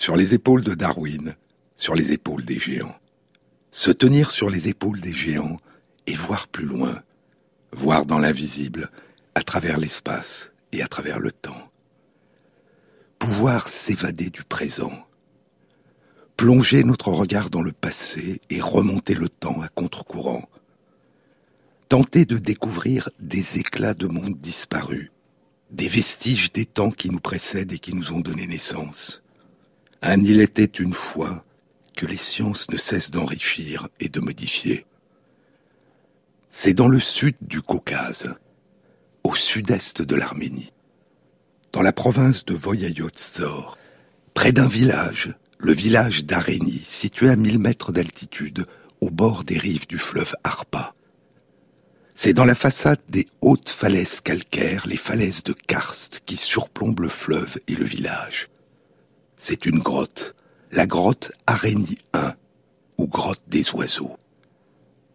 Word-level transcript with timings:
Sur 0.00 0.16
les 0.16 0.32
épaules 0.32 0.64
de 0.64 0.72
Darwin, 0.72 1.36
sur 1.76 1.94
les 1.94 2.12
épaules 2.12 2.46
des 2.46 2.58
géants. 2.58 2.96
Se 3.70 3.90
tenir 3.90 4.30
sur 4.30 4.48
les 4.48 4.66
épaules 4.66 4.98
des 4.98 5.12
géants 5.12 5.60
et 6.06 6.14
voir 6.14 6.48
plus 6.48 6.64
loin, 6.64 7.02
voir 7.72 8.06
dans 8.06 8.18
l'invisible, 8.18 8.90
à 9.34 9.42
travers 9.42 9.76
l'espace 9.76 10.52
et 10.72 10.80
à 10.80 10.88
travers 10.88 11.20
le 11.20 11.30
temps. 11.30 11.70
Pouvoir 13.18 13.68
s'évader 13.68 14.30
du 14.30 14.42
présent, 14.42 15.06
plonger 16.38 16.82
notre 16.82 17.10
regard 17.10 17.50
dans 17.50 17.60
le 17.60 17.72
passé 17.72 18.40
et 18.48 18.62
remonter 18.62 19.12
le 19.12 19.28
temps 19.28 19.60
à 19.60 19.68
contre-courant, 19.68 20.48
tenter 21.90 22.24
de 22.24 22.38
découvrir 22.38 23.10
des 23.18 23.58
éclats 23.58 23.92
de 23.92 24.06
monde 24.06 24.40
disparus, 24.40 25.10
des 25.70 25.88
vestiges 25.88 26.52
des 26.52 26.64
temps 26.64 26.90
qui 26.90 27.10
nous 27.10 27.20
précèdent 27.20 27.74
et 27.74 27.78
qui 27.78 27.92
nous 27.92 28.12
ont 28.14 28.20
donné 28.20 28.46
naissance. 28.46 29.22
Un 30.02 30.24
il 30.24 30.40
était 30.40 30.64
une 30.64 30.94
fois 30.94 31.44
que 31.94 32.06
les 32.06 32.16
sciences 32.16 32.70
ne 32.70 32.78
cessent 32.78 33.10
d'enrichir 33.10 33.88
et 34.00 34.08
de 34.08 34.20
modifier. 34.20 34.86
C'est 36.48 36.72
dans 36.72 36.88
le 36.88 36.98
sud 36.98 37.36
du 37.42 37.60
Caucase, 37.60 38.34
au 39.24 39.34
sud-est 39.34 40.00
de 40.00 40.16
l'Arménie, 40.16 40.72
dans 41.72 41.82
la 41.82 41.92
province 41.92 42.44
de 42.46 42.54
Voyayotzor, 42.54 43.76
près 44.32 44.52
d'un 44.52 44.68
village, 44.68 45.34
le 45.58 45.72
village 45.72 46.24
d'Arénie, 46.24 46.82
situé 46.86 47.28
à 47.28 47.36
1000 47.36 47.58
mètres 47.58 47.92
d'altitude, 47.92 48.66
au 49.02 49.10
bord 49.10 49.44
des 49.44 49.58
rives 49.58 49.86
du 49.86 49.98
fleuve 49.98 50.34
Arpa. 50.44 50.94
C'est 52.14 52.32
dans 52.32 52.44
la 52.44 52.54
façade 52.54 53.00
des 53.08 53.26
hautes 53.42 53.70
falaises 53.70 54.20
calcaires, 54.20 54.86
les 54.86 54.96
falaises 54.96 55.42
de 55.42 55.52
karst, 55.52 56.20
qui 56.24 56.36
surplombent 56.36 57.00
le 57.00 57.08
fleuve 57.08 57.58
et 57.68 57.74
le 57.74 57.84
village. 57.84 58.49
C'est 59.42 59.64
une 59.64 59.78
grotte, 59.78 60.34
la 60.70 60.86
grotte 60.86 61.32
Arénie 61.46 61.96
1, 62.12 62.34
ou 62.98 63.08
grotte 63.08 63.40
des 63.48 63.70
oiseaux. 63.70 64.18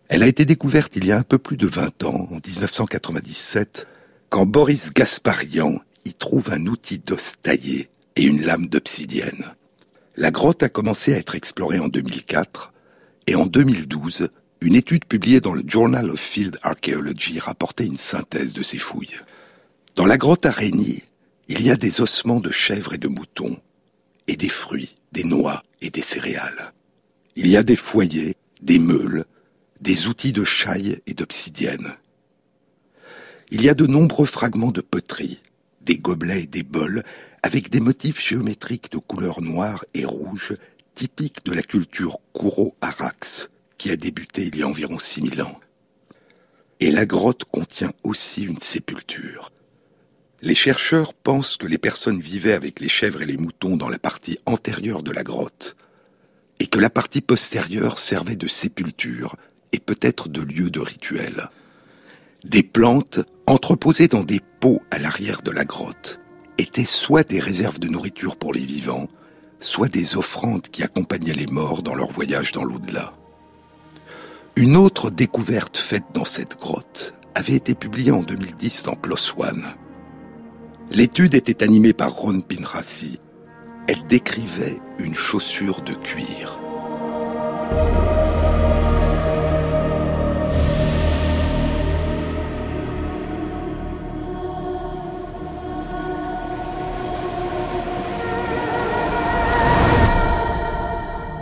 Elle 0.08 0.24
a 0.24 0.28
été 0.28 0.46
découverte 0.46 0.96
il 0.96 1.06
y 1.06 1.12
a 1.12 1.20
un 1.20 1.24
peu 1.24 1.38
plus 1.38 1.58
de 1.58 1.68
20 1.68 2.04
ans, 2.06 2.28
en 2.32 2.40
1997, 2.44 3.88
quand 4.30 4.48
Boris 4.48 4.92
Gasparian 4.92 5.80
y 6.06 6.14
trouve 6.16 6.50
un 6.50 6.66
outil 6.66 6.98
d'os 6.98 7.36
taillé 7.44 7.92
et 8.16 8.24
une 8.24 8.42
lame 8.42 8.68
d'obsidienne. 8.68 9.54
La 10.16 10.32
grotte 10.32 10.64
a 10.64 10.70
commencé 10.70 11.14
à 11.14 11.18
être 11.18 11.36
explorée 11.36 11.78
en 11.78 11.88
2004 11.88 12.74
et 13.28 13.36
en 13.36 13.46
2012, 13.46 14.30
une 14.62 14.76
étude 14.76 15.06
publiée 15.06 15.40
dans 15.40 15.54
le 15.54 15.62
Journal 15.68 16.10
of 16.10 16.20
Field 16.20 16.58
Archaeology 16.64 17.38
rapportait 17.38 17.86
une 17.86 18.00
synthèse 18.00 18.54
de 18.54 18.64
ces 18.64 18.80
fouilles. 18.80 19.20
Dans 19.96 20.08
la 20.08 20.18
grotte 20.18 20.48
Arénie, 20.48 21.04
il 21.48 21.62
y 21.62 21.70
a 21.70 21.76
des 21.76 22.02
ossements 22.02 22.40
de 22.40 22.52
chèvres 22.52 22.96
et 22.96 22.98
de 22.98 23.08
moutons, 23.08 23.60
et 24.28 24.36
des 24.36 24.50
fruits, 24.50 24.96
des 25.12 25.24
noix 25.24 25.64
et 25.82 25.90
des 25.90 26.02
céréales. 26.02 26.74
Il 27.36 27.48
y 27.48 27.58
a 27.58 27.64
des 27.64 27.76
foyers, 27.76 28.36
des 28.62 28.80
meules, 28.80 29.26
des 29.82 30.08
outils 30.08 30.34
de 30.34 30.44
chaille 30.44 31.00
et 31.06 31.14
d'obsidienne. 31.14 31.96
Il 33.52 33.62
y 33.62 33.70
a 33.70 33.74
de 33.74 33.86
nombreux 33.86 34.26
fragments 34.26 34.72
de 34.72 34.82
poterie, 34.82 35.42
des 35.82 35.98
gobelets 35.98 36.44
et 36.44 36.48
des 36.48 36.64
bols, 36.64 37.04
avec 37.44 37.70
des 37.70 37.80
motifs 37.80 38.26
géométriques 38.26 38.92
de 38.92 38.98
couleur 38.98 39.42
noire 39.42 39.86
et 39.94 40.06
rouge, 40.06 40.56
typiques 40.96 41.46
de 41.46 41.54
la 41.54 41.62
culture 41.62 42.18
Kouro-Arax, 42.34 43.50
qui 43.78 43.92
a 43.92 43.96
débuté 43.96 44.48
il 44.48 44.58
y 44.58 44.64
a 44.64 44.68
environ 44.68 44.98
6000 44.98 45.44
ans. 45.44 45.60
Et 46.80 46.92
la 46.92 47.06
grotte 47.06 47.44
contient 47.46 47.94
aussi 48.04 48.44
une 48.44 48.60
sépulture. 48.60 49.52
Les 50.46 50.54
chercheurs 50.54 51.16
pensent 51.16 51.58
que 51.58 51.66
les 51.66 51.80
personnes 51.80 52.22
vivaient 52.22 52.54
avec 52.54 52.80
les 52.80 52.88
chèvres 52.88 53.24
et 53.24 53.26
les 53.26 53.36
moutons 53.36 53.78
dans 53.78 53.90
la 53.90 53.98
partie 53.98 54.38
antérieure 54.46 55.02
de 55.02 55.10
la 55.10 55.24
grotte, 55.24 55.76
et 56.60 56.68
que 56.68 56.78
la 56.78 56.92
partie 56.92 57.22
postérieure 57.22 57.98
servait 57.98 58.36
de 58.36 58.48
sépulture 58.48 59.38
et 59.72 59.80
peut-être 59.80 60.30
de 60.30 60.42
lieu 60.42 60.70
de 60.70 60.80
rituel. 60.80 61.50
Des 62.44 62.62
plantes, 62.62 63.22
entreposées 63.48 64.08
dans 64.08 64.22
des 64.22 64.40
pots 64.60 64.84
à 64.92 65.00
l'arrière 65.00 65.42
de 65.42 65.50
la 65.50 65.66
grotte, 65.66 66.20
étaient 66.60 66.86
soit 66.86 67.28
des 67.28 67.40
réserves 67.40 67.80
de 67.80 67.88
nourriture 67.88 68.36
pour 68.36 68.54
les 68.54 68.64
vivants, 68.64 69.08
soit 69.60 69.90
des 69.90 70.16
offrandes 70.16 70.68
qui 70.68 70.84
accompagnaient 70.84 71.34
les 71.34 71.48
morts 71.48 71.82
dans 71.82 71.96
leur 71.96 72.12
voyage 72.12 72.52
dans 72.52 72.66
l'au-delà. 72.66 73.14
Une 74.56 74.76
autre 74.76 75.10
découverte 75.10 75.80
faite 75.80 76.06
dans 76.14 76.24
cette 76.24 76.60
grotte 76.60 77.16
avait 77.34 77.56
été 77.56 77.74
publiée 77.74 78.12
en 78.12 78.22
2010 78.22 78.84
dans 78.84 78.96
PLOS 78.96 79.34
ONE. 79.40 79.74
L'étude 80.92 81.34
était 81.34 81.64
animée 81.64 81.94
par 81.94 82.14
Ron 82.14 82.42
Pinrasi. 82.42 83.20
Elle 83.88 84.06
décrivait 84.08 84.78
une 85.00 85.16
chaussure 85.16 85.82
de 85.82 85.94
cuir. 85.94 86.60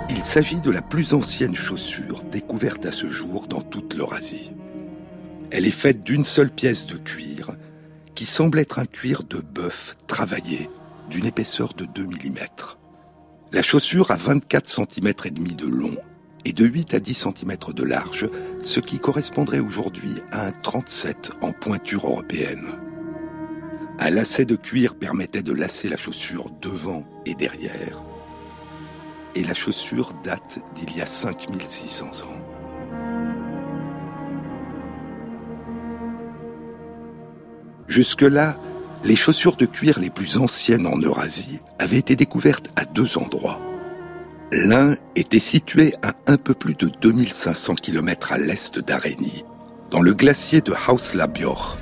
Il 0.09 0.23
s'agit 0.23 0.61
de 0.61 0.71
la 0.71 0.81
plus 0.81 1.13
ancienne 1.13 1.53
chaussure 1.53 2.23
découverte 2.31 2.85
à 2.85 2.93
ce 2.93 3.07
jour 3.07 3.47
dans 3.47 3.61
toute 3.61 3.93
l'Eurasie. 3.93 4.53
Elle 5.51 5.67
est 5.67 5.71
faite 5.71 6.01
d'une 6.03 6.23
seule 6.23 6.49
pièce 6.49 6.87
de 6.87 6.95
cuir, 6.95 7.51
qui 8.15 8.25
semble 8.25 8.59
être 8.59 8.79
un 8.79 8.85
cuir 8.85 9.23
de 9.23 9.39
bœuf 9.39 9.95
travaillé 10.07 10.69
d'une 11.09 11.25
épaisseur 11.25 11.73
de 11.73 11.85
2 11.85 12.05
mm. 12.05 12.37
La 13.51 13.61
chaussure 13.61 14.11
a 14.11 14.15
24 14.15 14.67
cm 14.67 15.13
et 15.25 15.31
demi 15.31 15.53
de 15.55 15.67
long 15.67 15.95
et 16.45 16.53
de 16.53 16.65
8 16.65 16.93
à 16.95 16.99
10 16.99 17.13
cm 17.13 17.57
de 17.73 17.83
large, 17.83 18.27
ce 18.61 18.79
qui 18.79 18.99
correspondrait 18.99 19.59
aujourd'hui 19.59 20.13
à 20.31 20.47
un 20.47 20.51
37 20.51 21.31
en 21.41 21.53
pointure 21.53 22.07
européenne. 22.07 22.67
Un 23.99 24.09
lacet 24.09 24.45
de 24.45 24.55
cuir 24.55 24.95
permettait 24.95 25.43
de 25.43 25.53
lasser 25.53 25.87
la 25.87 25.97
chaussure 25.97 26.49
devant 26.61 27.05
et 27.25 27.35
derrière, 27.35 28.03
et 29.35 29.43
la 29.43 29.53
chaussure 29.53 30.13
date 30.23 30.59
d'il 30.75 30.97
y 30.97 31.01
a 31.01 31.05
5600 31.05 32.25
ans. 32.25 32.52
Jusque-là, 37.87 38.57
les 39.03 39.15
chaussures 39.15 39.55
de 39.55 39.65
cuir 39.65 39.99
les 39.99 40.09
plus 40.09 40.37
anciennes 40.37 40.87
en 40.87 40.97
Eurasie 40.97 41.59
avaient 41.79 41.97
été 41.97 42.15
découvertes 42.15 42.69
à 42.75 42.85
deux 42.85 43.17
endroits. 43.17 43.59
L'un 44.51 44.95
était 45.15 45.39
situé 45.39 45.93
à 46.01 46.13
un 46.27 46.37
peu 46.37 46.53
plus 46.53 46.75
de 46.75 46.89
2500 47.01 47.75
km 47.75 48.33
à 48.33 48.37
l'est 48.37 48.79
d'Arénie, 48.79 49.43
dans 49.89 50.01
le 50.01 50.13
glacier 50.13 50.61
de 50.61 50.73
Hauslabjoch, 50.87 51.77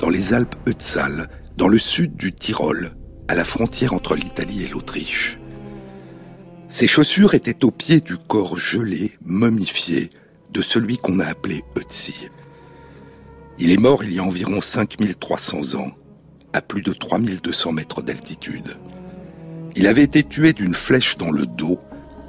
dans 0.00 0.10
les 0.10 0.34
Alpes 0.34 0.56
Eutzal, 0.68 1.28
dans 1.56 1.68
le 1.68 1.78
sud 1.78 2.16
du 2.16 2.32
Tyrol, 2.32 2.90
à 3.28 3.34
la 3.34 3.44
frontière 3.44 3.94
entre 3.94 4.16
l'Italie 4.16 4.64
et 4.64 4.68
l'Autriche. 4.68 5.38
Ces 6.68 6.86
chaussures 6.86 7.34
étaient 7.34 7.64
au 7.64 7.70
pied 7.70 8.00
du 8.00 8.16
corps 8.16 8.56
gelé, 8.56 9.12
momifié, 9.24 10.10
de 10.52 10.62
celui 10.62 10.96
qu'on 10.96 11.20
a 11.20 11.26
appelé 11.26 11.64
Ötzi. 11.76 12.28
Il 13.60 13.70
est 13.70 13.76
mort 13.76 14.02
il 14.02 14.12
y 14.12 14.18
a 14.18 14.24
environ 14.24 14.60
5300 14.60 15.78
ans, 15.78 15.92
à 16.52 16.62
plus 16.62 16.82
de 16.82 16.92
3200 16.92 17.72
mètres 17.72 18.02
d'altitude. 18.02 18.78
Il 19.76 19.86
avait 19.86 20.02
été 20.02 20.24
tué 20.24 20.52
d'une 20.52 20.74
flèche 20.74 21.16
dans 21.16 21.30
le 21.30 21.46
dos, 21.46 21.78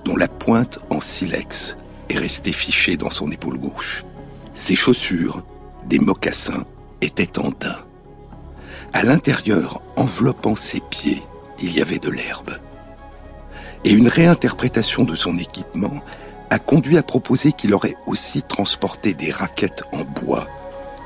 dont 0.05 0.17
la 0.17 0.27
pointe 0.27 0.79
en 0.89 1.01
silex 1.01 1.77
est 2.09 2.17
restée 2.17 2.51
fichée 2.51 2.97
dans 2.97 3.09
son 3.09 3.31
épaule 3.31 3.57
gauche. 3.57 4.03
Ses 4.53 4.75
chaussures, 4.75 5.43
des 5.87 5.99
mocassins, 5.99 6.65
étaient 7.01 7.39
en 7.39 7.49
daim. 7.49 7.85
À 8.93 9.03
l'intérieur, 9.03 9.81
enveloppant 9.95 10.55
ses 10.55 10.81
pieds, 10.81 11.23
il 11.61 11.75
y 11.75 11.81
avait 11.81 11.99
de 11.99 12.09
l'herbe 12.09 12.51
et 13.83 13.91
une 13.91 14.07
réinterprétation 14.07 15.03
de 15.03 15.15
son 15.15 15.37
équipement 15.37 16.01
a 16.49 16.59
conduit 16.59 16.97
à 16.97 17.03
proposer 17.03 17.51
qu'il 17.51 17.73
aurait 17.73 17.95
aussi 18.05 18.41
transporté 18.41 19.13
des 19.13 19.31
raquettes 19.31 19.83
en 19.93 20.03
bois 20.03 20.47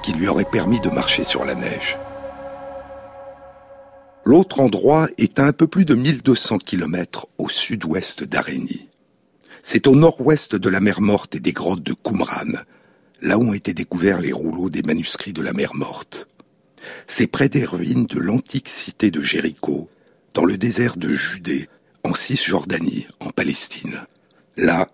qui 0.06 0.14
lui 0.14 0.28
auraient 0.28 0.46
permis 0.46 0.80
de 0.80 0.92
marcher 0.92 1.24
sur 1.24 1.46
la 1.46 1.56
neige. 1.56 1.98
L'autre 4.24 4.60
endroit 4.60 5.08
est 5.18 5.40
à 5.40 5.46
un 5.46 5.52
peu 5.52 5.66
plus 5.66 5.84
de 5.84 5.96
1200 5.96 6.60
km 6.60 7.26
au 7.40 7.50
sud-ouest 7.50 8.24
d'Arénie. 8.24 8.88
C'est 9.64 9.88
au 9.88 9.96
nord-ouest 9.96 10.56
de 10.56 10.70
la 10.70 10.80
mer 10.80 11.02
Morte 11.02 11.34
et 11.34 11.40
des 11.40 11.54
grottes 11.54 11.82
de 11.82 11.94
Qumran, 11.94 12.54
là 13.24 13.40
où 13.40 13.50
ont 13.50 13.54
été 13.54 13.74
découverts 13.74 14.22
les 14.22 14.32
rouleaux 14.32 14.70
des 14.70 14.84
manuscrits 14.84 15.34
de 15.34 15.42
la 15.42 15.54
mer 15.54 15.74
Morte. 15.74 16.28
C'est 17.08 17.26
près 17.26 17.50
des 17.50 17.66
ruines 17.66 18.06
de 18.06 18.20
l'antique 18.20 18.70
cité 18.70 19.10
de 19.10 19.24
Jéricho, 19.24 19.90
dans 20.36 20.46
le 20.46 20.60
désert 20.60 20.98
de 20.98 21.10
Judée, 21.10 21.68
en 22.04 22.14
Cisjordanie, 22.14 23.08
en 23.22 23.32
Palestine. 23.32 24.06
Là, 24.56 24.88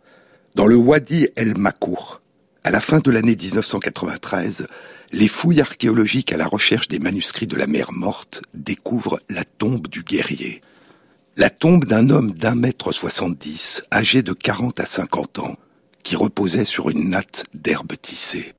dans 0.55 0.67
le 0.67 0.77
Wadi 0.77 1.27
El 1.35 1.57
Makour, 1.57 2.20
à 2.63 2.69
la 2.71 2.79
fin 2.79 2.99
de 2.99 3.09
l'année 3.09 3.35
1993, 3.35 4.67
les 5.13 5.27
fouilles 5.27 5.61
archéologiques 5.61 6.31
à 6.31 6.37
la 6.37 6.45
recherche 6.45 6.87
des 6.87 6.99
manuscrits 6.99 7.47
de 7.47 7.55
la 7.55 7.67
mer 7.67 7.91
morte 7.91 8.43
découvrent 8.53 9.19
la 9.29 9.43
tombe 9.43 9.87
du 9.87 10.03
guerrier. 10.03 10.61
La 11.37 11.49
tombe 11.49 11.85
d'un 11.85 12.09
homme 12.09 12.33
d'un 12.33 12.55
mètre 12.55 12.91
soixante-dix, 12.91 13.83
âgé 13.91 14.21
de 14.21 14.33
quarante 14.33 14.79
à 14.79 14.85
cinquante 14.85 15.39
ans, 15.39 15.55
qui 16.03 16.15
reposait 16.15 16.65
sur 16.65 16.89
une 16.89 17.09
natte 17.09 17.45
d'herbe 17.53 17.93
tissée. 17.99 18.53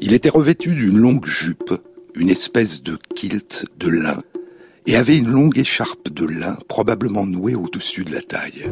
Il 0.00 0.12
était 0.12 0.28
revêtu 0.28 0.74
d'une 0.74 0.98
longue 0.98 1.26
jupe, 1.26 1.74
une 2.14 2.30
espèce 2.30 2.82
de 2.82 2.98
kilt 3.16 3.64
de 3.78 3.88
lin, 3.88 4.22
et 4.86 4.96
avait 4.96 5.16
une 5.16 5.30
longue 5.30 5.58
écharpe 5.58 6.10
de 6.10 6.26
lin 6.26 6.56
probablement 6.68 7.26
nouée 7.26 7.54
au-dessus 7.54 8.04
de 8.04 8.12
la 8.12 8.20
taille. 8.20 8.70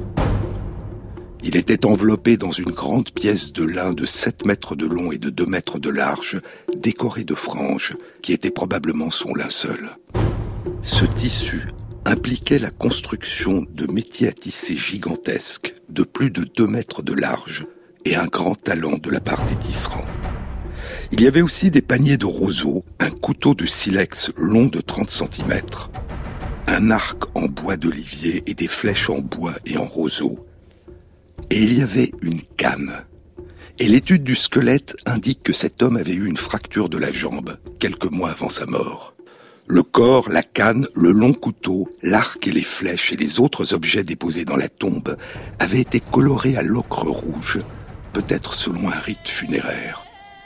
Il 1.44 1.56
était 1.56 1.86
enveloppé 1.86 2.36
dans 2.36 2.52
une 2.52 2.70
grande 2.70 3.10
pièce 3.10 3.52
de 3.52 3.64
lin 3.64 3.92
de 3.92 4.06
7 4.06 4.46
mètres 4.46 4.76
de 4.76 4.86
long 4.86 5.10
et 5.10 5.18
de 5.18 5.28
2 5.28 5.44
mètres 5.46 5.80
de 5.80 5.90
large, 5.90 6.40
décorée 6.76 7.24
de 7.24 7.34
franges, 7.34 7.96
qui 8.22 8.32
était 8.32 8.52
probablement 8.52 9.10
son 9.10 9.34
linceul. 9.34 9.90
Ce 10.82 11.04
tissu 11.04 11.72
impliquait 12.04 12.60
la 12.60 12.70
construction 12.70 13.66
de 13.68 13.90
métiers 13.90 14.28
à 14.28 14.32
tisser 14.32 14.76
gigantesques 14.76 15.74
de 15.88 16.04
plus 16.04 16.30
de 16.30 16.44
2 16.44 16.66
mètres 16.68 17.02
de 17.02 17.12
large 17.12 17.66
et 18.04 18.14
un 18.14 18.26
grand 18.26 18.54
talent 18.54 18.98
de 18.98 19.10
la 19.10 19.20
part 19.20 19.44
des 19.46 19.56
tisserands. 19.56 20.04
Il 21.10 21.20
y 21.20 21.26
avait 21.26 21.42
aussi 21.42 21.70
des 21.70 21.82
paniers 21.82 22.18
de 22.18 22.26
roseaux, 22.26 22.84
un 23.00 23.10
couteau 23.10 23.54
de 23.54 23.66
silex 23.66 24.30
long 24.36 24.66
de 24.66 24.80
30 24.80 25.10
cm, 25.10 25.60
un 26.68 26.90
arc 26.90 27.24
en 27.36 27.46
bois 27.46 27.76
d'olivier 27.76 28.44
et 28.46 28.54
des 28.54 28.68
flèches 28.68 29.10
en 29.10 29.18
bois 29.18 29.54
et 29.66 29.76
en 29.76 29.84
roseau, 29.84 30.38
et 31.50 31.62
il 31.62 31.78
y 31.78 31.82
avait 31.82 32.12
une 32.22 32.42
canne. 32.56 33.04
Et 33.78 33.88
l'étude 33.88 34.22
du 34.22 34.36
squelette 34.36 34.96
indique 35.06 35.42
que 35.42 35.52
cet 35.52 35.82
homme 35.82 35.96
avait 35.96 36.12
eu 36.12 36.26
une 36.26 36.36
fracture 36.36 36.88
de 36.88 36.98
la 36.98 37.10
jambe 37.10 37.56
quelques 37.80 38.10
mois 38.10 38.30
avant 38.30 38.48
sa 38.48 38.66
mort. 38.66 39.14
Le 39.68 39.82
corps, 39.82 40.28
la 40.28 40.42
canne, 40.42 40.86
le 40.94 41.12
long 41.12 41.32
couteau, 41.32 41.88
l'arc 42.02 42.46
et 42.46 42.52
les 42.52 42.64
flèches 42.64 43.12
et 43.12 43.16
les 43.16 43.40
autres 43.40 43.74
objets 43.74 44.04
déposés 44.04 44.44
dans 44.44 44.56
la 44.56 44.68
tombe 44.68 45.16
avaient 45.58 45.80
été 45.80 46.00
colorés 46.00 46.56
à 46.56 46.62
l'ocre 46.62 47.04
rouge, 47.04 47.60
peut-être 48.12 48.54
selon 48.54 48.88
un 48.88 48.98
rite 48.98 49.28
funéraire. 49.28 50.04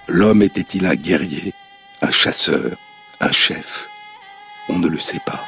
L'homme 0.08 0.42
était-il 0.42 0.86
un 0.86 0.94
guerrier, 0.94 1.52
un 2.02 2.10
chasseur, 2.10 2.76
un 3.20 3.32
chef? 3.32 3.88
On 4.68 4.78
ne 4.78 4.88
le 4.88 4.98
sait 4.98 5.20
pas. 5.24 5.44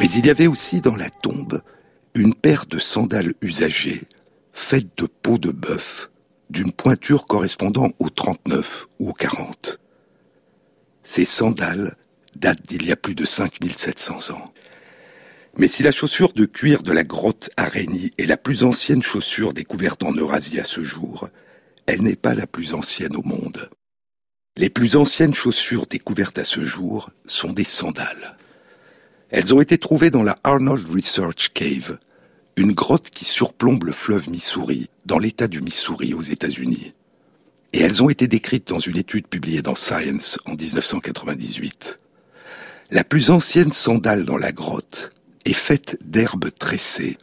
Mais 0.00 0.10
il 0.12 0.24
y 0.24 0.30
avait 0.30 0.46
aussi 0.46 0.80
dans 0.80 0.96
la 0.96 1.10
tombe 1.10 1.60
une 2.14 2.34
paire 2.34 2.64
de 2.64 2.78
sandales 2.78 3.34
usagées, 3.42 4.04
faites 4.54 4.96
de 4.96 5.06
peau 5.06 5.36
de 5.36 5.50
bœuf, 5.50 6.10
d'une 6.48 6.72
pointure 6.72 7.26
correspondant 7.26 7.90
au 7.98 8.08
39 8.08 8.86
ou 8.98 9.10
au 9.10 9.12
40. 9.12 9.78
Ces 11.02 11.26
sandales 11.26 11.96
datent 12.34 12.66
d'il 12.66 12.86
y 12.86 12.92
a 12.92 12.96
plus 12.96 13.14
de 13.14 13.26
5700 13.26 14.30
ans. 14.34 14.54
Mais 15.58 15.68
si 15.68 15.82
la 15.82 15.92
chaussure 15.92 16.32
de 16.32 16.46
cuir 16.46 16.82
de 16.82 16.92
la 16.92 17.04
grotte 17.04 17.50
Arénie 17.58 18.12
est 18.16 18.24
la 18.24 18.38
plus 18.38 18.64
ancienne 18.64 19.02
chaussure 19.02 19.52
découverte 19.52 20.02
en 20.02 20.12
Eurasie 20.12 20.60
à 20.60 20.64
ce 20.64 20.82
jour, 20.82 21.28
elle 21.84 22.00
n'est 22.00 22.16
pas 22.16 22.34
la 22.34 22.46
plus 22.46 22.72
ancienne 22.72 23.16
au 23.16 23.22
monde. 23.22 23.68
Les 24.56 24.70
plus 24.70 24.96
anciennes 24.96 25.34
chaussures 25.34 25.86
découvertes 25.86 26.38
à 26.38 26.44
ce 26.44 26.64
jour 26.64 27.10
sont 27.26 27.52
des 27.52 27.64
sandales. 27.64 28.38
Elles 29.30 29.54
ont 29.54 29.60
été 29.60 29.78
trouvées 29.78 30.10
dans 30.10 30.24
la 30.24 30.38
Arnold 30.42 30.88
Research 30.88 31.50
Cave, 31.54 31.98
une 32.56 32.72
grotte 32.72 33.10
qui 33.10 33.24
surplombe 33.24 33.84
le 33.84 33.92
fleuve 33.92 34.28
Missouri, 34.28 34.90
dans 35.06 35.18
l'État 35.18 35.46
du 35.46 35.62
Missouri 35.62 36.14
aux 36.14 36.22
États-Unis. 36.22 36.94
Et 37.72 37.80
elles 37.80 38.02
ont 38.02 38.10
été 38.10 38.26
décrites 38.26 38.66
dans 38.66 38.80
une 38.80 38.96
étude 38.96 39.28
publiée 39.28 39.62
dans 39.62 39.76
Science 39.76 40.38
en 40.46 40.54
1998. 40.54 42.00
La 42.90 43.04
plus 43.04 43.30
ancienne 43.30 43.70
sandale 43.70 44.24
dans 44.24 44.36
la 44.36 44.50
grotte 44.50 45.12
est 45.44 45.52
faite 45.52 45.96
d'herbes 46.04 46.50
tressées 46.58 47.16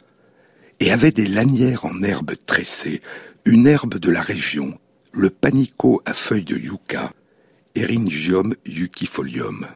et 0.80 0.90
avait 0.90 1.10
des 1.10 1.26
lanières 1.26 1.84
en 1.84 2.02
herbe 2.02 2.32
tressée, 2.46 3.02
une 3.44 3.66
herbe 3.66 3.98
de 3.98 4.10
la 4.10 4.22
région, 4.22 4.78
le 5.12 5.28
panico 5.28 6.00
à 6.06 6.14
feuilles 6.14 6.44
de 6.44 6.56
yucca, 6.56 7.12
Eryngium 7.74 8.54
yucifolium. 8.64 9.66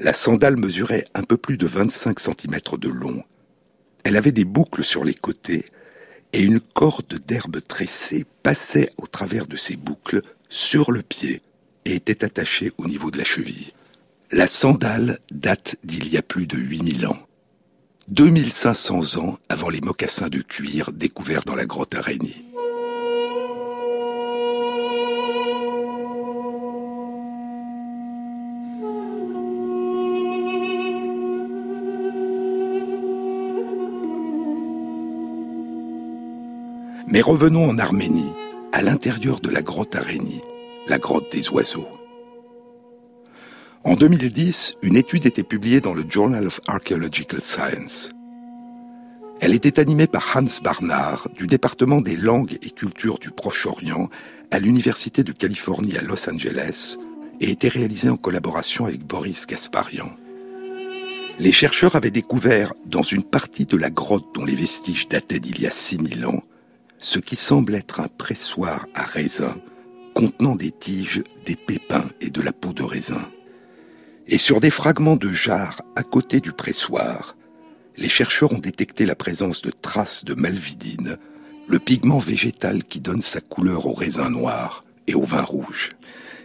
La 0.00 0.12
sandale 0.12 0.56
mesurait 0.56 1.04
un 1.14 1.22
peu 1.22 1.36
plus 1.36 1.56
de 1.56 1.66
25 1.66 2.18
cm 2.18 2.58
de 2.78 2.88
long. 2.88 3.22
Elle 4.02 4.16
avait 4.16 4.32
des 4.32 4.44
boucles 4.44 4.84
sur 4.84 5.04
les 5.04 5.14
côtés 5.14 5.66
et 6.32 6.42
une 6.42 6.60
corde 6.60 7.20
d'herbe 7.26 7.60
tressée 7.66 8.26
passait 8.42 8.90
au 8.98 9.06
travers 9.06 9.46
de 9.46 9.56
ces 9.56 9.76
boucles 9.76 10.20
sur 10.48 10.90
le 10.90 11.02
pied 11.02 11.42
et 11.84 11.94
était 11.94 12.24
attachée 12.24 12.72
au 12.76 12.86
niveau 12.86 13.10
de 13.12 13.18
la 13.18 13.24
cheville. 13.24 13.72
La 14.32 14.48
sandale 14.48 15.20
date 15.30 15.76
d'il 15.84 16.08
y 16.08 16.16
a 16.16 16.22
plus 16.22 16.46
de 16.46 16.56
8000 16.56 17.06
ans. 17.06 17.18
2500 18.08 19.16
ans 19.18 19.38
avant 19.48 19.70
les 19.70 19.80
mocassins 19.80 20.28
de 20.28 20.42
cuir 20.42 20.90
découverts 20.92 21.44
dans 21.44 21.54
la 21.54 21.66
grotte 21.66 21.94
araignée. 21.94 22.44
Mais 37.14 37.22
revenons 37.22 37.68
en 37.68 37.78
Arménie, 37.78 38.32
à 38.72 38.82
l'intérieur 38.82 39.38
de 39.38 39.48
la 39.48 39.62
grotte 39.62 39.94
Araignée, 39.94 40.42
la 40.88 40.98
grotte 40.98 41.30
des 41.30 41.48
oiseaux. 41.50 41.86
En 43.84 43.94
2010, 43.94 44.74
une 44.82 44.96
étude 44.96 45.24
était 45.24 45.44
publiée 45.44 45.80
dans 45.80 45.94
le 45.94 46.02
Journal 46.08 46.44
of 46.44 46.60
Archaeological 46.66 47.40
Science. 47.40 48.10
Elle 49.40 49.54
était 49.54 49.78
animée 49.78 50.08
par 50.08 50.28
Hans 50.34 50.60
Barnard 50.60 51.28
du 51.36 51.46
département 51.46 52.00
des 52.00 52.16
langues 52.16 52.58
et 52.62 52.70
cultures 52.70 53.20
du 53.20 53.30
Proche-Orient 53.30 54.08
à 54.50 54.58
l'Université 54.58 55.22
de 55.22 55.30
Californie 55.30 55.96
à 55.96 56.02
Los 56.02 56.28
Angeles 56.28 56.96
et 57.40 57.48
était 57.48 57.68
réalisée 57.68 58.08
en 58.08 58.16
collaboration 58.16 58.86
avec 58.86 59.06
Boris 59.06 59.46
Gasparian. 59.46 60.10
Les 61.38 61.52
chercheurs 61.52 61.94
avaient 61.94 62.10
découvert 62.10 62.74
dans 62.86 63.02
une 63.02 63.22
partie 63.22 63.66
de 63.66 63.76
la 63.76 63.90
grotte 63.90 64.34
dont 64.34 64.44
les 64.44 64.56
vestiges 64.56 65.06
dataient 65.06 65.38
d'il 65.38 65.60
y 65.60 65.66
a 65.68 65.70
6000 65.70 66.26
ans 66.26 66.42
ce 67.04 67.18
qui 67.18 67.36
semble 67.36 67.74
être 67.74 68.00
un 68.00 68.08
pressoir 68.08 68.86
à 68.94 69.02
raisin 69.02 69.54
contenant 70.14 70.56
des 70.56 70.70
tiges, 70.70 71.22
des 71.44 71.54
pépins 71.54 72.08
et 72.22 72.30
de 72.30 72.40
la 72.40 72.50
peau 72.50 72.72
de 72.72 72.82
raisin. 72.82 73.28
Et 74.26 74.38
sur 74.38 74.58
des 74.58 74.70
fragments 74.70 75.16
de 75.16 75.28
jarre 75.28 75.82
à 75.96 76.02
côté 76.02 76.40
du 76.40 76.52
pressoir, 76.52 77.36
les 77.98 78.08
chercheurs 78.08 78.54
ont 78.54 78.58
détecté 78.58 79.04
la 79.04 79.14
présence 79.14 79.60
de 79.60 79.70
traces 79.70 80.24
de 80.24 80.32
malvidine, 80.32 81.18
le 81.68 81.78
pigment 81.78 82.16
végétal 82.16 82.82
qui 82.84 83.00
donne 83.00 83.20
sa 83.20 83.42
couleur 83.42 83.84
au 83.84 83.92
raisin 83.92 84.30
noir 84.30 84.82
et 85.06 85.14
au 85.14 85.24
vin 85.24 85.42
rouge. 85.42 85.90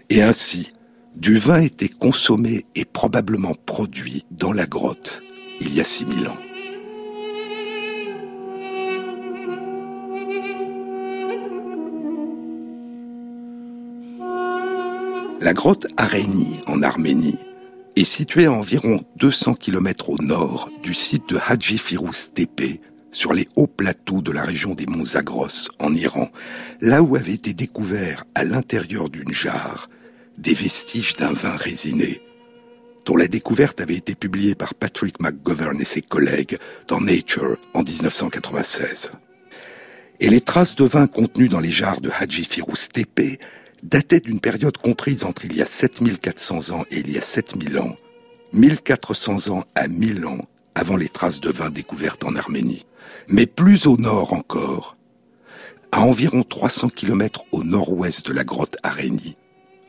Et 0.09 0.21
ainsi, 0.21 0.73
du 1.15 1.37
vin 1.37 1.61
était 1.61 1.87
consommé 1.87 2.65
et 2.75 2.83
probablement 2.83 3.55
produit 3.65 4.25
dans 4.29 4.51
la 4.51 4.65
grotte 4.65 5.23
il 5.61 5.73
y 5.73 5.79
a 5.79 5.85
6000 5.85 6.27
ans. 6.27 6.48
La 15.41 15.53
grotte 15.53 15.87
Aréni, 15.95 16.59
en 16.67 16.81
Arménie, 16.83 17.37
est 17.95 18.03
située 18.03 18.47
à 18.47 18.51
environ 18.51 19.05
200 19.15 19.53
km 19.53 20.09
au 20.09 20.17
nord 20.17 20.69
du 20.83 20.93
site 20.93 21.29
de 21.29 21.39
Haji 21.47 21.77
Firouz 21.77 22.31
Tepe, 22.33 22.81
sur 23.11 23.31
les 23.31 23.47
hauts 23.55 23.65
plateaux 23.65 24.21
de 24.21 24.33
la 24.33 24.43
région 24.43 24.75
des 24.75 24.85
monts 24.85 25.05
Zagros, 25.05 25.69
en 25.79 25.93
Iran, 25.93 26.27
là 26.81 27.01
où 27.01 27.15
avaient 27.15 27.33
été 27.33 27.53
découverts 27.53 28.25
à 28.35 28.43
l'intérieur 28.43 29.09
d'une 29.09 29.31
jarre 29.31 29.89
des 30.37 30.53
vestiges 30.53 31.15
d'un 31.15 31.31
vin 31.31 31.55
résiné, 31.55 32.21
dont 33.05 33.15
la 33.15 33.27
découverte 33.27 33.79
avait 33.79 33.95
été 33.95 34.15
publiée 34.15 34.55
par 34.55 34.75
Patrick 34.75 35.21
McGovern 35.21 35.79
et 35.79 35.85
ses 35.85 36.01
collègues 36.01 36.57
dans 36.87 36.99
Nature 36.99 37.55
en 37.73 37.83
1996. 37.83 39.11
Et 40.19 40.27
les 40.27 40.41
traces 40.41 40.75
de 40.75 40.83
vin 40.83 41.07
contenues 41.07 41.47
dans 41.47 41.61
les 41.61 41.71
jarres 41.71 42.01
de 42.01 42.11
Haji 42.19 42.43
Firouz 42.43 42.89
Tepe 42.89 43.39
datait 43.83 44.19
d'une 44.19 44.39
période 44.39 44.77
comprise 44.77 45.23
entre 45.23 45.45
il 45.45 45.55
y 45.55 45.61
a 45.61 45.65
7400 45.65 46.71
ans 46.71 46.85
et 46.91 46.99
il 46.99 47.11
y 47.11 47.17
a 47.17 47.21
7000 47.21 47.79
ans, 47.79 47.95
1400 48.53 49.49
ans 49.49 49.63
à 49.75 49.87
1000 49.87 50.25
ans 50.25 50.39
avant 50.75 50.97
les 50.97 51.09
traces 51.09 51.39
de 51.39 51.49
vin 51.49 51.69
découvertes 51.69 52.23
en 52.23 52.35
Arménie. 52.35 52.85
Mais 53.27 53.45
plus 53.45 53.87
au 53.87 53.97
nord 53.97 54.33
encore, 54.33 54.97
à 55.91 56.01
environ 56.01 56.43
300 56.43 56.89
km 56.89 57.43
au 57.51 57.63
nord-ouest 57.63 58.27
de 58.27 58.33
la 58.33 58.43
grotte 58.43 58.77
Arénie, 58.83 59.37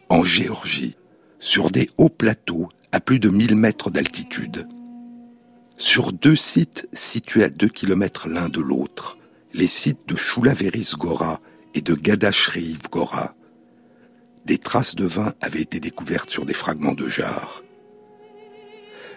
en 0.08 0.24
Géorgie, 0.24 0.96
sur 1.38 1.70
des 1.70 1.88
hauts 1.98 2.08
plateaux 2.08 2.68
à 2.92 3.00
plus 3.00 3.18
de 3.20 3.28
1000 3.28 3.54
mètres 3.56 3.90
d'altitude. 3.90 4.66
sur 5.76 6.12
deux 6.12 6.36
sites 6.36 6.86
situés 6.92 7.44
à 7.44 7.48
deux 7.48 7.68
kilomètres 7.68 8.28
l'un 8.28 8.50
de 8.50 8.60
l'autre, 8.60 9.16
les 9.54 9.66
sites 9.66 10.06
de 10.06 10.14
Choulaveris 10.14 10.92
Gora 10.98 11.40
et 11.74 11.80
de 11.80 11.94
Gadashriv 11.94 12.80
Gora, 12.90 13.34
des 14.44 14.58
traces 14.58 14.94
de 14.94 15.04
vin 15.04 15.34
avaient 15.40 15.62
été 15.62 15.80
découvertes 15.80 16.30
sur 16.30 16.44
des 16.44 16.54
fragments 16.54 16.94
de 16.94 17.08
jarres. 17.08 17.62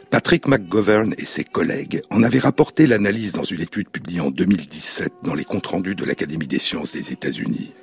Patrick 0.09 0.47
McGovern 0.47 1.15
et 1.17 1.25
ses 1.25 1.43
collègues 1.43 2.01
en 2.11 2.21
avaient 2.21 2.39
rapporté 2.39 2.85
l'analyse 2.85 3.33
dans 3.33 3.43
une 3.43 3.61
étude 3.61 3.89
publiée 3.89 4.19
en 4.19 4.29
2017 4.29 5.11
dans 5.23 5.33
les 5.33 5.43
comptes 5.43 5.65
rendus 5.65 5.95
de 5.95 6.05
l'Académie 6.05 6.45
des 6.45 6.59
sciences 6.59 6.91
des 6.91 7.11
États-Unis. 7.11 7.73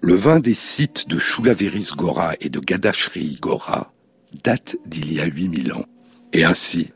Le 0.00 0.14
vin 0.14 0.40
des 0.40 0.54
sites 0.54 1.08
de 1.08 1.18
Choulaveris 1.18 1.90
Gora 1.94 2.32
et 2.40 2.48
de 2.48 2.60
Gadashri 2.60 3.36
Gora 3.40 3.92
date 4.44 4.76
d'il 4.86 5.12
y 5.12 5.20
a 5.20 5.26
8000 5.26 5.72
ans. 5.72 5.84
Et 6.32 6.44
ainsi, 6.44 6.92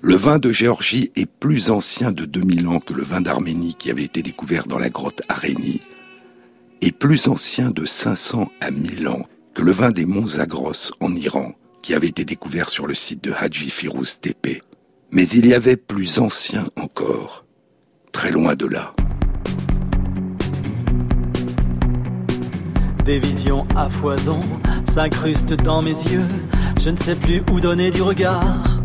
le 0.00 0.14
vin 0.14 0.38
de 0.38 0.52
Géorgie 0.52 1.10
est 1.16 1.26
plus 1.26 1.70
ancien 1.70 2.12
de 2.12 2.24
2000 2.24 2.68
ans 2.68 2.80
que 2.80 2.94
le 2.94 3.02
vin 3.02 3.20
d'Arménie 3.20 3.74
qui 3.74 3.90
avait 3.90 4.04
été 4.04 4.22
découvert 4.22 4.66
dans 4.66 4.78
la 4.78 4.88
grotte 4.88 5.22
Arénie, 5.28 5.80
et 6.86 6.92
plus 6.92 7.26
ancien 7.26 7.70
de 7.70 7.84
500 7.84 8.48
à 8.60 8.70
1000 8.70 9.08
ans 9.08 9.22
que 9.54 9.62
le 9.62 9.72
vin 9.72 9.88
des 9.88 10.06
monts 10.06 10.28
Zagros 10.28 10.92
en 11.00 11.12
Iran, 11.16 11.50
qui 11.82 11.94
avait 11.94 12.06
été 12.06 12.24
découvert 12.24 12.68
sur 12.68 12.86
le 12.86 12.94
site 12.94 13.24
de 13.24 13.32
Haji 13.36 13.70
Firouz 13.70 14.20
Tepe. 14.20 14.62
Mais 15.10 15.26
il 15.30 15.46
y 15.46 15.54
avait 15.54 15.76
plus 15.76 16.20
ancien 16.20 16.68
encore, 16.80 17.44
très 18.12 18.30
loin 18.30 18.54
de 18.54 18.66
là. 18.66 18.94
Des 23.04 23.18
visions 23.18 23.66
à 23.74 23.90
foison 23.90 24.38
s'incrustent 24.88 25.54
dans 25.54 25.82
mes 25.82 25.90
yeux, 25.90 26.28
je 26.80 26.90
ne 26.90 26.96
sais 26.96 27.16
plus 27.16 27.42
où 27.50 27.58
donner 27.58 27.90
du 27.90 28.02
regard. 28.02 28.80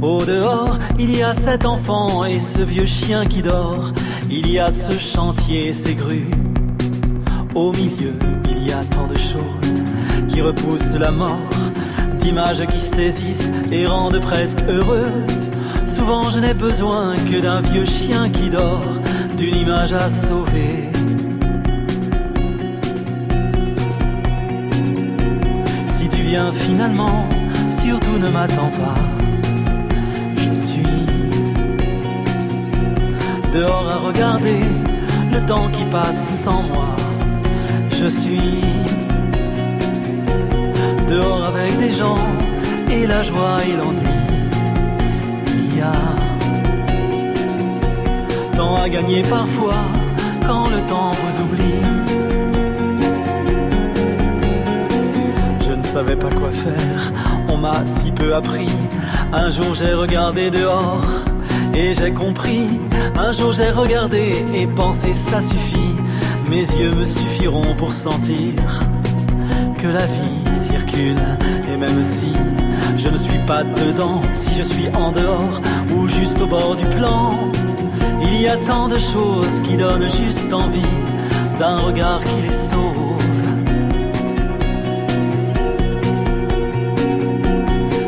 Au 0.00 0.24
dehors, 0.24 0.76
il 0.98 1.16
y 1.16 1.22
a 1.22 1.34
cet 1.34 1.66
enfant 1.66 2.24
et 2.24 2.40
ce 2.40 2.62
vieux 2.62 2.86
chien 2.86 3.26
qui 3.26 3.42
dort, 3.42 3.92
il 4.28 4.50
y 4.50 4.58
a 4.58 4.72
ce 4.72 4.98
chantier 4.98 5.68
et 5.68 5.72
ces 5.72 5.94
grues. 5.94 6.26
Au 7.54 7.70
milieu, 7.72 8.14
il 8.48 8.66
y 8.66 8.72
a 8.72 8.82
tant 8.84 9.06
de 9.06 9.16
choses 9.16 9.82
qui 10.28 10.40
repoussent 10.40 10.94
la 10.94 11.10
mort 11.10 11.38
d'images 12.18 12.64
qui 12.66 12.80
saisissent 12.80 13.50
et 13.70 13.86
rendent 13.86 14.20
presque 14.20 14.62
heureux. 14.68 15.12
Souvent 15.86 16.30
je 16.30 16.38
n'ai 16.38 16.54
besoin 16.54 17.14
que 17.16 17.42
d'un 17.42 17.60
vieux 17.60 17.84
chien 17.84 18.30
qui 18.30 18.48
dort, 18.48 18.94
d'une 19.36 19.56
image 19.56 19.92
à 19.92 20.08
sauver. 20.08 20.88
Si 25.88 26.08
tu 26.08 26.22
viens 26.22 26.52
finalement, 26.52 27.28
surtout 27.70 28.18
ne 28.18 28.28
m'attends 28.28 28.70
pas. 28.70 29.00
Je 30.36 30.54
suis 30.54 31.06
dehors 33.52 33.88
à 33.90 33.98
regarder 33.98 34.60
le 35.30 35.44
temps 35.44 35.68
qui 35.70 35.84
passe 35.90 36.40
sans 36.44 36.62
moi. 36.62 37.11
Je 38.02 38.08
suis 38.08 38.60
dehors 41.08 41.44
avec 41.44 41.78
des 41.78 41.92
gens 41.92 42.18
et 42.90 43.06
la 43.06 43.22
joie 43.22 43.58
et 43.64 43.76
l'ennui. 43.76 44.02
Il 45.46 45.76
y 45.76 45.80
a 45.80 45.92
tant 48.56 48.74
à 48.82 48.88
gagner 48.88 49.22
parfois 49.22 49.84
quand 50.44 50.68
le 50.68 50.84
temps 50.88 51.12
vous 51.12 51.42
oublie. 51.44 51.84
Je 55.60 55.70
ne 55.70 55.84
savais 55.84 56.16
pas 56.16 56.30
quoi 56.30 56.50
faire, 56.50 57.12
on 57.48 57.56
m'a 57.56 57.86
si 57.86 58.10
peu 58.10 58.34
appris. 58.34 58.72
Un 59.32 59.48
jour 59.50 59.76
j'ai 59.76 59.94
regardé 59.94 60.50
dehors 60.50 61.06
et 61.72 61.94
j'ai 61.94 62.12
compris. 62.12 62.66
Un 63.14 63.30
jour 63.30 63.52
j'ai 63.52 63.70
regardé 63.70 64.44
et 64.52 64.66
pensé 64.66 65.12
ça 65.12 65.38
suffit. 65.38 65.94
Mes 66.52 66.70
yeux 66.78 66.94
me 66.94 67.06
suffiront 67.06 67.74
pour 67.76 67.94
sentir 67.94 68.52
que 69.78 69.86
la 69.86 70.04
vie 70.04 70.42
et 71.72 71.76
même 71.78 72.02
si 72.02 72.32
je 72.98 73.08
ne 73.08 73.16
suis 73.16 73.38
pas 73.46 73.64
dedans, 73.64 74.20
si 74.34 74.52
je 74.54 74.62
suis 74.62 74.88
en 74.94 75.10
dehors 75.10 75.60
ou 75.94 76.06
juste 76.06 76.38
au 76.42 76.46
bord 76.46 76.76
du 76.76 76.84
plan, 76.96 77.38
il 78.22 78.42
y 78.42 78.48
a 78.48 78.58
tant 78.58 78.88
de 78.88 78.98
choses 78.98 79.60
qui 79.64 79.76
donnent 79.76 80.10
juste 80.10 80.52
envie 80.52 80.94
d'un 81.58 81.78
regard 81.78 82.20
qui 82.22 82.42
les 82.46 82.52
sauve. 82.52 83.22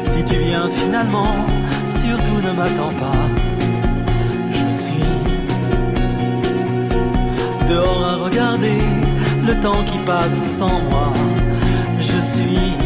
Si 0.05 0.23
tu 0.25 0.37
viens 0.37 0.69
finalement, 0.69 1.47
surtout 1.89 2.47
ne 2.47 2.53
m'attends 2.53 2.95
pas. 3.01 3.24
Temps 9.65 9.85
qui 9.85 9.99
passe 10.05 10.59
sans 10.59 10.79
moi. 10.91 11.11
Je 11.99 12.19
suis 12.33 12.77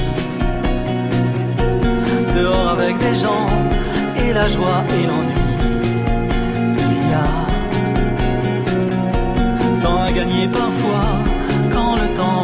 dehors 2.37 2.69
avec 2.77 2.97
des 2.99 3.15
gens 3.15 3.49
et 4.23 4.33
la 4.33 4.47
joie 4.55 4.81
et 4.97 5.05
l'ennui. 5.09 5.49
Il 6.93 7.01
y 7.11 7.15
a 7.27 7.31
tant 9.83 9.99
à 10.09 10.13
gagner 10.13 10.47
parfois 10.47 11.09
quand 11.73 11.97
le 12.03 12.09
temps 12.15 12.43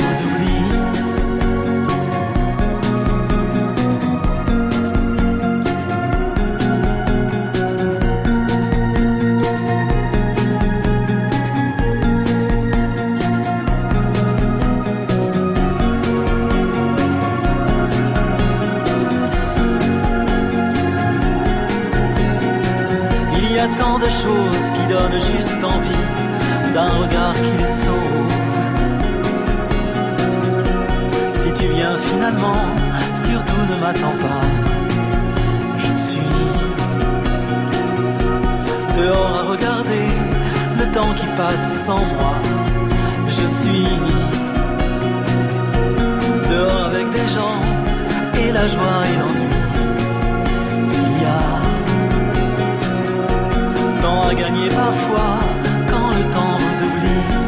de 24.05 24.11
choses 24.11 24.67
qui 24.75 24.85
donnent 24.93 25.21
juste 25.33 25.65
envie 25.65 26.05
d'un 26.75 26.93
regard 27.03 27.35
qui 27.35 27.53
les 27.61 27.73
sauve. 27.85 28.33
Si 31.41 31.53
tu 31.53 31.67
viens 31.69 31.97
finalement, 32.11 32.65
surtout 33.27 33.63
ne 33.71 33.77
m'attends 33.81 34.19
pas. 34.27 34.45
Je 35.85 35.93
suis 36.09 36.41
dehors 38.99 39.35
à 39.41 39.43
regarder 39.53 40.07
le 40.79 40.87
temps 40.91 41.15
qui 41.15 41.27
passe 41.37 41.85
sans 41.87 42.05
moi. 42.15 42.35
Je 43.29 43.47
suis 43.61 43.89
dehors 46.51 46.85
avec 46.91 47.09
des 47.11 47.27
gens 47.37 47.61
et 48.41 48.53
la 48.53 48.67
joie 48.67 49.01
et 49.11 49.17
l'ennui. 49.21 49.54
À 54.27 54.35
gagner 54.35 54.69
parfois 54.69 55.41
quand 55.89 56.15
le 56.15 56.31
temps 56.31 56.57
vous 56.57 56.83
oublie. 56.83 57.45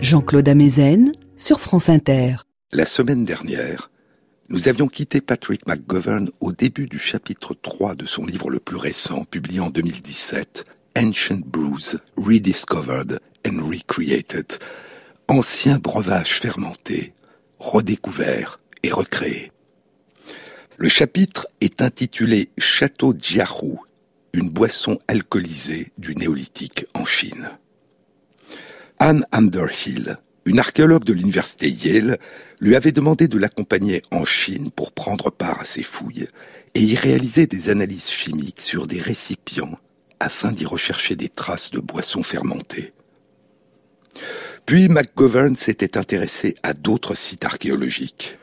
Jean-Claude 0.00 0.48
Amezen 0.48 1.12
sur 1.36 1.60
France 1.60 1.88
Inter. 1.88 2.36
La 2.72 2.86
semaine 2.86 3.24
dernière, 3.24 3.90
nous 4.48 4.68
avions 4.68 4.88
quitté 4.88 5.20
Patrick 5.20 5.66
McGovern 5.66 6.30
au 6.40 6.52
début 6.52 6.86
du 6.86 6.98
chapitre 6.98 7.54
3 7.54 7.94
de 7.94 8.06
son 8.06 8.24
livre 8.24 8.50
le 8.50 8.60
plus 8.60 8.76
récent, 8.76 9.24
publié 9.24 9.60
en 9.60 9.70
2017, 9.70 10.64
Ancient 10.96 11.42
Brews, 11.44 11.98
Rediscovered 12.16 13.20
and 13.46 13.68
Recreated, 13.68 14.46
anciens 15.28 15.78
breuvages 15.78 16.40
fermentés, 16.40 17.12
redécouverts 17.58 18.58
et 18.82 18.90
recréés. 18.90 19.52
Le 20.80 20.88
chapitre 20.88 21.48
est 21.60 21.82
intitulé 21.82 22.50
Château 22.56 23.12
Jiahu, 23.12 23.78
une 24.32 24.48
boisson 24.48 25.00
alcoolisée 25.08 25.90
du 25.98 26.14
néolithique 26.14 26.86
en 26.94 27.04
Chine. 27.04 27.50
Anne 29.00 29.26
Underhill, 29.32 30.18
une 30.44 30.60
archéologue 30.60 31.02
de 31.02 31.12
l'université 31.12 31.68
Yale, 31.68 32.18
lui 32.60 32.76
avait 32.76 32.92
demandé 32.92 33.26
de 33.26 33.38
l'accompagner 33.38 34.02
en 34.12 34.24
Chine 34.24 34.70
pour 34.70 34.92
prendre 34.92 35.32
part 35.32 35.60
à 35.60 35.64
ses 35.64 35.82
fouilles 35.82 36.28
et 36.74 36.80
y 36.80 36.94
réaliser 36.94 37.48
des 37.48 37.70
analyses 37.70 38.08
chimiques 38.08 38.60
sur 38.60 38.86
des 38.86 39.00
récipients 39.00 39.80
afin 40.20 40.52
d'y 40.52 40.64
rechercher 40.64 41.16
des 41.16 41.28
traces 41.28 41.72
de 41.72 41.80
boissons 41.80 42.22
fermentées. 42.22 42.92
Puis 44.64 44.88
McGovern 44.88 45.56
s'était 45.56 45.98
intéressé 45.98 46.54
à 46.62 46.72
d'autres 46.72 47.16
sites 47.16 47.44
archéologiques. 47.44 48.38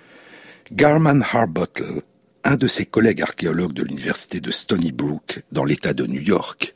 Garman 0.74 1.24
Harbottle 1.32 2.02
un 2.46 2.58
de 2.58 2.68
ses 2.68 2.86
collègues 2.86 3.24
archéologues 3.24 3.74
de 3.74 3.84
l'université 3.84 4.40
de 4.40 4.52
Stony 4.52 4.92
Brook, 4.92 5.42
dans 5.52 5.66
l'État 5.66 5.94
de 5.94 6.06
New 6.06 6.22
York, 6.22 6.76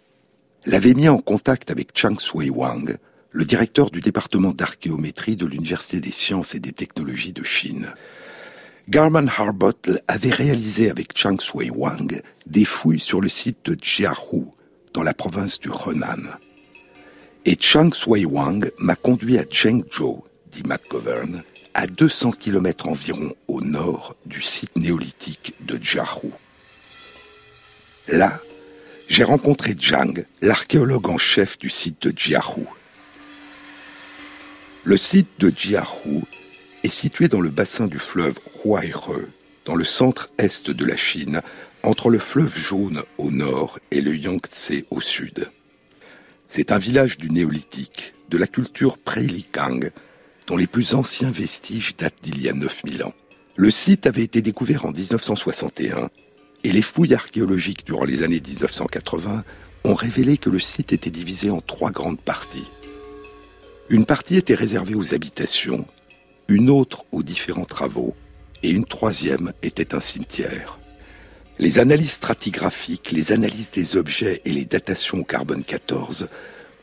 l'avait 0.65 0.95
mis 0.95 1.07
en 1.07 1.19
contact 1.19 1.69
avec 1.69 1.95
Chang 1.95 2.19
Sui 2.19 2.49
Wang, 2.49 2.97
le 3.31 3.45
directeur 3.45 3.91
du 3.91 3.99
département 3.99 4.51
d'archéométrie 4.51 5.37
de 5.37 5.45
l'Université 5.45 5.99
des 5.99 6.11
sciences 6.11 6.55
et 6.55 6.59
des 6.59 6.71
technologies 6.71 7.33
de 7.33 7.43
Chine. 7.43 7.93
Garman 8.89 9.29
Harbottle 9.29 10.01
avait 10.07 10.31
réalisé 10.31 10.89
avec 10.89 11.15
Chang 11.15 11.39
Sui 11.39 11.69
Wang 11.69 12.19
des 12.47 12.65
fouilles 12.65 12.99
sur 12.99 13.21
le 13.21 13.29
site 13.29 13.63
de 13.65 13.77
Jiahu, 13.79 14.45
dans 14.95 15.03
la 15.03 15.13
province 15.13 15.59
du 15.59 15.69
Henan. 15.69 16.31
Et 17.45 17.55
Chang 17.59 17.91
Sui 17.93 18.25
Wang 18.25 18.71
m'a 18.79 18.95
conduit 18.95 19.37
à 19.37 19.43
Chengzhou, 19.47 20.23
dit 20.51 20.63
McGovern, 20.65 21.43
à 21.79 21.87
200 21.87 22.31
km 22.31 22.89
environ 22.89 23.33
au 23.47 23.61
nord 23.61 24.17
du 24.25 24.41
site 24.41 24.75
néolithique 24.75 25.53
de 25.61 25.79
Jiahu. 25.81 26.29
Là, 28.09 28.41
j'ai 29.07 29.23
rencontré 29.23 29.77
Zhang, 29.79 30.25
l'archéologue 30.41 31.07
en 31.07 31.17
chef 31.17 31.57
du 31.57 31.69
site 31.69 32.05
de 32.05 32.13
Jiahu. 32.13 32.65
Le 34.83 34.97
site 34.97 35.29
de 35.39 35.53
Jiahu 35.55 36.23
est 36.83 36.89
situé 36.89 37.29
dans 37.29 37.39
le 37.39 37.49
bassin 37.49 37.87
du 37.87 37.97
fleuve 37.97 38.37
Huaihe, 38.65 39.29
dans 39.63 39.75
le 39.75 39.85
centre-est 39.85 40.71
de 40.71 40.83
la 40.83 40.97
Chine, 40.97 41.41
entre 41.83 42.09
le 42.09 42.19
fleuve 42.19 42.59
Jaune 42.59 43.03
au 43.17 43.31
nord 43.31 43.79
et 43.91 44.01
le 44.01 44.17
Yangtze 44.17 44.83
au 44.91 44.99
sud. 44.99 45.49
C'est 46.45 46.73
un 46.73 46.77
village 46.77 47.17
du 47.17 47.29
néolithique, 47.29 48.15
de 48.27 48.37
la 48.37 48.47
culture 48.47 48.97
pré-Likang, 48.97 49.91
dont 50.49 50.57
les 50.57 50.67
plus 50.67 50.95
anciens 50.95 51.29
vestiges 51.29 51.95
datent 51.95 52.23
d'il 52.23 52.41
y 52.41 52.49
a 52.49 52.53
9000 52.53 53.03
ans. 53.03 53.13
Le 53.55 53.69
site 53.69 54.07
avait 54.07 54.23
été 54.23 54.41
découvert 54.41 54.85
en 54.85 54.91
1961 54.91 56.09
et 56.63 56.71
les 56.71 56.81
fouilles 56.81 57.13
archéologiques 57.13 57.85
durant 57.85 58.03
les 58.03 58.23
années 58.23 58.41
1980 58.41 59.43
ont 59.83 59.93
révélé 59.93 60.37
que 60.37 60.49
le 60.49 60.59
site 60.59 60.91
était 60.91 61.11
divisé 61.11 61.51
en 61.51 61.61
trois 61.61 61.91
grandes 61.91 62.19
parties. 62.19 62.67
Une 63.89 64.07
partie 64.07 64.37
était 64.37 64.55
réservée 64.55 64.95
aux 64.95 65.13
habitations, 65.13 65.85
une 66.47 66.71
autre 66.71 67.05
aux 67.11 67.21
différents 67.21 67.65
travaux, 67.65 68.15
et 68.63 68.71
une 68.71 68.85
troisième 68.85 69.53
était 69.61 69.93
un 69.93 69.99
cimetière. 69.99 70.79
Les 71.59 71.77
analyses 71.77 72.13
stratigraphiques, 72.13 73.11
les 73.11 73.33
analyses 73.33 73.71
des 73.71 73.97
objets 73.97 74.41
et 74.45 74.51
les 74.51 74.65
datations 74.65 75.19
au 75.19 75.23
carbone 75.23 75.63
14 75.63 76.27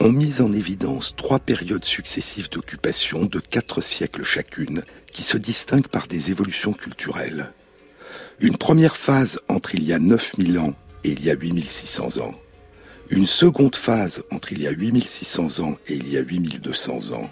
ont 0.00 0.12
mis 0.12 0.40
en 0.40 0.52
évidence 0.52 1.14
trois 1.16 1.38
périodes 1.38 1.84
successives 1.84 2.50
d'occupation 2.50 3.24
de 3.24 3.38
quatre 3.38 3.80
siècles 3.80 4.24
chacune, 4.24 4.82
qui 5.12 5.22
se 5.22 5.38
distinguent 5.38 5.88
par 5.88 6.06
des 6.06 6.30
évolutions 6.30 6.74
culturelles. 6.74 7.52
Une 8.40 8.58
première 8.58 8.96
phase 8.96 9.40
entre 9.48 9.74
il 9.74 9.84
y 9.84 9.94
a 9.94 9.98
9000 9.98 10.58
ans 10.58 10.74
et 11.04 11.12
il 11.12 11.24
y 11.24 11.30
a 11.30 11.34
8600 11.34 12.18
ans. 12.22 12.32
Une 13.08 13.26
seconde 13.26 13.76
phase 13.76 14.24
entre 14.30 14.52
il 14.52 14.60
y 14.60 14.66
a 14.66 14.72
8600 14.72 15.64
ans 15.64 15.78
et 15.88 15.94
il 15.94 16.10
y 16.10 16.18
a 16.18 16.20
8200 16.20 17.12
ans. 17.14 17.30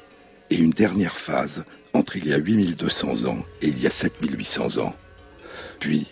Et 0.50 0.56
une 0.56 0.71
dernière 0.71 1.18
phase 1.18 1.64
entre 1.92 2.16
il 2.16 2.26
y 2.26 2.33
a 2.33 2.38
8200 2.38 3.26
ans 3.26 3.44
et 3.61 3.68
il 3.68 3.83
y 3.83 3.87
a 3.87 3.90
7800 3.90 4.78
ans. 4.78 4.94
Puis, 5.78 6.06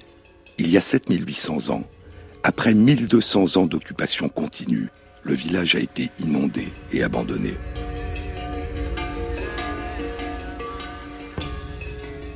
il 0.58 0.68
y 0.68 0.76
a 0.76 0.82
7800 0.82 1.72
ans, 1.72 1.84
après 2.42 2.74
1200 2.74 3.56
ans 3.56 3.66
d'occupation 3.66 4.28
continue, 4.28 4.90
le 5.24 5.34
village 5.34 5.74
a 5.74 5.80
été 5.80 6.10
inondé 6.18 6.68
et 6.92 7.02
abandonné. 7.02 7.54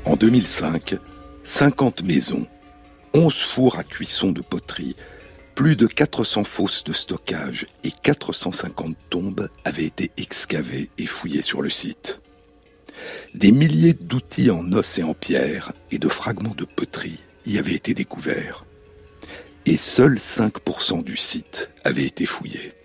En 0.05 0.15
2005, 0.15 0.97
50 1.43 2.03
maisons, 2.05 2.47
11 3.13 3.35
fours 3.35 3.79
à 3.79 3.83
cuisson 3.83 4.31
de 4.31 4.41
poterie, 4.41 4.95
plus 5.57 5.75
de 5.75 5.87
400 5.87 6.45
fosses 6.45 6.85
de 6.85 6.93
stockage 6.93 7.67
et 7.83 7.91
450 7.91 8.97
tombes 9.11 9.49
avaient 9.65 9.87
été 9.87 10.13
excavées 10.17 10.91
et 10.99 11.07
fouillées 11.07 11.43
sur 11.43 11.63
le 11.63 11.71
site. 11.71 12.21
Des 13.35 13.53
milliers 13.53 13.95
d'outils 13.95 14.51
en 14.51 14.73
os 14.73 14.99
et 14.99 15.03
en 15.03 15.15
pierre 15.15 15.73
et 15.91 15.99
de 15.99 16.09
fragments 16.09 16.55
de 16.55 16.65
poterie 16.65 17.21
y 17.45 17.59
avaient 17.59 17.75
été 17.75 17.95
découverts. 17.95 18.65
Et 19.65 19.77
seuls 19.77 20.19
5% 20.19 21.03
du 21.03 21.17
site 21.17 21.71
avaient 21.85 22.07
été 22.07 22.27
fouillés. 22.27 22.76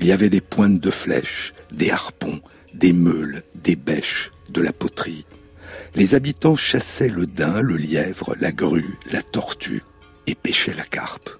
Il 0.00 0.06
y 0.06 0.12
avait 0.12 0.30
des 0.30 0.40
pointes 0.40 0.78
de 0.78 0.92
flèches, 0.92 1.52
des 1.72 1.90
harpons, 1.90 2.40
des 2.72 2.92
meules, 2.92 3.42
des 3.56 3.74
bêches, 3.74 4.30
de 4.48 4.62
la 4.62 4.72
poterie. 4.72 5.26
Les 5.96 6.14
habitants 6.14 6.54
chassaient 6.54 7.08
le 7.08 7.26
daim, 7.26 7.60
le 7.60 7.76
lièvre, 7.76 8.36
la 8.40 8.52
grue, 8.52 8.96
la 9.10 9.22
tortue 9.22 9.82
et 10.28 10.36
pêchaient 10.36 10.76
la 10.76 10.84
carpe. 10.84 11.30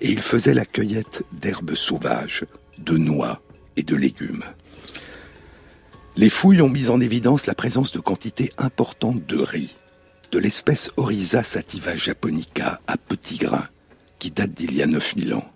Et 0.00 0.10
ils 0.10 0.22
faisaient 0.22 0.54
la 0.54 0.64
cueillette 0.64 1.24
d'herbes 1.32 1.74
sauvages, 1.74 2.46
de 2.78 2.96
noix 2.96 3.42
et 3.76 3.82
de 3.82 3.94
légumes. 3.94 4.44
Les 6.16 6.30
fouilles 6.30 6.62
ont 6.62 6.70
mis 6.70 6.88
en 6.88 6.98
évidence 6.98 7.44
la 7.44 7.54
présence 7.54 7.92
de 7.92 8.00
quantités 8.00 8.48
importantes 8.56 9.26
de 9.26 9.36
riz, 9.36 9.76
de 10.32 10.38
l'espèce 10.38 10.90
Oryza 10.96 11.44
sativa 11.44 11.94
japonica 11.94 12.80
à 12.86 12.96
petits 12.96 13.36
grains, 13.36 13.68
qui 14.18 14.30
date 14.30 14.54
d'il 14.54 14.74
y 14.74 14.80
a 14.80 14.86
9000 14.86 15.34
ans. 15.34 15.53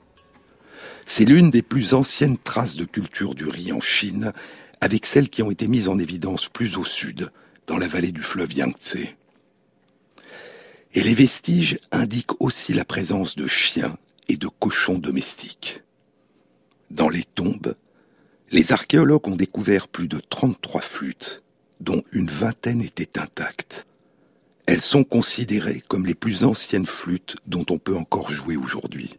C'est 1.10 1.24
l'une 1.24 1.48
des 1.48 1.62
plus 1.62 1.94
anciennes 1.94 2.36
traces 2.36 2.76
de 2.76 2.84
culture 2.84 3.34
du 3.34 3.46
riz 3.46 3.72
en 3.72 3.80
Chine, 3.80 4.34
avec 4.82 5.06
celles 5.06 5.30
qui 5.30 5.42
ont 5.42 5.50
été 5.50 5.66
mises 5.66 5.88
en 5.88 5.98
évidence 5.98 6.50
plus 6.50 6.76
au 6.76 6.84
sud, 6.84 7.30
dans 7.66 7.78
la 7.78 7.88
vallée 7.88 8.12
du 8.12 8.22
fleuve 8.22 8.52
Yangtze. 8.52 8.98
Et 10.92 11.02
les 11.02 11.14
vestiges 11.14 11.78
indiquent 11.92 12.38
aussi 12.42 12.74
la 12.74 12.84
présence 12.84 13.36
de 13.36 13.46
chiens 13.46 13.96
et 14.28 14.36
de 14.36 14.48
cochons 14.48 14.98
domestiques. 14.98 15.82
Dans 16.90 17.08
les 17.08 17.24
tombes, 17.24 17.74
les 18.50 18.72
archéologues 18.72 19.28
ont 19.28 19.36
découvert 19.36 19.88
plus 19.88 20.08
de 20.08 20.20
33 20.20 20.82
flûtes, 20.82 21.42
dont 21.80 22.02
une 22.12 22.30
vingtaine 22.30 22.82
étaient 22.82 23.18
intactes. 23.18 23.86
Elles 24.66 24.82
sont 24.82 25.04
considérées 25.04 25.82
comme 25.88 26.04
les 26.04 26.14
plus 26.14 26.44
anciennes 26.44 26.86
flûtes 26.86 27.36
dont 27.46 27.64
on 27.70 27.78
peut 27.78 27.96
encore 27.96 28.30
jouer 28.30 28.58
aujourd'hui. 28.58 29.16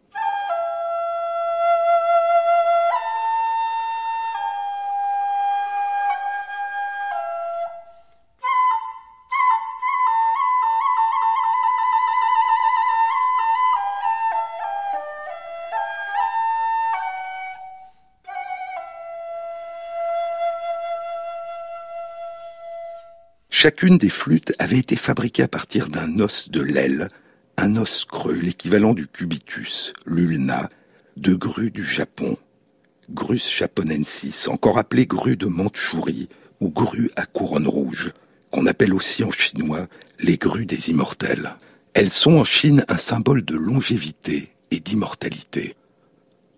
Chacune 23.62 23.98
des 23.98 24.08
flûtes 24.08 24.54
avait 24.58 24.78
été 24.78 24.96
fabriquée 24.96 25.42
à 25.42 25.46
partir 25.46 25.90
d'un 25.90 26.18
os 26.18 26.48
de 26.48 26.62
l'aile, 26.62 27.10
un 27.58 27.76
os 27.76 28.06
creux, 28.06 28.38
l'équivalent 28.40 28.94
du 28.94 29.06
cubitus, 29.06 29.92
l'ulna, 30.06 30.70
de 31.18 31.34
grue 31.34 31.70
du 31.70 31.84
Japon, 31.84 32.38
Grus 33.10 33.54
japonensis, 33.54 34.48
encore 34.48 34.78
appelée 34.78 35.04
grue 35.04 35.36
de 35.36 35.44
Mandchourie 35.44 36.30
ou 36.60 36.70
grue 36.70 37.10
à 37.16 37.26
couronne 37.26 37.68
rouge, 37.68 38.12
qu'on 38.50 38.64
appelle 38.64 38.94
aussi 38.94 39.24
en 39.24 39.30
chinois 39.30 39.88
les 40.20 40.38
grues 40.38 40.64
des 40.64 40.88
immortels. 40.88 41.56
Elles 41.92 42.08
sont 42.08 42.36
en 42.36 42.44
Chine 42.44 42.82
un 42.88 42.96
symbole 42.96 43.44
de 43.44 43.56
longévité 43.56 44.54
et 44.70 44.80
d'immortalité. 44.80 45.76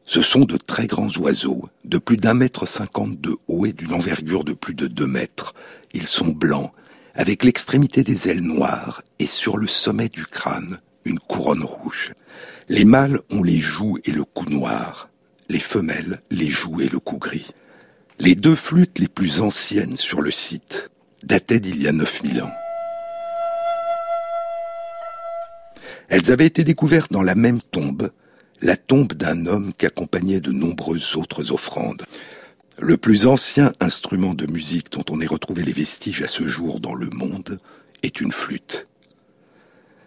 Ce 0.04 0.22
sont 0.22 0.44
de 0.44 0.56
très 0.56 0.86
grands 0.86 1.10
oiseaux, 1.18 1.68
de 1.84 1.98
plus 1.98 2.16
d'un 2.16 2.34
mètre 2.34 2.64
cinquante 2.64 3.20
de 3.20 3.34
haut 3.48 3.66
et 3.66 3.72
d'une 3.72 3.92
envergure 3.92 4.44
de 4.44 4.52
plus 4.52 4.74
de 4.74 4.86
deux 4.86 5.08
mètres. 5.08 5.52
Ils 5.94 6.06
sont 6.06 6.28
blancs, 6.28 6.72
avec 7.14 7.44
l'extrémité 7.44 8.05
des 8.05 8.29
ailes 8.29 8.42
noires 8.42 9.03
et 9.18 9.27
sur 9.27 9.57
le 9.57 9.66
sommet 9.66 10.09
du 10.09 10.25
crâne 10.25 10.81
une 11.05 11.18
couronne 11.18 11.64
rouge. 11.64 12.12
Les 12.68 12.85
mâles 12.85 13.18
ont 13.31 13.42
les 13.42 13.59
joues 13.59 13.98
et 14.05 14.12
le 14.12 14.25
cou 14.25 14.48
noir, 14.48 15.09
les 15.48 15.61
femelles 15.61 16.20
les 16.31 16.51
joues 16.51 16.81
et 16.81 16.88
le 16.88 16.98
cou 16.98 17.18
gris. 17.18 17.51
Les 18.18 18.35
deux 18.35 18.55
flûtes 18.55 18.98
les 18.98 19.09
plus 19.09 19.40
anciennes 19.40 19.96
sur 19.96 20.20
le 20.20 20.31
site 20.31 20.90
dataient 21.22 21.61
d'il 21.61 21.83
y 21.83 21.88
a 21.88 21.92
9000 21.92 22.42
ans. 22.42 22.53
Elles 26.09 26.31
avaient 26.31 26.46
été 26.46 26.62
découvertes 26.62 27.12
dans 27.12 27.22
la 27.22 27.35
même 27.35 27.61
tombe, 27.61 28.11
la 28.61 28.77
tombe 28.77 29.14
d'un 29.14 29.46
homme 29.46 29.72
qui 29.77 29.87
accompagnait 29.87 30.40
de 30.40 30.53
nombreuses 30.53 31.16
autres 31.16 31.53
offrandes. 31.53 32.05
Le 32.82 32.96
plus 32.96 33.28
ancien 33.28 33.72
instrument 33.78 34.34
de 34.34 34.50
musique 34.50 34.90
dont 34.90 35.04
on 35.08 35.20
ait 35.20 35.26
retrouvé 35.26 35.62
les 35.62 35.72
vestiges 35.72 36.20
à 36.22 36.26
ce 36.26 36.48
jour 36.48 36.80
dans 36.80 36.96
le 36.96 37.10
monde 37.10 37.60
est 38.02 38.20
une 38.20 38.32
flûte. 38.32 38.88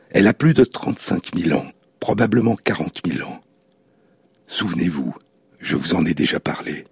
Elle 0.09 0.27
a 0.27 0.33
plus 0.33 0.53
de 0.53 0.65
35 0.65 1.37
000 1.37 1.57
ans, 1.57 1.67
probablement 2.01 2.57
40 2.57 2.99
000 3.07 3.29
ans. 3.29 3.39
Souvenez-vous, 4.47 5.15
je 5.57 5.77
vous 5.77 5.95
en 5.95 6.05
ai 6.05 6.13
déjà 6.13 6.41
parlé. 6.41 6.85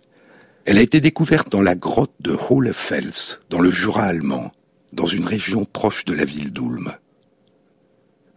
Elle 0.64 0.78
a 0.78 0.82
été 0.82 1.02
découverte 1.02 1.52
dans 1.52 1.62
la 1.62 1.76
grotte 1.76 2.16
de 2.22 2.32
Hohlefels, 2.32 3.40
dans 3.50 3.60
le 3.60 3.70
Jura 3.70 4.06
allemand, 4.06 4.54
dans 4.94 5.08
une 5.08 5.26
région 5.26 5.66
proche 5.66 6.06
de 6.06 6.14
la 6.14 6.24
ville 6.24 6.54
d'Ulm. 6.54 6.94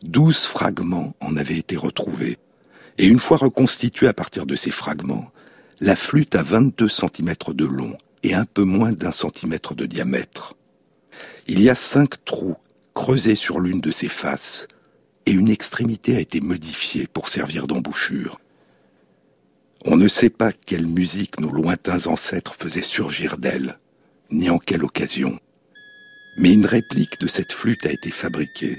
Douze 0.02 0.46
fragments 0.46 1.14
en 1.20 1.36
avaient 1.36 1.58
été 1.58 1.76
retrouvés, 1.76 2.38
et 2.98 3.06
une 3.06 3.20
fois 3.20 3.36
reconstitués 3.36 4.08
à 4.08 4.12
partir 4.12 4.46
de 4.46 4.56
ces 4.56 4.72
fragments, 4.72 5.30
la 5.80 5.94
flûte 5.94 6.34
a 6.34 6.42
22 6.42 6.88
cm 6.88 7.34
de 7.48 7.64
long 7.64 7.98
et 8.22 8.34
un 8.34 8.46
peu 8.46 8.64
moins 8.64 8.92
d'un 8.92 9.10
centimètre 9.12 9.74
de 9.74 9.86
diamètre. 9.86 10.54
Il 11.46 11.62
y 11.62 11.68
a 11.68 11.74
cinq 11.74 12.24
trous 12.24 12.56
creusé 12.94 13.34
sur 13.34 13.60
l'une 13.60 13.80
de 13.80 13.90
ses 13.90 14.08
faces, 14.08 14.68
et 15.26 15.32
une 15.32 15.50
extrémité 15.50 16.16
a 16.16 16.20
été 16.20 16.40
modifiée 16.40 17.06
pour 17.06 17.28
servir 17.28 17.66
d'embouchure. 17.66 18.40
On 19.84 19.96
ne 19.96 20.08
sait 20.08 20.30
pas 20.30 20.50
quelle 20.52 20.86
musique 20.86 21.38
nos 21.38 21.50
lointains 21.50 22.06
ancêtres 22.06 22.54
faisaient 22.58 22.80
surgir 22.80 23.36
d'elle, 23.36 23.78
ni 24.30 24.48
en 24.48 24.58
quelle 24.58 24.82
occasion. 24.82 25.38
Mais 26.38 26.54
une 26.54 26.64
réplique 26.64 27.20
de 27.20 27.26
cette 27.26 27.52
flûte 27.52 27.84
a 27.84 27.92
été 27.92 28.10
fabriquée, 28.10 28.78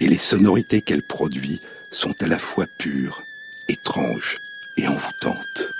et 0.00 0.08
les 0.08 0.18
sonorités 0.18 0.82
qu'elle 0.82 1.06
produit 1.08 1.60
sont 1.92 2.14
à 2.20 2.26
la 2.26 2.38
fois 2.38 2.66
pures, 2.80 3.22
étranges 3.68 4.38
et 4.76 4.88
envoûtantes. 4.88 5.74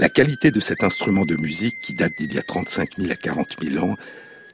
La 0.00 0.08
qualité 0.08 0.50
de 0.50 0.60
cet 0.60 0.82
instrument 0.82 1.26
de 1.26 1.36
musique, 1.36 1.74
qui 1.82 1.94
date 1.94 2.12
d'il 2.18 2.32
y 2.32 2.38
a 2.38 2.42
35 2.42 2.96
000 2.96 3.12
à 3.12 3.16
40 3.16 3.56
000 3.62 3.84
ans, 3.84 3.96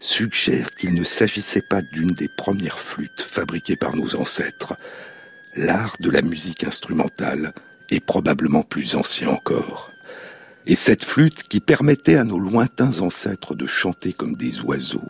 suggère 0.00 0.74
qu'il 0.74 0.92
ne 0.92 1.04
s'agissait 1.04 1.62
pas 1.62 1.82
d'une 1.82 2.10
des 2.10 2.28
premières 2.28 2.80
flûtes 2.80 3.22
fabriquées 3.22 3.76
par 3.76 3.94
nos 3.94 4.16
ancêtres. 4.16 4.76
L'art 5.54 5.96
de 6.00 6.10
la 6.10 6.22
musique 6.22 6.64
instrumentale 6.64 7.52
est 7.90 8.04
probablement 8.04 8.62
plus 8.62 8.96
ancien 8.96 9.28
encore. 9.28 9.90
Et 10.66 10.76
cette 10.76 11.04
flûte, 11.04 11.44
qui 11.44 11.60
permettait 11.60 12.16
à 12.16 12.24
nos 12.24 12.38
lointains 12.38 13.00
ancêtres 13.00 13.54
de 13.54 13.66
chanter 13.66 14.12
comme 14.12 14.34
des 14.34 14.60
oiseaux, 14.62 15.08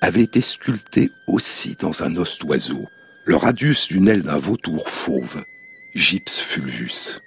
avait 0.00 0.22
été 0.22 0.40
sculptée 0.40 1.10
aussi 1.26 1.76
dans 1.78 2.02
un 2.02 2.16
os 2.16 2.38
d'oiseau, 2.38 2.86
le 3.24 3.36
radius 3.36 3.88
d'une 3.88 4.08
aile 4.08 4.22
d'un 4.22 4.38
vautour 4.38 4.88
fauve, 4.88 5.44
Gyps 5.94 6.38
fulvus. 6.38 7.18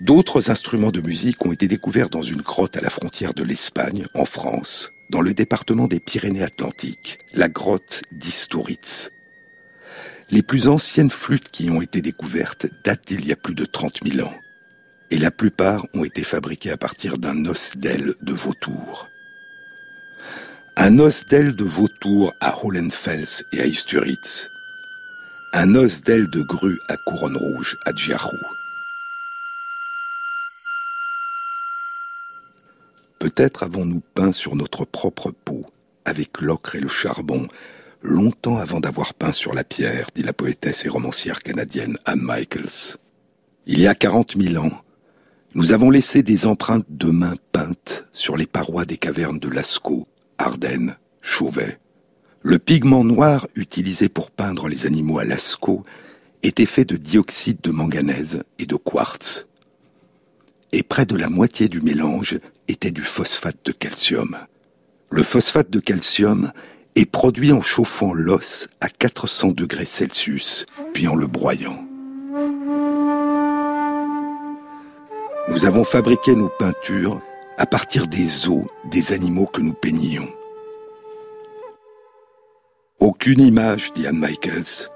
D'autres 0.00 0.50
instruments 0.50 0.90
de 0.90 1.00
musique 1.00 1.44
ont 1.44 1.52
été 1.52 1.68
découverts 1.68 2.08
dans 2.08 2.22
une 2.22 2.40
grotte 2.40 2.76
à 2.76 2.80
la 2.80 2.90
frontière 2.90 3.34
de 3.34 3.42
l'Espagne, 3.42 4.06
en 4.14 4.24
France, 4.24 4.90
dans 5.10 5.20
le 5.20 5.34
département 5.34 5.86
des 5.88 6.00
Pyrénées-Atlantiques, 6.00 7.18
la 7.34 7.48
grotte 7.48 8.02
d'Isturitz. 8.10 9.10
Les 10.32 10.42
plus 10.42 10.68
anciennes 10.68 11.10
flûtes 11.10 11.50
qui 11.50 11.70
ont 11.70 11.82
été 11.82 12.02
découvertes 12.02 12.66
datent 12.84 13.08
d'il 13.08 13.26
y 13.26 13.32
a 13.32 13.36
plus 13.36 13.54
de 13.54 13.64
30 13.64 13.98
000 14.04 14.24
ans, 14.28 14.34
et 15.10 15.18
la 15.18 15.32
plupart 15.32 15.84
ont 15.92 16.04
été 16.04 16.22
fabriquées 16.22 16.70
à 16.70 16.76
partir 16.76 17.18
d'un 17.18 17.46
os 17.46 17.76
d'aile 17.76 18.14
de 18.22 18.32
vautour. 18.32 19.08
Un 20.76 21.00
os 21.00 21.24
d'aile 21.26 21.56
de 21.56 21.64
vautour 21.64 22.32
à 22.40 22.64
Hollenfels 22.64 23.42
et 23.52 23.60
à 23.60 23.66
Isturitz. 23.66 24.48
Un 25.52 25.74
os 25.74 26.02
d'aile 26.02 26.30
de 26.30 26.42
grue 26.42 26.78
à 26.88 26.96
couronne 26.96 27.36
rouge 27.36 27.76
à 27.84 27.92
Djiarou. 27.92 28.30
Peut-être 33.18 33.64
avons-nous 33.64 34.02
peint 34.14 34.32
sur 34.32 34.54
notre 34.54 34.84
propre 34.84 35.32
peau, 35.32 35.66
avec 36.04 36.40
l'ocre 36.40 36.76
et 36.76 36.80
le 36.80 36.88
charbon, 36.88 37.48
longtemps 38.02 38.58
avant 38.58 38.80
d'avoir 38.80 39.14
peint 39.14 39.32
sur 39.32 39.54
la 39.54 39.64
pierre, 39.64 40.08
dit 40.14 40.22
la 40.22 40.32
poétesse 40.32 40.84
et 40.84 40.88
romancière 40.88 41.42
canadienne 41.42 41.96
Anne 42.04 42.22
Michaels. 42.22 42.96
Il 43.66 43.80
y 43.80 43.86
a 43.86 43.94
quarante 43.94 44.36
mille 44.36 44.58
ans, 44.58 44.72
nous 45.54 45.72
avons 45.72 45.90
laissé 45.90 46.22
des 46.22 46.46
empreintes 46.46 46.86
de 46.88 47.10
mains 47.10 47.36
peintes 47.52 48.06
sur 48.12 48.36
les 48.36 48.46
parois 48.46 48.84
des 48.84 48.98
cavernes 48.98 49.38
de 49.38 49.48
Lascaux, 49.48 50.06
Ardennes, 50.38 50.96
Chauvet. 51.22 51.78
Le 52.42 52.58
pigment 52.58 53.04
noir 53.04 53.46
utilisé 53.54 54.08
pour 54.08 54.30
peindre 54.30 54.68
les 54.68 54.86
animaux 54.86 55.18
à 55.18 55.24
Lascaux 55.24 55.84
était 56.42 56.66
fait 56.66 56.84
de 56.84 56.96
dioxyde 56.96 57.60
de 57.60 57.70
manganèse 57.70 58.42
et 58.58 58.66
de 58.66 58.76
quartz 58.76 59.46
et 60.72 60.82
près 60.82 61.06
de 61.06 61.16
la 61.16 61.28
moitié 61.28 61.68
du 61.68 61.80
mélange 61.80 62.38
était 62.68 62.92
du 62.92 63.02
phosphate 63.02 63.58
de 63.64 63.72
calcium. 63.72 64.36
Le 65.10 65.22
phosphate 65.22 65.70
de 65.70 65.80
calcium 65.80 66.52
est 66.96 67.10
produit 67.10 67.52
en 67.52 67.62
chauffant 67.62 68.12
l'os 68.12 68.68
à 68.80 68.88
400 68.88 69.48
degrés 69.52 69.84
Celsius, 69.84 70.66
puis 70.92 71.08
en 71.08 71.14
le 71.14 71.26
broyant. 71.26 71.84
Nous 75.48 75.64
avons 75.64 75.84
fabriqué 75.84 76.34
nos 76.34 76.48
peintures 76.48 77.20
à 77.58 77.66
partir 77.66 78.06
des 78.06 78.48
os 78.48 78.64
des 78.90 79.12
animaux 79.12 79.46
que 79.46 79.60
nous 79.60 79.74
peignions. 79.74 80.28
Aucune 83.00 83.40
image, 83.40 83.92
dit 83.94 84.06
Anne 84.06 84.18
Michaels, 84.18 84.88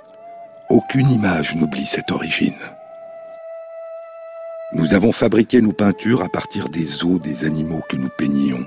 aucune 0.70 1.11
image 1.11 1.57
n'oublie 1.57 1.87
cette 1.87 2.11
origine. 2.11 2.59
Nous 4.72 4.94
avons 4.94 5.12
fabriqué 5.12 5.61
nos 5.61 5.72
peintures 5.72 6.22
à 6.22 6.28
partir 6.28 6.68
des 6.68 7.04
os 7.04 7.20
des 7.20 7.44
animaux 7.44 7.83
que 7.88 7.96
nous 7.96 8.09
peignions. 8.09 8.66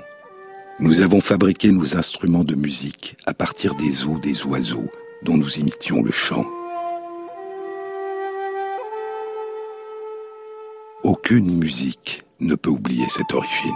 Nous 0.80 1.00
avons 1.00 1.20
fabriqué 1.20 1.72
nos 1.72 1.96
instruments 1.96 2.44
de 2.44 2.54
musique 2.54 3.16
à 3.26 3.34
partir 3.34 3.74
des 3.74 4.04
os 4.04 4.20
des 4.20 4.44
oiseaux 4.44 4.88
dont 5.24 5.36
nous 5.36 5.58
imitions 5.58 6.02
le 6.02 6.12
chant. 6.12 6.46
Aucune 11.02 11.58
musique 11.58 12.22
ne 12.38 12.54
peut 12.54 12.70
oublier 12.70 13.06
cette 13.08 13.34
origine. 13.34 13.72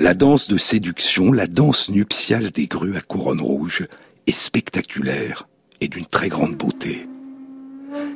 La 0.00 0.14
danse 0.14 0.48
de 0.48 0.58
séduction, 0.58 1.30
la 1.30 1.46
danse 1.46 1.88
nuptiale 1.88 2.50
des 2.50 2.66
grues 2.66 2.96
à 2.96 3.00
couronne 3.00 3.40
rouge 3.40 3.86
est 4.26 4.32
spectaculaire 4.32 5.46
et 5.80 5.86
d'une 5.86 6.06
très 6.06 6.30
grande 6.30 6.56
beauté. 6.56 7.08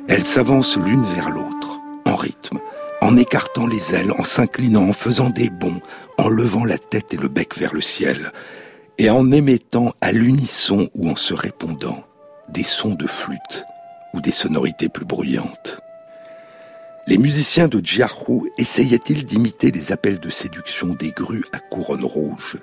Elles 0.09 0.25
s'avancent 0.25 0.77
l'une 0.77 1.05
vers 1.05 1.29
l'autre, 1.29 1.79
en 2.05 2.15
rythme, 2.15 2.59
en 3.01 3.17
écartant 3.17 3.67
les 3.67 3.93
ailes, 3.93 4.11
en 4.11 4.23
s'inclinant, 4.23 4.89
en 4.89 4.93
faisant 4.93 5.29
des 5.29 5.49
bonds, 5.49 5.81
en 6.17 6.29
levant 6.29 6.65
la 6.65 6.77
tête 6.77 7.13
et 7.13 7.17
le 7.17 7.27
bec 7.27 7.57
vers 7.57 7.73
le 7.73 7.81
ciel, 7.81 8.31
et 8.97 9.09
en 9.09 9.31
émettant 9.31 9.93
à 10.01 10.11
l'unisson 10.11 10.89
ou 10.93 11.09
en 11.09 11.15
se 11.15 11.33
répondant 11.33 12.03
des 12.49 12.63
sons 12.63 12.95
de 12.95 13.07
flûte 13.07 13.65
ou 14.13 14.21
des 14.21 14.31
sonorités 14.31 14.89
plus 14.89 15.05
bruyantes. 15.05 15.79
Les 17.07 17.17
musiciens 17.17 17.67
de 17.67 17.83
Jiahu 17.83 18.51
essayaient-ils 18.57 19.25
d'imiter 19.25 19.71
les 19.71 19.91
appels 19.91 20.19
de 20.19 20.29
séduction 20.29 20.87
des 20.89 21.11
grues 21.11 21.45
à 21.53 21.59
couronne 21.59 22.03
rouge? 22.03 22.57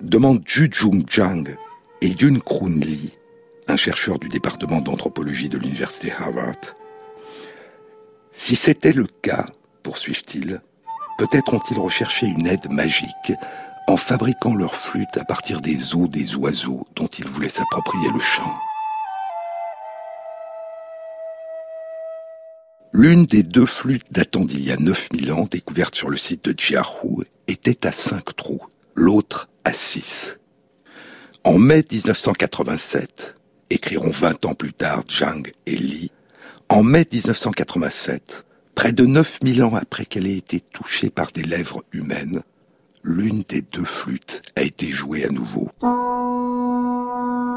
demande 0.00 0.42
Ju 0.46 0.68
Jung 0.72 1.04
Jang 1.08 1.56
et 2.00 2.08
Yun 2.08 2.40
Krun 2.40 2.80
Lee, 2.80 3.12
un 3.68 3.76
chercheur 3.76 4.18
du 4.18 4.28
département 4.28 4.80
d'anthropologie 4.80 5.48
de 5.48 5.58
l'université 5.58 6.12
Harvard, 6.12 6.56
si 8.32 8.56
c'était 8.56 8.92
le 8.92 9.06
cas, 9.20 9.46
poursuivent-ils, 9.82 10.60
peut-être 11.18 11.54
ont-ils 11.54 11.78
recherché 11.78 12.26
une 12.26 12.46
aide 12.46 12.70
magique 12.70 13.32
en 13.86 13.96
fabriquant 13.96 14.54
leur 14.54 14.76
flûte 14.76 15.16
à 15.16 15.24
partir 15.24 15.60
des 15.60 15.94
os 15.94 16.08
des 16.08 16.34
oiseaux 16.36 16.86
dont 16.94 17.08
ils 17.08 17.28
voulaient 17.28 17.48
s'approprier 17.48 18.10
le 18.10 18.20
chant. 18.20 18.54
L'une 22.94 23.24
des 23.24 23.42
deux 23.42 23.66
flûtes 23.66 24.12
datant 24.12 24.44
d'il 24.44 24.64
y 24.64 24.70
a 24.70 24.76
9000 24.76 25.32
ans, 25.32 25.48
découverte 25.50 25.94
sur 25.94 26.10
le 26.10 26.18
site 26.18 26.44
de 26.44 26.54
Jiahu, 26.56 27.24
était 27.48 27.86
à 27.86 27.92
cinq 27.92 28.36
trous, 28.36 28.60
l'autre 28.94 29.48
à 29.64 29.72
six. 29.72 30.36
En 31.44 31.58
mai 31.58 31.84
1987, 31.90 33.34
écriront 33.70 34.10
20 34.10 34.44
ans 34.44 34.54
plus 34.54 34.74
tard 34.74 35.04
Zhang 35.10 35.50
et 35.66 35.76
Li, 35.76 36.12
en 36.68 36.82
mai 36.82 37.06
1987, 37.10 38.44
près 38.74 38.92
de 38.92 39.04
9000 39.06 39.62
ans 39.64 39.74
après 39.74 40.04
qu'elle 40.04 40.26
ait 40.26 40.36
été 40.36 40.60
touchée 40.60 41.10
par 41.10 41.32
des 41.32 41.42
lèvres 41.42 41.82
humaines, 41.92 42.42
l'une 43.04 43.42
des 43.48 43.62
deux 43.62 43.84
flûtes 43.84 44.42
a 44.56 44.62
été 44.62 44.90
jouée 44.90 45.24
à 45.24 45.28
nouveau. 45.28 45.68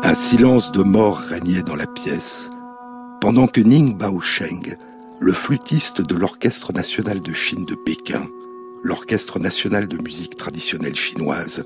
Un 0.03 0.15
silence 0.15 0.71
de 0.71 0.83
mort 0.83 1.17
régnait 1.17 1.63
dans 1.63 1.75
la 1.75 1.87
pièce, 1.87 2.49
pendant 3.21 3.47
que 3.47 3.61
Ning 3.61 3.97
Baosheng, 3.97 4.77
le 5.19 5.33
flûtiste 5.33 6.01
de 6.01 6.15
l'Orchestre 6.15 6.73
national 6.73 7.21
de 7.21 7.33
Chine 7.33 7.65
de 7.65 7.75
Pékin, 7.75 8.27
l'Orchestre 8.83 9.39
national 9.39 9.87
de 9.87 9.97
musique 9.97 10.35
traditionnelle 10.35 10.95
chinoise, 10.95 11.63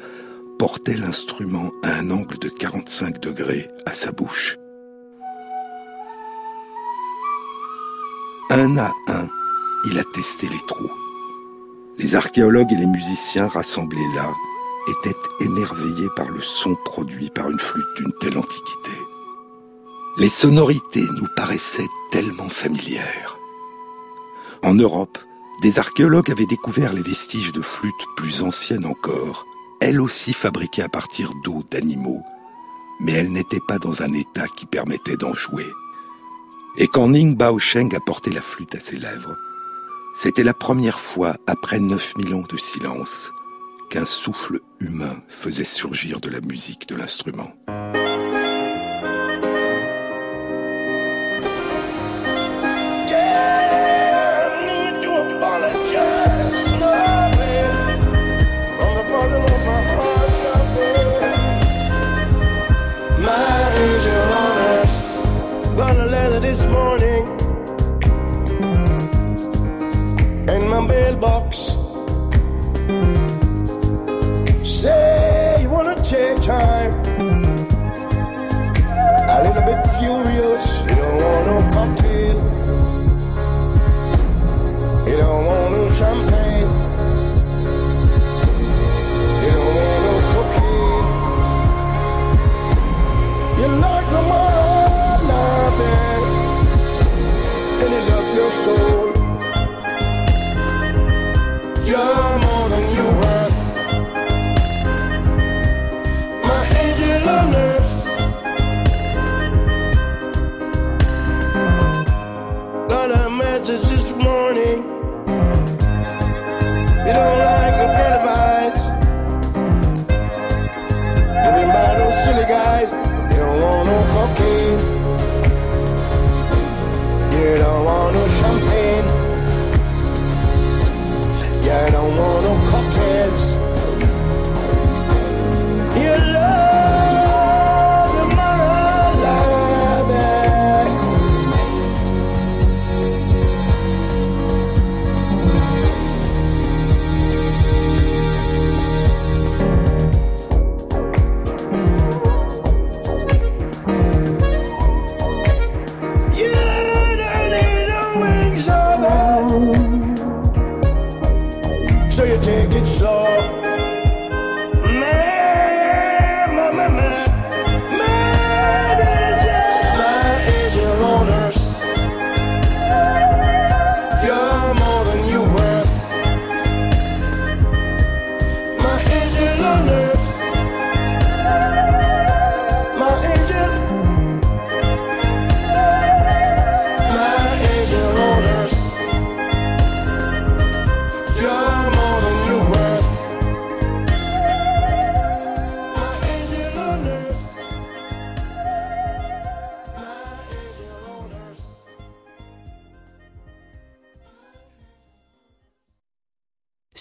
portait 0.57 0.97
l'instrument 0.97 1.71
à 1.83 1.95
un 1.95 2.11
angle 2.11 2.37
de 2.37 2.49
45 2.49 3.19
degrés 3.19 3.69
à 3.85 3.93
sa 3.93 4.11
bouche. 4.11 4.57
Un 8.49 8.77
à 8.77 8.91
un, 9.07 9.29
il 9.85 9.97
a 9.99 10.03
testé 10.03 10.47
les 10.49 10.61
trous. 10.67 10.91
Les 11.97 12.15
archéologues 12.15 12.71
et 12.71 12.77
les 12.77 12.85
musiciens 12.85 13.47
rassemblés 13.47 14.07
là 14.15 14.33
étaient 14.87 15.17
émerveillés 15.41 16.09
par 16.15 16.29
le 16.29 16.41
son 16.41 16.75
produit 16.85 17.29
par 17.29 17.49
une 17.49 17.59
flûte 17.59 17.85
d'une 17.97 18.13
telle 18.19 18.37
antiquité. 18.37 18.91
Les 20.17 20.29
sonorités 20.29 21.05
nous 21.19 21.27
paraissaient 21.35 21.87
tellement 22.11 22.49
familières. 22.49 23.37
En 24.63 24.73
Europe, 24.73 25.17
des 25.61 25.79
archéologues 25.79 26.31
avaient 26.31 26.45
découvert 26.45 26.93
les 26.93 27.01
vestiges 27.01 27.51
de 27.51 27.61
flûtes 27.61 27.93
plus 28.15 28.43
anciennes 28.43 28.85
encore, 28.85 29.45
elle 29.81 30.01
aussi 30.01 30.33
fabriquée 30.33 30.83
à 30.83 30.89
partir 30.89 31.31
d'eau 31.43 31.63
d'animaux, 31.69 32.21
mais 32.99 33.13
elle 33.13 33.31
n'était 33.31 33.61
pas 33.65 33.77
dans 33.77 34.01
un 34.01 34.13
état 34.13 34.47
qui 34.47 34.65
permettait 34.65 35.17
d'en 35.17 35.33
jouer. 35.33 35.67
Et 36.77 36.87
quand 36.87 37.09
Ning 37.09 37.35
Baosheng 37.35 37.93
a 37.95 37.99
porté 37.99 38.31
la 38.31 38.41
flûte 38.41 38.75
à 38.75 38.79
ses 38.79 38.97
lèvres, 38.97 39.35
c'était 40.15 40.43
la 40.43 40.53
première 40.53 40.99
fois, 40.99 41.35
après 41.47 41.79
9000 41.79 42.35
ans 42.35 42.45
de 42.49 42.57
silence, 42.57 43.31
qu'un 43.89 44.05
souffle 44.05 44.59
humain 44.79 45.21
faisait 45.27 45.63
surgir 45.63 46.19
de 46.19 46.29
la 46.29 46.41
musique 46.41 46.87
de 46.87 46.95
l'instrument. 46.95 47.53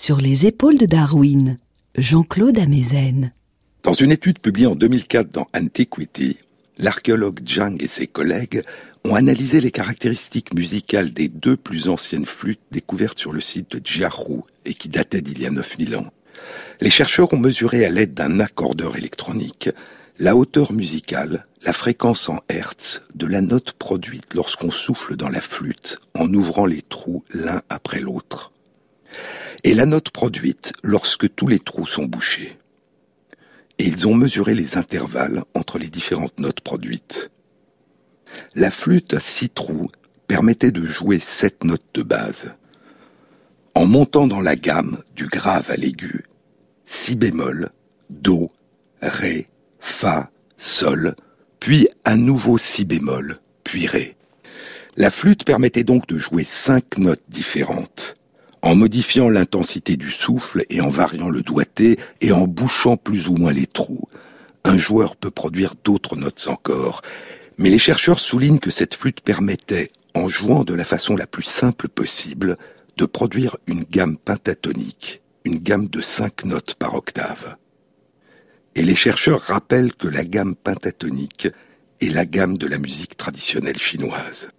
Sur 0.09 0.23
les 0.23 0.47
épaules 0.47 0.79
de 0.79 0.87
Darwin, 0.87 1.59
Jean-Claude 1.95 2.59
Amezen. 2.59 3.35
Dans 3.83 3.93
une 3.93 4.11
étude 4.11 4.39
publiée 4.39 4.67
en 4.67 4.75
2004 4.75 5.31
dans 5.31 5.47
Antiquity, 5.55 6.39
l'archéologue 6.79 7.47
Zhang 7.47 7.77
et 7.83 7.89
ses 7.89 8.07
collègues 8.07 8.63
ont 9.05 9.15
analysé 9.15 9.61
les 9.61 9.71
caractéristiques 9.71 10.55
musicales 10.55 11.13
des 11.13 11.29
deux 11.29 11.59
plus 11.59 11.91
anciennes 11.91 12.25
flûtes 12.25 12.63
découvertes 12.71 13.19
sur 13.19 13.35
le 13.35 13.43
site 13.43 13.77
de 13.77 13.87
Jiahu 13.87 14.45
et 14.65 14.73
qui 14.73 14.89
dataient 14.89 15.21
d'il 15.21 15.43
y 15.43 15.47
a 15.47 15.51
9000 15.51 15.97
ans. 15.97 16.11
Les 16.81 16.89
chercheurs 16.89 17.35
ont 17.35 17.39
mesuré 17.39 17.85
à 17.85 17.91
l'aide 17.91 18.15
d'un 18.15 18.41
accordeur 18.41 18.97
électronique 18.97 19.69
la 20.19 20.37
hauteur 20.37 20.73
musicale, 20.73 21.47
la 21.67 21.75
fréquence 21.75 22.31
en 22.31 22.41
hertz 22.49 23.03
de 23.15 23.27
la 23.27 23.43
note 23.43 23.73
produite 23.73 24.33
lorsqu'on 24.33 24.71
souffle 24.71 25.17
dans 25.17 25.29
la 25.29 25.43
flûte 25.43 25.99
en 26.15 26.33
ouvrant 26.33 26.65
les 26.65 26.81
trous 26.81 27.25
l'un 27.35 27.61
après 27.69 28.01
l'autre. 28.01 28.53
Et 29.65 29.75
la 29.75 29.87
note 29.87 30.11
produite 30.11 30.73
lorsque 30.83 31.35
tous 31.35 31.47
les 31.47 31.59
trous 31.59 31.87
sont 31.87 32.05
bouchés 32.05 32.59
et 33.79 33.87
ils 33.87 34.09
ont 34.09 34.15
mesuré 34.15 34.55
les 34.55 34.77
intervalles 34.77 35.45
entre 35.55 35.79
les 35.79 35.89
différentes 35.89 36.39
notes 36.39 36.61
produites. 36.61 37.31
La 38.55 38.71
flûte 38.71 39.15
à 39.15 39.21
six 39.21 39.49
trous 39.49 39.91
permettait 40.27 40.73
de 40.73 40.85
jouer 40.85 41.19
sept 41.19 41.65
notes 41.65 41.87
de 41.95 42.03
base. 42.03 42.57
En 43.75 43.87
montant 43.87 44.27
dans 44.27 44.41
la 44.41 44.57
gamme 44.57 44.99
du 45.15 45.27
grave 45.27 45.71
à 45.71 45.77
l'aigu, 45.77 46.25
si 46.85 47.15
bémol, 47.15 47.71
do, 48.11 48.51
ré, 49.01 49.47
fa, 49.79 50.31
sol, 50.57 51.15
puis 51.61 51.89
à 52.05 52.17
nouveau 52.17 52.59
si 52.59 52.85
bémol, 52.85 53.39
puis 53.63 53.87
ré. 53.87 54.17
La 54.97 55.13
flûte 55.13 55.45
permettait 55.45 55.85
donc 55.85 56.09
de 56.09 56.19
jouer 56.19 56.43
cinq 56.43 56.99
notes 56.99 57.23
différentes, 57.29 58.17
en 58.69 58.75
modifiant 58.75 59.31
l'intensité 59.31 59.97
du 59.97 60.11
souffle 60.11 60.67
et 60.69 60.83
en 60.83 60.91
variant 60.91 61.31
le 61.31 61.41
doigté 61.41 61.99
et 62.21 62.33
en 62.33 62.47
bouchant 62.47 62.99
plus 62.99 63.29
ou 63.29 63.33
moins 63.33 63.55
les 63.55 63.67
trous. 63.67 64.11
Un 64.63 64.77
joueur 64.77 65.17
peut 65.17 65.31
produire 65.31 65.73
d'autres 65.85 66.17
notes 66.17 66.49
encore, 66.51 67.01
mais 67.57 67.71
les 67.71 67.79
chercheurs 67.79 68.21
soulignent 68.21 68.59
que 68.59 68.71
cette 68.71 68.95
flûte 68.95 69.23
permettait, 69.23 69.91
en 70.13 70.29
jouant 70.29 70.65
de 70.65 70.75
la 70.75 70.85
façon 70.85 71.17
la 71.17 71.27
plus 71.27 71.45
simple 71.45 71.89
possible, 71.89 72.59
de 72.99 73.07
produire 73.07 73.57
une 73.69 73.85
gamme 73.85 74.19
pentatonique, 74.19 75.23
une 75.47 75.61
gamme 75.61 75.89
de 75.89 76.03
cinq 76.03 76.45
notes 76.45 76.75
par 76.75 76.95
octave. 76.95 77.57
Et 78.75 78.83
les 78.83 78.97
chercheurs 78.97 79.41
rappellent 79.41 79.95
que 79.95 80.09
la 80.09 80.25
gamme 80.25 80.55
pentatonique 80.55 81.49
est 82.03 82.11
la 82.11 82.27
gamme 82.27 82.59
de 82.59 82.67
la 82.67 82.77
musique 82.77 83.17
traditionnelle 83.17 83.79
chinoise. 83.79 84.51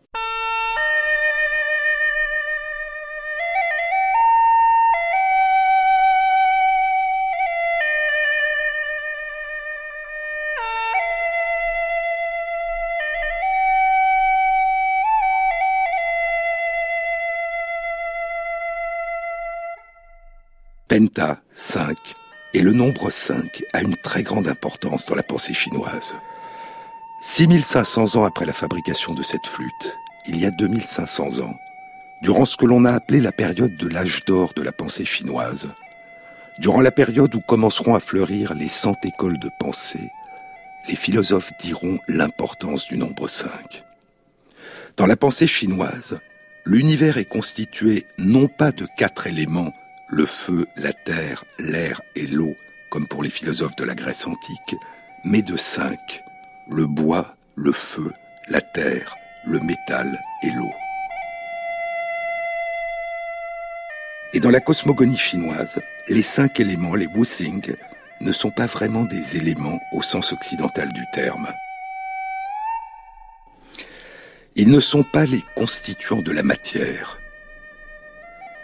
Penta, 21.00 21.40
5, 21.54 21.96
et 22.54 22.62
le 22.62 22.74
nombre 22.74 23.10
5 23.10 23.64
a 23.72 23.80
une 23.80 23.96
très 23.96 24.22
grande 24.22 24.50
importance 24.50 25.06
dans 25.06 25.16
la 25.16 25.24
pensée 25.24 25.54
chinoise. 25.54 26.14
6500 27.22 28.18
ans 28.18 28.26
après 28.26 28.46
la 28.46 28.52
fabrication 28.52 29.14
de 29.14 29.24
cette 29.24 29.48
flûte, 29.48 29.98
il 30.28 30.38
y 30.38 30.46
a 30.46 30.52
2500 30.52 31.40
ans, 31.40 31.56
durant 32.22 32.44
ce 32.44 32.58
que 32.58 32.66
l'on 32.66 32.84
a 32.84 32.92
appelé 32.92 33.22
la 33.22 33.32
période 33.32 33.78
de 33.78 33.88
l'âge 33.88 34.26
d'or 34.26 34.52
de 34.54 34.62
la 34.62 34.74
pensée 34.74 35.06
chinoise, 35.06 35.70
Durant 36.60 36.82
la 36.82 36.92
période 36.92 37.34
où 37.34 37.40
commenceront 37.40 37.96
à 37.96 38.02
fleurir 38.02 38.54
les 38.54 38.68
cent 38.68 38.96
écoles 39.06 39.40
de 39.40 39.50
pensée, 39.58 40.10
les 40.90 40.98
philosophes 40.98 41.54
diront 41.62 42.00
l'importance 42.10 42.90
du 42.90 42.98
nombre 42.98 43.30
5. 43.30 43.86
Dans 44.98 45.06
la 45.06 45.16
pensée 45.16 45.48
chinoise, 45.48 46.20
l'univers 46.66 47.18
est 47.18 47.24
constitué 47.24 48.06
non 48.18 48.50
pas 48.50 48.74
de 48.74 48.86
quatre 48.98 49.28
éléments, 49.28 49.74
le 50.12 50.26
feu, 50.26 50.68
la 50.76 50.92
terre, 50.92 51.46
l'air 51.60 52.02
et 52.16 52.26
l'eau, 52.26 52.56
comme 52.90 53.08
pour 53.08 53.22
les 53.22 53.30
philosophes 53.30 53.76
de 53.76 53.84
la 53.84 53.96
Grèce 53.96 54.26
antique, 54.26 54.76
mais 55.24 55.42
de 55.42 55.56
cinq, 55.56 56.24
le 56.70 56.88
bois, 56.88 57.36
le 57.56 57.72
feu, 57.72 58.12
la 58.48 58.62
terre, 58.62 59.16
le 59.46 59.60
métal 59.60 60.20
et 60.44 60.52
l'eau. 60.52 60.72
Et 64.34 64.40
dans 64.40 64.52
la 64.52 64.60
cosmogonie 64.60 65.18
chinoise, 65.18 65.82
les 66.08 66.24
cinq 66.24 66.60
éléments, 66.60 66.96
les 66.96 67.08
Wuxing, 67.08 67.76
ne 68.22 68.32
sont 68.32 68.52
pas 68.52 68.66
vraiment 68.66 69.04
des 69.04 69.38
éléments 69.38 69.80
au 69.92 70.02
sens 70.02 70.34
occidental 70.34 70.92
du 70.92 71.06
terme. 71.14 71.48
Ils 74.56 74.70
ne 74.70 74.80
sont 74.80 75.04
pas 75.04 75.26
les 75.26 75.44
constituants 75.56 76.22
de 76.22 76.32
la 76.32 76.44
matière. 76.44 77.19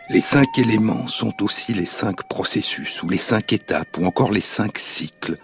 Les 0.10 0.22
cinq 0.22 0.60
éléments 0.60 1.08
sont 1.08 1.42
aussi 1.42 1.74
les 1.74 1.88
cinq 1.88 2.28
processus, 2.28 3.02
ou 3.02 3.10
les 3.10 3.18
cinq 3.18 3.54
étapes, 3.54 3.98
ou 3.98 4.06
encore 4.06 4.32
les 4.32 4.40
cinq 4.40 4.78
cycles, 4.78 5.36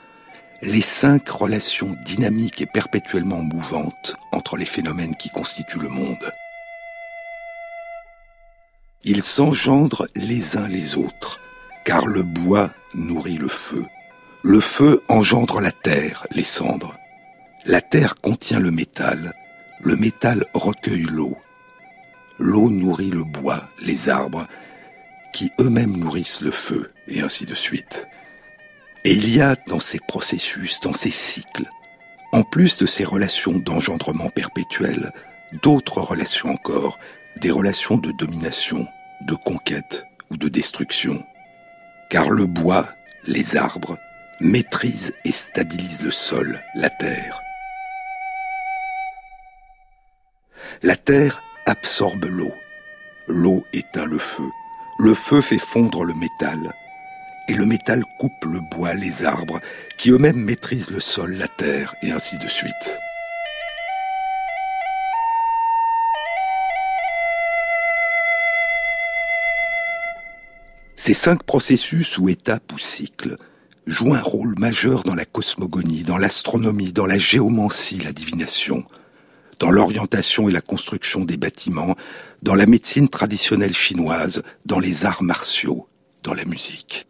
les 0.61 0.81
cinq 0.81 1.29
relations 1.29 1.95
dynamiques 2.05 2.61
et 2.61 2.67
perpétuellement 2.67 3.41
mouvantes 3.41 4.15
entre 4.31 4.57
les 4.57 4.65
phénomènes 4.65 5.15
qui 5.15 5.29
constituent 5.29 5.79
le 5.79 5.89
monde. 5.89 6.31
Ils 9.03 9.23
s'engendrent 9.23 10.07
les 10.15 10.57
uns 10.57 10.67
les 10.67 10.95
autres, 10.95 11.39
car 11.83 12.05
le 12.05 12.21
bois 12.21 12.69
nourrit 12.93 13.39
le 13.39 13.47
feu. 13.47 13.83
Le 14.43 14.59
feu 14.59 14.99
engendre 15.09 15.59
la 15.59 15.71
terre, 15.71 16.27
les 16.31 16.43
cendres. 16.43 16.95
La 17.65 17.81
terre 17.81 18.15
contient 18.15 18.59
le 18.59 18.69
métal, 18.69 19.33
le 19.81 19.95
métal 19.95 20.43
recueille 20.53 21.07
l'eau. 21.09 21.35
L'eau 22.43 22.71
nourrit 22.71 23.11
le 23.11 23.23
bois, 23.23 23.69
les 23.85 24.09
arbres, 24.09 24.47
qui 25.31 25.51
eux-mêmes 25.59 25.95
nourrissent 25.95 26.41
le 26.41 26.49
feu, 26.49 26.91
et 27.07 27.21
ainsi 27.21 27.45
de 27.45 27.53
suite. 27.53 28.07
Et 29.05 29.13
il 29.13 29.29
y 29.29 29.39
a 29.41 29.55
dans 29.67 29.79
ces 29.79 29.99
processus, 29.99 30.79
dans 30.79 30.91
ces 30.91 31.11
cycles, 31.11 31.69
en 32.31 32.41
plus 32.41 32.79
de 32.79 32.87
ces 32.87 33.05
relations 33.05 33.59
d'engendrement 33.59 34.29
perpétuel, 34.31 35.11
d'autres 35.61 36.01
relations 36.01 36.49
encore, 36.49 36.97
des 37.39 37.51
relations 37.51 37.97
de 37.97 38.11
domination, 38.11 38.87
de 39.27 39.35
conquête 39.35 40.07
ou 40.31 40.37
de 40.37 40.47
destruction. 40.47 41.23
Car 42.09 42.31
le 42.31 42.47
bois, 42.47 42.89
les 43.23 43.55
arbres, 43.55 43.99
maîtrisent 44.39 45.13
et 45.25 45.31
stabilisent 45.31 46.01
le 46.01 46.11
sol, 46.11 46.59
la 46.73 46.89
terre. 46.89 47.39
La 50.81 50.95
terre 50.95 51.43
absorbe 51.65 52.25
l'eau. 52.25 52.53
L'eau 53.27 53.63
éteint 53.73 54.05
le 54.05 54.17
feu. 54.17 54.49
Le 54.99 55.13
feu 55.13 55.41
fait 55.41 55.57
fondre 55.57 56.03
le 56.03 56.13
métal 56.13 56.73
et 57.51 57.53
le 57.53 57.65
métal 57.65 58.03
coupe 58.17 58.45
le 58.45 58.59
bois, 58.59 58.93
les 58.93 59.25
arbres, 59.25 59.59
qui 59.97 60.09
eux-mêmes 60.11 60.39
maîtrisent 60.39 60.91
le 60.91 61.01
sol, 61.01 61.33
la 61.33 61.49
terre, 61.49 61.93
et 62.01 62.11
ainsi 62.11 62.37
de 62.37 62.47
suite. 62.47 62.97
Ces 70.95 71.13
cinq 71.13 71.43
processus 71.43 72.17
ou 72.19 72.29
étapes 72.29 72.71
ou 72.73 72.79
cycles 72.79 73.37
jouent 73.87 74.13
un 74.13 74.21
rôle 74.21 74.53
majeur 74.57 75.03
dans 75.03 75.15
la 75.15 75.25
cosmogonie, 75.25 76.03
dans 76.03 76.17
l'astronomie, 76.17 76.93
dans 76.93 77.07
la 77.07 77.17
géomancie, 77.17 77.97
la 77.97 78.13
divination, 78.13 78.85
dans 79.61 79.69
l'orientation 79.69 80.49
et 80.49 80.51
la 80.51 80.59
construction 80.59 81.23
des 81.23 81.37
bâtiments, 81.37 81.95
dans 82.41 82.55
la 82.55 82.65
médecine 82.65 83.09
traditionnelle 83.09 83.75
chinoise, 83.75 84.41
dans 84.65 84.79
les 84.79 85.05
arts 85.05 85.21
martiaux, 85.21 85.87
dans 86.23 86.33
la 86.33 86.45
musique. 86.45 87.05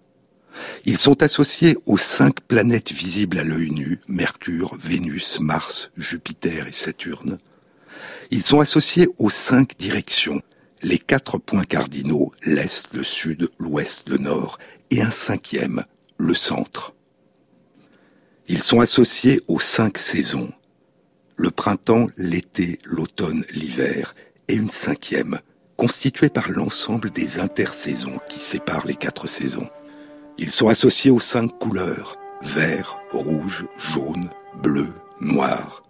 Ils 0.83 0.97
sont 0.97 1.23
associés 1.23 1.77
aux 1.85 1.97
cinq 1.97 2.41
planètes 2.41 2.91
visibles 2.91 3.39
à 3.39 3.45
l'œil 3.45 3.71
nu, 3.71 4.01
Mercure, 4.09 4.77
Vénus, 4.83 5.39
Mars, 5.39 5.91
Jupiter 5.95 6.67
et 6.67 6.73
Saturne. 6.73 7.39
Ils 8.31 8.43
sont 8.43 8.59
associés 8.59 9.07
aux 9.17 9.29
cinq 9.29 9.77
directions, 9.77 10.41
les 10.83 10.99
quatre 10.99 11.37
points 11.37 11.63
cardinaux, 11.63 12.33
l'Est, 12.43 12.93
le 12.93 13.05
Sud, 13.05 13.49
l'Ouest, 13.59 14.09
le 14.09 14.17
Nord, 14.17 14.59
et 14.89 15.01
un 15.01 15.11
cinquième, 15.11 15.85
le 16.17 16.35
centre. 16.35 16.93
Ils 18.49 18.61
sont 18.61 18.81
associés 18.81 19.39
aux 19.47 19.61
cinq 19.61 19.97
saisons, 19.97 20.51
le 21.37 21.51
printemps, 21.51 22.07
l'été, 22.17 22.79
l'automne, 22.83 23.43
l'hiver, 23.51 24.15
et 24.47 24.53
une 24.53 24.69
cinquième, 24.69 25.39
constituée 25.77 26.29
par 26.29 26.49
l'ensemble 26.49 27.09
des 27.09 27.39
intersaisons 27.39 28.19
qui 28.29 28.39
séparent 28.39 28.85
les 28.85 28.95
quatre 28.95 29.27
saisons. 29.27 29.69
Ils 30.37 30.51
sont 30.51 30.67
associés 30.67 31.11
aux 31.11 31.19
cinq 31.19 31.47
couleurs, 31.59 32.15
vert, 32.41 32.99
rouge, 33.11 33.65
jaune, 33.77 34.29
bleu, 34.61 34.87
noir. 35.19 35.83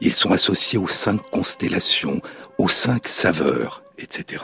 Ils 0.00 0.14
sont 0.14 0.32
associés 0.32 0.78
aux 0.78 0.88
cinq 0.88 1.20
constellations, 1.30 2.20
aux 2.58 2.68
cinq 2.68 3.08
saveurs, 3.08 3.82
etc. 3.98 4.42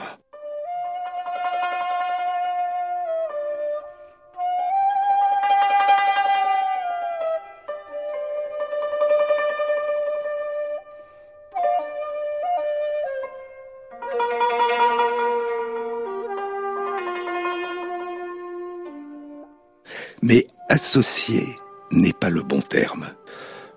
Mais 20.21 20.47
associer 20.69 21.47
n'est 21.91 22.13
pas 22.13 22.29
le 22.29 22.43
bon 22.43 22.61
terme. 22.61 23.07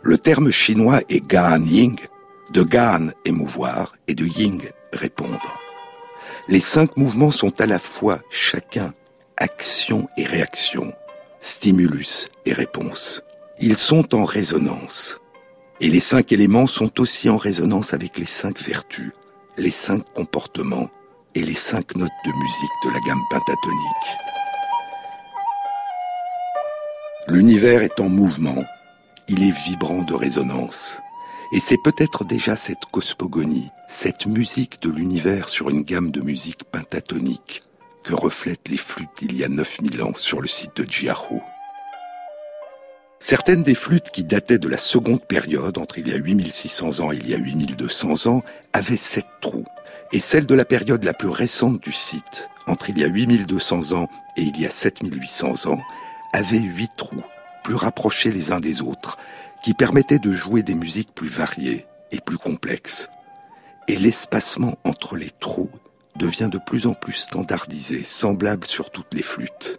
Le 0.02 0.18
terme 0.18 0.50
chinois 0.50 1.00
est 1.09 1.24
Gan 1.26 1.62
Ying, 1.64 1.98
de 2.50 2.62
Gan 2.62 3.11
émouvoir 3.24 3.94
et 4.09 4.14
de 4.14 4.26
Ying 4.26 4.62
répondre. 4.92 5.59
Les 6.48 6.61
cinq 6.61 6.96
mouvements 6.96 7.31
sont 7.31 7.61
à 7.61 7.66
la 7.66 7.78
fois 7.78 8.20
chacun 8.31 8.92
action 9.37 10.09
et 10.16 10.24
réaction, 10.24 10.92
stimulus 11.40 12.28
et 12.46 12.52
réponse. 12.52 13.22
Ils 13.61 13.76
sont 13.76 14.14
en 14.14 14.24
résonance. 14.24 15.18
Et 15.81 15.88
les 15.88 16.00
cinq 16.00 16.33
éléments 16.33 16.66
sont 16.66 17.00
aussi 17.00 17.28
en 17.28 17.37
résonance 17.37 17.94
avec 17.94 18.18
les 18.18 18.26
cinq 18.26 18.61
vertus, 18.61 19.12
les 19.57 19.70
cinq 19.70 20.05
comportements 20.14 20.90
et 21.35 21.42
les 21.42 21.55
cinq 21.55 21.96
notes 21.96 22.11
de 22.24 22.31
musique 22.31 22.70
de 22.85 22.90
la 22.90 23.00
gamme 23.07 23.22
pentatonique. 23.31 24.32
L'univers 27.29 27.83
est 27.83 28.01
en 28.01 28.09
mouvement, 28.09 28.65
il 29.29 29.45
est 29.45 29.53
vibrant 29.53 30.03
de 30.03 30.13
résonance. 30.13 30.99
Et 31.55 31.61
c'est 31.61 31.81
peut-être 31.85 32.25
déjà 32.25 32.57
cette 32.57 32.85
cosmogonie, 32.91 33.71
cette 33.87 34.27
musique 34.27 34.83
de 34.83 34.91
l'univers 34.91 35.49
sur 35.49 35.70
une 35.70 35.83
gamme 35.83 36.11
de 36.11 36.20
musique 36.20 36.64
pentatonique 36.64 37.62
que 38.03 38.14
reflètent 38.14 38.68
les 38.68 38.77
flûtes 38.77 39.11
d'il 39.20 39.37
y 39.37 39.45
a 39.45 39.49
9000 39.49 40.03
ans 40.03 40.14
sur 40.16 40.41
le 40.41 40.49
site 40.49 40.77
de 40.77 40.85
Jiahu. 40.91 41.41
Certaines 43.20 43.62
des 43.62 43.77
flûtes 43.77 44.11
qui 44.11 44.25
dataient 44.25 44.59
de 44.59 44.68
la 44.68 44.79
seconde 44.79 45.25
période, 45.25 45.79
entre 45.79 45.99
il 45.99 46.09
y 46.09 46.12
a 46.12 46.16
8600 46.16 47.05
ans 47.05 47.12
et 47.12 47.18
il 47.18 47.31
y 47.31 47.35
a 47.35 47.39
8200 47.39 48.27
ans, 48.27 48.43
avaient 48.73 48.97
sept 48.97 49.27
trous. 49.41 49.64
Et 50.11 50.18
celle 50.18 50.47
de 50.47 50.57
la 50.57 50.64
période 50.64 51.05
la 51.05 51.14
plus 51.14 51.29
récente 51.29 51.81
du 51.81 51.93
site, 51.93 52.51
entre 52.66 52.91
il 52.91 52.99
y 52.99 53.05
a 53.05 53.09
8200 53.09 53.93
ans 53.93 54.09
et 54.37 54.43
il 54.43 54.61
y 54.61 54.66
a 54.66 54.70
7800 54.70 55.70
ans, 55.70 55.81
avait 56.33 56.61
huit 56.61 56.93
trous, 56.97 57.24
plus 57.62 57.74
rapprochés 57.74 58.33
les 58.33 58.53
uns 58.53 58.61
des 58.61 58.80
autres, 58.83 59.18
qui 59.62 59.74
permettaient 59.74 60.18
de 60.18 60.33
jouer 60.33 60.62
des 60.62 60.74
musiques 60.74 61.14
plus 61.14 61.28
variées 61.28 61.87
et 62.11 62.20
plus 62.20 62.39
complexes. 62.39 63.09
Et 63.89 63.97
l'espacement 63.97 64.76
entre 64.85 65.16
les 65.16 65.30
trous 65.30 65.70
devient 66.16 66.49
de 66.51 66.59
plus 66.59 66.87
en 66.87 66.95
plus 66.95 67.14
standardisé, 67.14 68.03
semblable 68.05 68.66
sur 68.66 68.91
toutes 68.91 69.14
les 69.14 69.22
flûtes. 69.22 69.78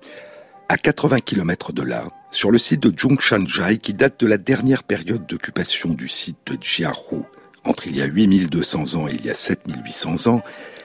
À 0.69 0.77
80 0.77 1.19
km 1.19 1.73
de 1.73 1.83
là, 1.83 2.07
sur 2.31 2.49
le 2.49 2.57
site 2.57 2.81
de 2.81 2.97
Zhongshanzhai, 2.97 3.77
qui 3.77 3.93
date 3.93 4.19
de 4.19 4.27
la 4.27 4.37
dernière 4.37 4.83
période 4.83 5.25
d'occupation 5.25 5.89
du 5.89 6.07
site 6.07 6.37
de 6.47 6.57
Jiahu, 6.59 7.23
entre 7.65 7.87
il 7.87 7.95
y 7.95 8.01
a 8.01 8.05
8200 8.05 8.95
ans 8.95 9.07
et 9.07 9.13
il 9.13 9.25
y 9.25 9.29
a 9.29 9.35
7800 9.35 10.31
ans, 10.31 10.41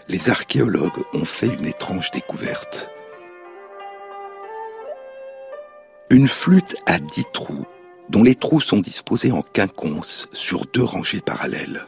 les 0.08 0.30
archéologues 0.30 1.02
ont 1.12 1.24
fait 1.24 1.48
une 1.48 1.66
étrange 1.66 2.10
découverte. 2.10 2.90
Une 6.10 6.26
flûte 6.26 6.74
à 6.86 6.98
dix 6.98 7.26
trous, 7.34 7.66
dont 8.08 8.22
les 8.22 8.34
trous 8.34 8.62
sont 8.62 8.78
disposés 8.80 9.30
en 9.30 9.42
quinconce 9.42 10.26
sur 10.32 10.64
deux 10.64 10.82
rangées 10.82 11.20
parallèles. 11.20 11.84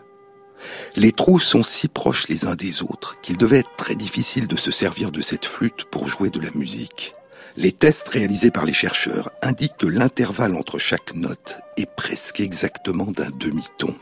Les 0.94 1.10
trous 1.10 1.40
sont 1.40 1.62
si 1.62 1.88
proches 1.88 2.28
les 2.28 2.44
uns 2.44 2.54
des 2.54 2.82
autres 2.82 3.18
qu'il 3.22 3.38
devait 3.38 3.60
être 3.60 3.74
très 3.78 3.94
difficile 3.94 4.46
de 4.46 4.56
se 4.56 4.70
servir 4.70 5.10
de 5.10 5.22
cette 5.22 5.46
flûte 5.46 5.86
pour 5.90 6.06
jouer 6.06 6.28
de 6.28 6.38
la 6.38 6.50
musique. 6.54 7.14
Les 7.56 7.72
tests 7.72 8.10
réalisés 8.10 8.50
par 8.50 8.66
les 8.66 8.74
chercheurs 8.74 9.30
indiquent 9.40 9.78
que 9.78 9.86
l'intervalle 9.86 10.54
entre 10.54 10.78
chaque 10.78 11.14
note 11.14 11.58
est 11.78 11.90
presque 11.90 12.40
exactement 12.40 13.06
d'un 13.06 13.30
demi-ton. 13.30 13.96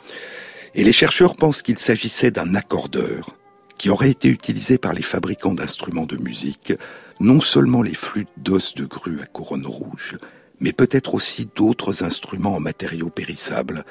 Et 0.75 0.83
les 0.83 0.93
chercheurs 0.93 1.37
pensent 1.37 1.63
qu'il 1.63 1.79
s'agissait 1.79 2.33
d'un 2.33 2.57
accordeur 2.57 3.37
qui 3.79 3.89
aurait 3.89 4.11
été 4.11 4.29
utilisé 4.29 4.79
par 4.79 4.93
les 4.93 5.03
fabricants 5.03 5.55
d'instruments 5.55 6.07
de 6.07 6.17
musique, 6.17 6.73
non 7.21 7.41
seulement 7.41 7.83
les 7.83 7.95
flûtes 7.95 8.29
d'os 8.37 8.75
de 8.75 8.85
grue 8.85 9.21
à 9.21 9.27
couronne 9.27 9.67
rouge, 9.67 10.17
mais 10.61 10.73
peut-être 10.73 11.15
aussi 11.15 11.49
d'autres 11.55 12.05
instruments 12.05 12.57
en 12.57 12.61
matériaux 12.61 13.11
périssables, 13.11 13.85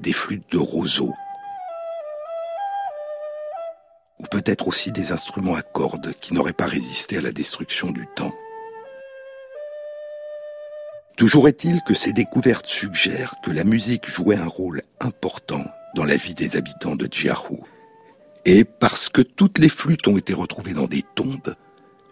des 0.00 0.12
flûtes 0.12 0.50
de 0.50 0.58
roseau, 0.58 1.12
ou 4.20 4.24
peut-être 4.30 4.68
aussi 4.68 4.92
des 4.92 5.12
instruments 5.12 5.54
à 5.54 5.62
cordes 5.62 6.14
qui 6.20 6.34
n'auraient 6.34 6.52
pas 6.52 6.66
résisté 6.66 7.18
à 7.18 7.20
la 7.20 7.32
destruction 7.32 7.90
du 7.90 8.06
temps. 8.14 8.34
Toujours 11.16 11.46
est-il 11.46 11.82
que 11.82 11.94
ces 11.94 12.12
découvertes 12.12 12.66
suggèrent 12.66 13.34
que 13.44 13.50
la 13.50 13.64
musique 13.64 14.06
jouait 14.06 14.36
un 14.36 14.46
rôle 14.46 14.82
important 14.98 15.64
dans 15.94 16.04
la 16.04 16.16
vie 16.16 16.34
des 16.34 16.56
habitants 16.56 16.96
de 16.96 17.06
Djiahu. 17.10 17.60
Et 18.44 18.64
parce 18.64 19.08
que 19.08 19.22
toutes 19.22 19.58
les 19.58 19.68
flûtes 19.68 20.08
ont 20.08 20.16
été 20.16 20.32
retrouvées 20.32 20.72
dans 20.72 20.86
des 20.86 21.04
tombes, 21.14 21.54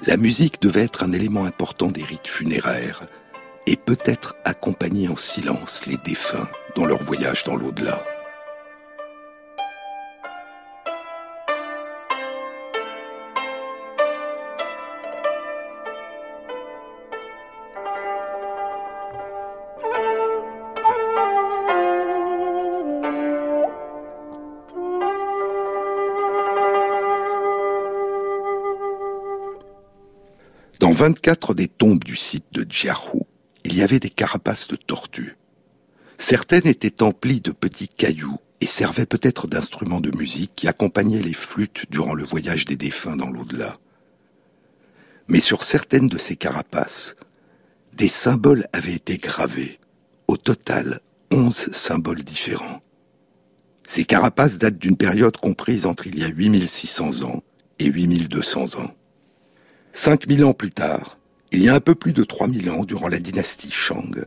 la 0.06 0.16
musique 0.16 0.62
devait 0.62 0.84
être 0.84 1.02
un 1.02 1.12
élément 1.12 1.44
important 1.44 1.88
des 1.88 2.02
rites 2.02 2.26
funéraires 2.26 3.02
et 3.66 3.76
peut-être 3.76 4.34
accompagner 4.44 5.08
en 5.08 5.16
silence 5.16 5.84
les 5.86 5.98
défunts 5.98 6.48
dans 6.74 6.86
leur 6.86 7.02
voyage 7.02 7.44
dans 7.44 7.56
l'au-delà. 7.56 8.02
24 31.00 31.54
des 31.54 31.66
tombes 31.66 32.04
du 32.04 32.14
site 32.14 32.44
de 32.52 32.66
Djiahu, 32.68 33.22
il 33.64 33.74
y 33.74 33.80
avait 33.80 33.98
des 33.98 34.10
carapaces 34.10 34.68
de 34.68 34.76
tortues. 34.76 35.38
Certaines 36.18 36.66
étaient 36.66 37.02
emplies 37.02 37.40
de 37.40 37.52
petits 37.52 37.88
cailloux 37.88 38.36
et 38.60 38.66
servaient 38.66 39.06
peut-être 39.06 39.46
d'instruments 39.46 40.02
de 40.02 40.14
musique 40.14 40.52
qui 40.54 40.68
accompagnaient 40.68 41.22
les 41.22 41.32
flûtes 41.32 41.86
durant 41.88 42.12
le 42.12 42.22
voyage 42.22 42.66
des 42.66 42.76
défunts 42.76 43.16
dans 43.16 43.30
l'au-delà. 43.30 43.78
Mais 45.26 45.40
sur 45.40 45.62
certaines 45.62 46.08
de 46.08 46.18
ces 46.18 46.36
carapaces, 46.36 47.16
des 47.94 48.08
symboles 48.08 48.66
avaient 48.74 48.96
été 48.96 49.16
gravés. 49.16 49.80
Au 50.28 50.36
total, 50.36 51.00
onze 51.30 51.72
symboles 51.72 52.24
différents. 52.24 52.82
Ces 53.84 54.04
carapaces 54.04 54.58
datent 54.58 54.76
d'une 54.76 54.98
période 54.98 55.38
comprise 55.38 55.86
entre 55.86 56.08
il 56.08 56.18
y 56.18 56.24
a 56.24 56.28
8600 56.28 57.22
ans 57.22 57.42
et 57.78 57.86
8200 57.86 58.78
ans. 58.78 58.94
5000 59.92 60.44
ans 60.44 60.52
plus 60.52 60.70
tard, 60.70 61.18
il 61.50 61.62
y 61.62 61.68
a 61.68 61.74
un 61.74 61.80
peu 61.80 61.96
plus 61.96 62.12
de 62.12 62.22
3000 62.22 62.70
ans, 62.70 62.84
durant 62.84 63.08
la 63.08 63.18
dynastie 63.18 63.72
Shang, 63.72 64.24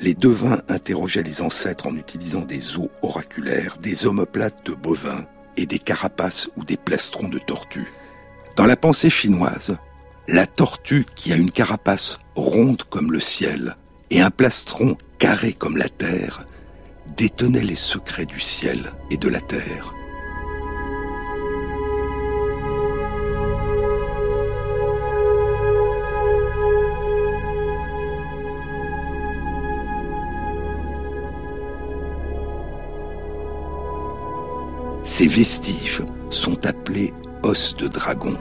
les 0.00 0.14
devins 0.14 0.62
interrogeaient 0.68 1.22
les 1.22 1.42
ancêtres 1.42 1.86
en 1.86 1.94
utilisant 1.94 2.40
des 2.40 2.78
os 2.78 2.88
oraculaires, 3.02 3.76
des 3.78 4.06
omoplates 4.06 4.64
de 4.64 4.74
bovins 4.74 5.26
et 5.58 5.66
des 5.66 5.78
carapaces 5.78 6.48
ou 6.56 6.64
des 6.64 6.78
plastrons 6.78 7.28
de 7.28 7.38
tortues. 7.38 7.92
Dans 8.56 8.64
la 8.64 8.76
pensée 8.76 9.10
chinoise, 9.10 9.76
la 10.28 10.46
tortue 10.46 11.04
qui 11.14 11.32
a 11.32 11.36
une 11.36 11.50
carapace 11.50 12.18
ronde 12.34 12.82
comme 12.84 13.12
le 13.12 13.20
ciel 13.20 13.76
et 14.10 14.22
un 14.22 14.30
plastron 14.30 14.96
carré 15.18 15.52
comme 15.52 15.76
la 15.76 15.88
terre 15.90 16.46
détenait 17.16 17.62
les 17.62 17.76
secrets 17.76 18.26
du 18.26 18.40
ciel 18.40 18.92
et 19.10 19.18
de 19.18 19.28
la 19.28 19.40
terre. 19.40 19.91
Ces 35.22 35.28
vestiges 35.28 36.02
sont 36.30 36.66
appelés 36.66 37.14
os 37.44 37.76
de 37.76 37.86
dragon. 37.86 38.36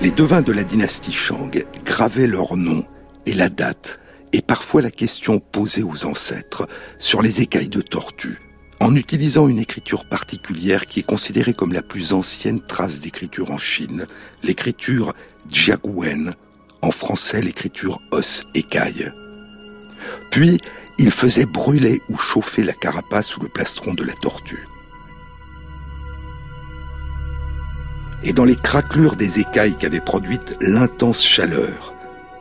Les 0.00 0.10
devins 0.10 0.42
de 0.42 0.50
la 0.50 0.64
dynastie 0.64 1.12
Shang 1.12 1.64
gravaient 1.84 2.26
leur 2.26 2.56
nom 2.56 2.84
et 3.26 3.32
la 3.32 3.48
date, 3.48 4.00
et 4.32 4.42
parfois 4.42 4.82
la 4.82 4.90
question 4.90 5.38
posée 5.38 5.84
aux 5.84 6.04
ancêtres 6.04 6.66
sur 6.98 7.22
les 7.22 7.40
écailles 7.40 7.68
de 7.68 7.80
tortue, 7.80 8.40
en 8.80 8.96
utilisant 8.96 9.46
une 9.46 9.60
écriture 9.60 10.04
particulière 10.04 10.86
qui 10.86 10.98
est 10.98 11.04
considérée 11.06 11.54
comme 11.54 11.72
la 11.72 11.82
plus 11.82 12.12
ancienne 12.12 12.60
trace 12.60 12.98
d'écriture 12.98 13.52
en 13.52 13.58
Chine, 13.58 14.08
l'écriture 14.42 15.14
Jiaguen, 15.48 16.34
en 16.82 16.90
français 16.90 17.40
l'écriture 17.40 18.00
os 18.10 18.42
écaille. 18.56 19.12
Puis, 20.34 20.58
il 20.98 21.12
faisait 21.12 21.46
brûler 21.46 22.02
ou 22.08 22.18
chauffer 22.18 22.64
la 22.64 22.72
carapace 22.72 23.36
ou 23.36 23.40
le 23.40 23.48
plastron 23.48 23.94
de 23.94 24.02
la 24.02 24.14
tortue. 24.14 24.66
Et 28.24 28.32
dans 28.32 28.44
les 28.44 28.56
craquelures 28.56 29.14
des 29.14 29.38
écailles 29.38 29.76
qu'avait 29.78 30.00
produites 30.00 30.56
l'intense 30.60 31.24
chaleur, 31.24 31.94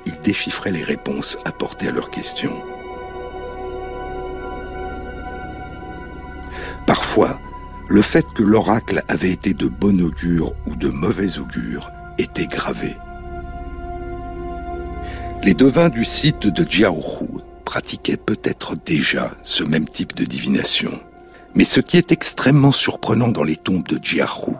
il 0.08 0.20
déchiffrait 0.22 0.72
les 0.72 0.82
réponses 0.82 1.38
apportées 1.46 1.90
à 1.90 1.92
leurs 1.92 2.10
questions. 2.10 2.64
Parfois, 6.88 7.40
le 7.90 8.02
fait 8.02 8.26
que 8.34 8.42
l'oracle 8.42 9.04
avait 9.08 9.30
été 9.30 9.54
de 9.54 9.68
bon 9.68 10.02
augure 10.02 10.54
ou 10.66 10.76
de 10.76 10.90
mauvais 10.90 11.38
augure 11.38 11.92
était 12.18 12.48
gravé. 12.48 12.98
Les 15.44 15.54
devins 15.54 15.90
du 15.90 16.06
site 16.06 16.48
de 16.48 16.68
Jiaohu 16.68 17.44
pratiquaient 17.64 18.18
peut-être 18.18 18.76
déjà 18.76 19.36
ce 19.44 19.64
même 19.64 19.88
type 19.88 20.16
de 20.16 20.26
divination. 20.26 21.00
Mais 21.56 21.66
ce 21.66 21.80
qui 21.80 21.98
est 21.98 22.12
extrêmement 22.12 22.72
surprenant 22.72 23.28
dans 23.28 23.44
les 23.44 23.56
tombes 23.56 23.88
de 23.88 24.00
Jiahu, 24.04 24.56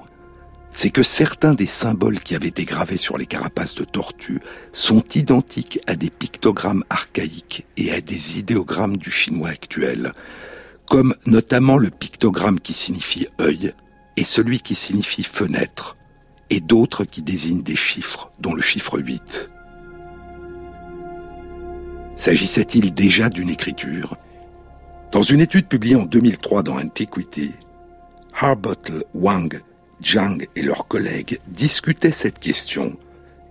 c'est 0.72 0.90
que 0.90 1.04
certains 1.04 1.54
des 1.54 1.68
symboles 1.68 2.20
qui 2.20 2.36
avaient 2.36 2.48
été 2.48 2.66
gravés 2.66 2.98
sur 2.98 3.18
les 3.18 3.28
carapaces 3.28 3.76
de 3.76 3.84
tortues 3.84 4.42
sont 4.72 5.04
identiques 5.16 5.80
à 5.88 5.96
des 5.96 6.10
pictogrammes 6.10 6.84
archaïques 6.90 7.68
et 7.78 7.92
à 7.92 8.02
des 8.02 8.40
idéogrammes 8.40 8.98
du 8.98 9.12
chinois 9.12 9.50
actuel, 9.50 10.12
comme 10.90 11.14
notamment 11.28 11.78
le 11.78 11.90
pictogramme 11.90 12.60
qui 12.60 12.74
signifie 12.74 13.28
œil 13.40 13.74
et 14.18 14.24
celui 14.24 14.60
qui 14.60 14.76
signifie 14.76 15.24
fenêtre, 15.24 15.96
et 16.50 16.60
d'autres 16.60 17.06
qui 17.06 17.22
désignent 17.22 17.64
des 17.64 17.76
chiffres, 17.76 18.32
dont 18.40 18.54
le 18.54 18.62
chiffre 18.62 19.00
8. 19.00 19.50
S'agissait-il 22.16 22.94
déjà 22.94 23.30
d'une 23.30 23.50
écriture? 23.50 24.18
Dans 25.12 25.24
une 25.24 25.42
étude 25.42 25.68
publiée 25.68 25.96
en 25.96 26.06
2003 26.06 26.62
dans 26.62 26.78
Antiquity, 26.80 27.52
Harbottle, 28.40 29.04
Wang, 29.16 29.62
Zhang 30.04 30.46
et 30.56 30.62
leurs 30.62 30.88
collègues 30.88 31.40
discutaient 31.48 32.12
cette 32.12 32.40
question 32.40 32.98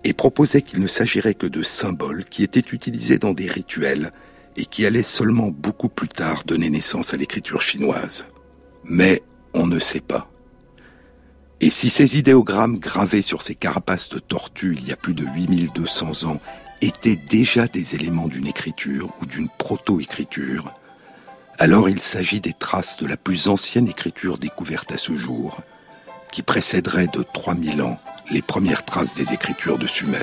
et 0.05 0.13
proposaient 0.13 0.63
qu'il 0.63 0.81
ne 0.81 0.87
s'agirait 0.87 1.35
que 1.35 1.47
de 1.47 1.63
symboles 1.63 2.25
qui 2.25 2.45
étaient 2.45 2.61
utilisés 2.61 3.19
dans 3.19 3.33
des 3.33 3.49
rituels 3.49 4.13
et 4.57 4.65
qui 4.65 4.87
allaient 4.87 5.03
seulement 5.03 5.49
beaucoup 5.49 5.89
plus 5.89 6.09
tard 6.09 6.45
donner 6.45 6.71
naissance 6.71 7.15
à 7.15 7.17
l'écriture 7.17 7.63
chinoise. 7.63 8.31
Mais 8.85 9.23
on 9.55 9.67
ne 9.67 9.79
sait 9.79 10.01
pas. 10.01 10.31
Et 11.61 11.71
si 11.71 11.91
ces 11.91 12.19
idéogrammes 12.19 12.79
gravés 12.79 13.23
sur 13.23 13.43
ces 13.43 13.55
carapaces 13.55 14.09
de 14.09 14.19
tortues 14.19 14.77
il 14.77 14.87
y 14.87 14.93
a 14.93 14.97
plus 14.97 15.15
de 15.15 15.25
8200 15.25 16.29
ans 16.29 16.41
étaient 16.83 17.17
déjà 17.17 17.67
des 17.69 17.95
éléments 17.95 18.29
d'une 18.29 18.47
écriture 18.47 19.09
ou 19.21 19.27
d'une 19.27 19.49
proto-écriture, 19.49 20.75
alors 21.59 21.89
il 21.89 22.01
s'agit 22.01 22.41
des 22.41 22.53
traces 22.53 22.97
de 22.99 23.07
la 23.07 23.17
plus 23.17 23.49
ancienne 23.49 23.89
écriture 23.89 24.37
découverte 24.37 24.91
à 24.93 24.99
ce 24.99 25.17
jour, 25.17 25.61
qui 26.33 26.43
précéderait 26.43 27.07
de 27.07 27.23
3000 27.23 27.83
ans 27.83 28.01
les 28.31 28.43
premières 28.43 28.85
traces 28.85 29.15
des 29.15 29.33
écritures 29.33 29.79
de 29.79 29.87
Sumer. 29.87 30.19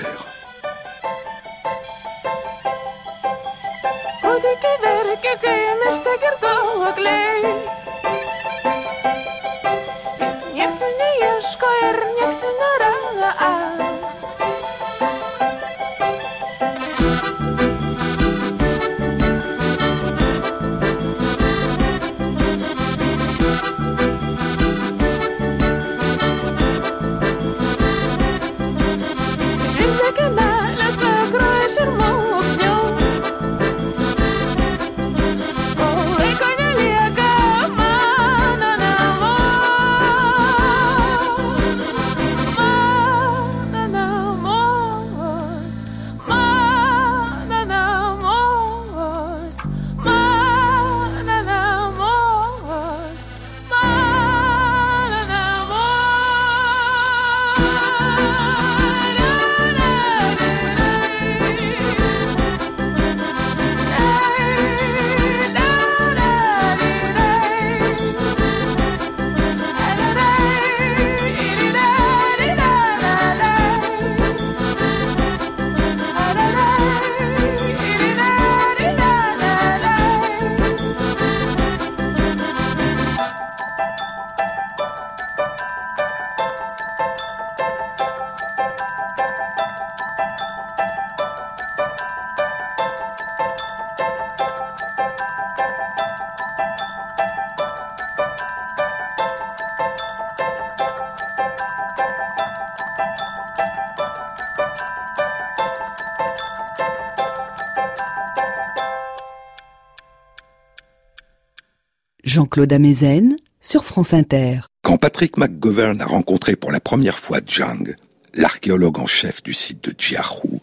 Jean-Claude 112.30 112.72
Amezen 112.72 113.38
sur 113.60 113.84
France 113.84 114.14
Inter. 114.14 114.60
Quand 114.84 115.00
Patrick 115.00 115.36
McGovern 115.36 116.00
a 116.00 116.06
rencontré 116.06 116.56
pour 116.56 116.72
la 116.72 116.80
première 116.80 117.18
fois 117.18 117.40
Zhang, 117.44 117.96
l'archéologue 118.36 119.00
en 119.00 119.08
chef 119.08 119.42
du 119.42 119.56
site 119.56 119.84
de 119.84 119.96
Jiahu, 119.98 120.60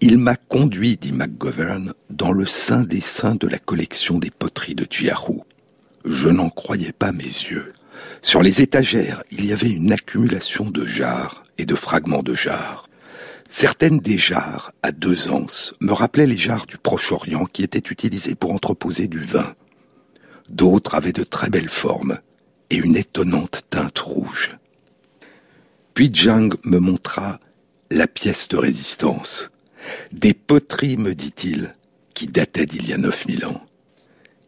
il 0.00 0.16
m'a 0.16 0.36
conduit, 0.36 0.96
dit 0.96 1.12
McGovern, 1.12 1.92
dans 2.08 2.32
le 2.32 2.46
sein 2.46 2.84
des 2.84 3.02
saints 3.02 3.34
de 3.34 3.46
la 3.46 3.58
collection 3.58 4.18
des 4.18 4.30
poteries 4.30 4.74
de 4.74 4.86
Jiahu. 4.88 5.42
Je 6.06 6.30
n'en 6.30 6.48
croyais 6.48 6.92
pas 6.92 7.12
mes 7.12 7.24
yeux. 7.24 7.74
Sur 8.22 8.42
les 8.42 8.62
étagères, 8.62 9.22
il 9.30 9.44
y 9.44 9.52
avait 9.52 9.68
une 9.68 9.92
accumulation 9.92 10.70
de 10.70 10.86
jarres 10.86 11.42
et 11.58 11.66
de 11.66 11.74
fragments 11.74 12.22
de 12.22 12.34
jarres. 12.34 12.88
Certaines 13.50 13.98
des 13.98 14.16
jarres, 14.16 14.72
à 14.82 14.92
deux 14.92 15.28
anses, 15.28 15.74
me 15.78 15.92
rappelaient 15.92 16.26
les 16.26 16.38
jarres 16.38 16.64
du 16.64 16.78
Proche-Orient 16.78 17.44
qui 17.44 17.64
étaient 17.64 17.90
utilisées 17.90 18.34
pour 18.34 18.54
entreposer 18.54 19.08
du 19.08 19.20
vin. 19.20 19.54
D'autres 20.48 20.94
avaient 20.94 21.12
de 21.12 21.24
très 21.24 21.50
belles 21.50 21.68
formes 21.68 22.18
et 22.70 22.76
une 22.76 22.96
étonnante 22.96 23.62
teinte 23.70 23.98
rouge. 23.98 24.56
Puis 25.94 26.10
Zhang 26.12 26.54
me 26.64 26.78
montra 26.78 27.38
la 27.90 28.06
pièce 28.06 28.48
de 28.48 28.56
résistance. 28.56 29.50
Des 30.12 30.32
poteries, 30.32 30.96
me 30.96 31.14
dit-il, 31.14 31.74
qui 32.14 32.26
dataient 32.26 32.66
d'il 32.66 32.88
y 32.88 32.92
a 32.92 32.98
9000 32.98 33.46
ans. 33.46 33.62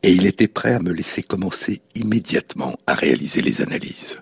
Et 0.02 0.12
il 0.12 0.26
était 0.26 0.48
prêt 0.48 0.74
à 0.74 0.80
me 0.80 0.92
laisser 0.92 1.22
commencer 1.22 1.82
immédiatement 1.94 2.76
à 2.86 2.94
réaliser 2.94 3.42
les 3.42 3.62
analyses. 3.62 4.20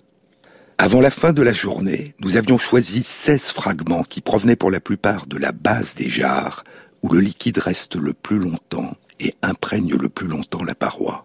Avant 0.79 1.01
la 1.01 1.11
fin 1.11 1.33
de 1.33 1.43
la 1.43 1.53
journée, 1.53 2.15
nous 2.21 2.37
avions 2.37 2.59
choisi 2.59 3.03
16 3.05 3.51
fragments 3.51 4.03
qui 4.03 4.21
provenaient 4.21 4.57
pour 4.57 4.71
la 4.71 4.81
plupart 4.81 5.27
de 5.27 5.39
la 5.39 5.53
base 5.53 5.95
des 5.95 6.09
jarres, 6.09 6.65
où 7.03 7.09
le 7.09 7.21
liquide 7.21 7.59
reste 7.59 7.97
le 7.97 8.13
plus 8.13 8.39
longtemps 8.39 8.97
et 9.21 9.35
imprègne 9.43 9.95
le 9.95 10.09
plus 10.09 10.27
longtemps 10.27 10.65
la 10.65 10.75
paroi. 10.75 11.23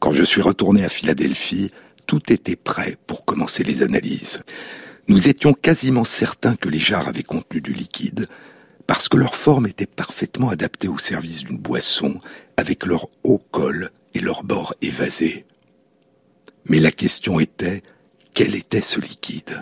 Quand 0.00 0.12
je 0.12 0.24
suis 0.24 0.40
retourné 0.40 0.82
à 0.84 0.88
Philadelphie, 0.88 1.70
tout 2.06 2.32
était 2.32 2.56
prêt 2.56 2.96
pour 3.06 3.26
commencer 3.26 3.62
les 3.62 3.82
analyses. 3.82 4.42
Nous 5.08 5.28
étions 5.28 5.52
quasiment 5.52 6.04
certains 6.04 6.56
que 6.56 6.70
les 6.70 6.78
jarres 6.78 7.08
avaient 7.08 7.22
contenu 7.22 7.60
du 7.60 7.74
liquide, 7.74 8.26
parce 8.86 9.10
que 9.10 9.18
leur 9.18 9.36
forme 9.36 9.66
était 9.66 9.86
parfaitement 9.86 10.48
adaptée 10.48 10.88
au 10.88 10.98
service 10.98 11.44
d'une 11.44 11.58
boisson, 11.58 12.18
avec 12.56 12.86
leur 12.86 13.08
haut 13.24 13.42
col 13.50 13.90
et 14.14 14.20
leur 14.20 14.42
bord 14.42 14.74
évasés. 14.80 15.44
Mais 16.64 16.80
la 16.80 16.92
question 16.92 17.38
était, 17.38 17.82
quel 18.32 18.54
était 18.54 18.80
ce 18.80 19.00
liquide? 19.00 19.60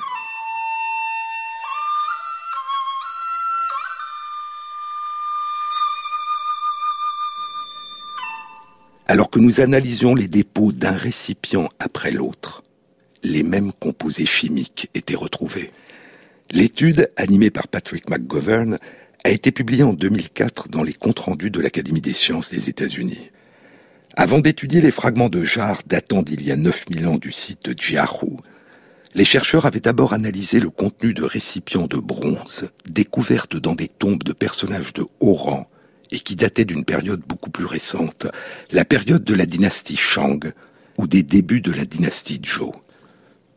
Alors 9.10 9.30
que 9.30 9.38
nous 9.38 9.62
analysions 9.62 10.14
les 10.14 10.28
dépôts 10.28 10.70
d'un 10.70 10.92
récipient 10.92 11.70
après 11.78 12.10
l'autre, 12.10 12.62
les 13.22 13.42
mêmes 13.42 13.72
composés 13.72 14.26
chimiques 14.26 14.90
étaient 14.94 15.16
retrouvés. 15.16 15.72
L'étude, 16.50 17.10
animée 17.16 17.50
par 17.50 17.68
Patrick 17.68 18.10
McGovern, 18.10 18.76
a 19.24 19.30
été 19.30 19.50
publiée 19.50 19.82
en 19.82 19.94
2004 19.94 20.68
dans 20.68 20.82
les 20.82 20.92
comptes 20.92 21.20
rendus 21.20 21.50
de 21.50 21.58
l'Académie 21.58 22.02
des 22.02 22.12
sciences 22.12 22.50
des 22.50 22.68
États-Unis. 22.68 23.30
Avant 24.14 24.40
d'étudier 24.40 24.82
les 24.82 24.90
fragments 24.90 25.30
de 25.30 25.42
jarres 25.42 25.80
datant 25.86 26.22
d'il 26.22 26.46
y 26.46 26.52
a 26.52 26.56
9000 26.56 27.06
ans 27.06 27.16
du 27.16 27.32
site 27.32 27.64
de 27.64 27.74
Jiahu, 27.74 28.36
les 29.14 29.24
chercheurs 29.24 29.64
avaient 29.64 29.80
d'abord 29.80 30.12
analysé 30.12 30.60
le 30.60 30.68
contenu 30.68 31.14
de 31.14 31.24
récipients 31.24 31.86
de 31.86 31.96
bronze 31.96 32.68
découvertes 32.86 33.56
dans 33.56 33.74
des 33.74 33.88
tombes 33.88 34.22
de 34.22 34.34
personnages 34.34 34.92
de 34.92 35.06
haut 35.20 35.32
rang 35.32 35.66
et 36.10 36.20
qui 36.20 36.36
dataient 36.36 36.64
d'une 36.64 36.84
période 36.84 37.20
beaucoup 37.26 37.50
plus 37.50 37.64
récente, 37.64 38.26
la 38.72 38.84
période 38.84 39.24
de 39.24 39.34
la 39.34 39.46
dynastie 39.46 39.96
Shang 39.96 40.52
ou 40.96 41.06
des 41.06 41.22
débuts 41.22 41.60
de 41.60 41.72
la 41.72 41.84
dynastie 41.84 42.40
Zhou. 42.44 42.72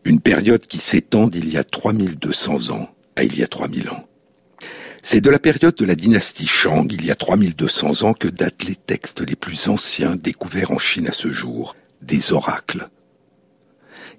Une 0.03 0.19
période 0.19 0.65
qui 0.65 0.79
s'étend 0.79 1.27
d'il 1.27 1.51
y 1.51 1.57
a 1.57 1.63
3200 1.63 2.71
ans 2.71 2.89
à 3.15 3.23
il 3.23 3.37
y 3.37 3.43
a 3.43 3.47
3000 3.47 3.89
ans. 3.89 4.07
C'est 5.03 5.21
de 5.21 5.31
la 5.31 5.39
période 5.39 5.75
de 5.75 5.85
la 5.85 5.95
dynastie 5.95 6.45
Shang, 6.45 6.91
il 6.91 7.05
y 7.05 7.11
a 7.11 7.15
3200 7.15 8.03
ans, 8.03 8.13
que 8.13 8.27
datent 8.27 8.63
les 8.65 8.75
textes 8.75 9.21
les 9.21 9.35
plus 9.35 9.67
anciens 9.67 10.15
découverts 10.15 10.71
en 10.71 10.77
Chine 10.77 11.07
à 11.07 11.11
ce 11.11 11.31
jour, 11.31 11.75
des 12.01 12.33
oracles. 12.33 12.87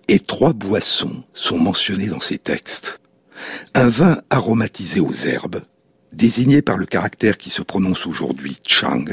Et 0.08 0.18
trois 0.18 0.52
boissons 0.52 1.22
sont 1.34 1.58
mentionnées 1.58 2.08
dans 2.08 2.20
ces 2.20 2.38
textes. 2.38 3.00
Un 3.74 3.88
vin 3.88 4.20
aromatisé 4.30 4.98
aux 4.98 5.12
herbes, 5.12 5.62
désigné 6.12 6.62
par 6.62 6.76
le 6.76 6.86
caractère 6.86 7.38
qui 7.38 7.50
se 7.50 7.62
prononce 7.62 8.06
aujourd'hui 8.06 8.56
Chang, 8.66 9.04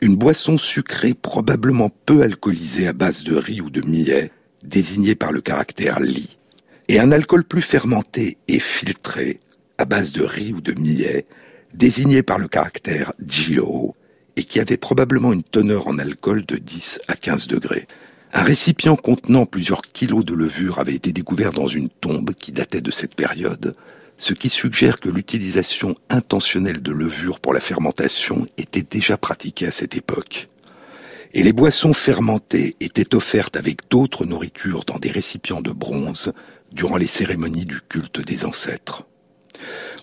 une 0.00 0.16
boisson 0.16 0.58
sucrée 0.58 1.14
probablement 1.14 1.90
peu 2.06 2.22
alcoolisée 2.22 2.88
à 2.88 2.92
base 2.92 3.22
de 3.22 3.36
riz 3.36 3.60
ou 3.60 3.70
de 3.70 3.82
millet, 3.82 4.30
désigné 4.62 5.14
par 5.14 5.32
le 5.32 5.40
caractère 5.40 6.00
Li, 6.00 6.38
et 6.88 6.98
un 6.98 7.12
alcool 7.12 7.44
plus 7.44 7.62
fermenté 7.62 8.38
et 8.48 8.58
filtré 8.58 9.40
à 9.78 9.84
base 9.84 10.12
de 10.12 10.22
riz 10.22 10.52
ou 10.52 10.60
de 10.60 10.72
millet, 10.72 11.26
désigné 11.74 12.22
par 12.22 12.38
le 12.38 12.48
caractère 12.48 13.12
Jio, 13.24 13.94
et 14.36 14.44
qui 14.44 14.60
avait 14.60 14.76
probablement 14.76 15.32
une 15.32 15.42
teneur 15.42 15.88
en 15.88 15.98
alcool 15.98 16.44
de 16.46 16.56
10 16.56 17.00
à 17.08 17.16
15 17.16 17.48
degrés. 17.48 17.86
Un 18.32 18.42
récipient 18.42 18.96
contenant 18.96 19.44
plusieurs 19.44 19.82
kilos 19.82 20.24
de 20.24 20.34
levure 20.34 20.78
avait 20.78 20.94
été 20.94 21.12
découvert 21.12 21.52
dans 21.52 21.66
une 21.66 21.90
tombe 21.90 22.32
qui 22.32 22.50
datait 22.50 22.80
de 22.80 22.90
cette 22.90 23.14
période, 23.14 23.76
ce 24.16 24.34
qui 24.34 24.50
suggère 24.50 25.00
que 25.00 25.08
l'utilisation 25.08 25.94
intentionnelle 26.10 26.82
de 26.82 26.92
levure 26.92 27.40
pour 27.40 27.54
la 27.54 27.60
fermentation 27.60 28.46
était 28.58 28.82
déjà 28.82 29.16
pratiquée 29.16 29.66
à 29.66 29.72
cette 29.72 29.96
époque. 29.96 30.48
Et 31.34 31.42
les 31.42 31.52
boissons 31.52 31.94
fermentées 31.94 32.76
étaient 32.80 33.14
offertes 33.14 33.56
avec 33.56 33.88
d'autres 33.88 34.26
nourritures 34.26 34.84
dans 34.84 34.98
des 34.98 35.10
récipients 35.10 35.62
de 35.62 35.72
bronze 35.72 36.32
durant 36.72 36.96
les 36.96 37.06
cérémonies 37.06 37.66
du 37.66 37.80
culte 37.80 38.20
des 38.20 38.44
ancêtres. 38.44 39.06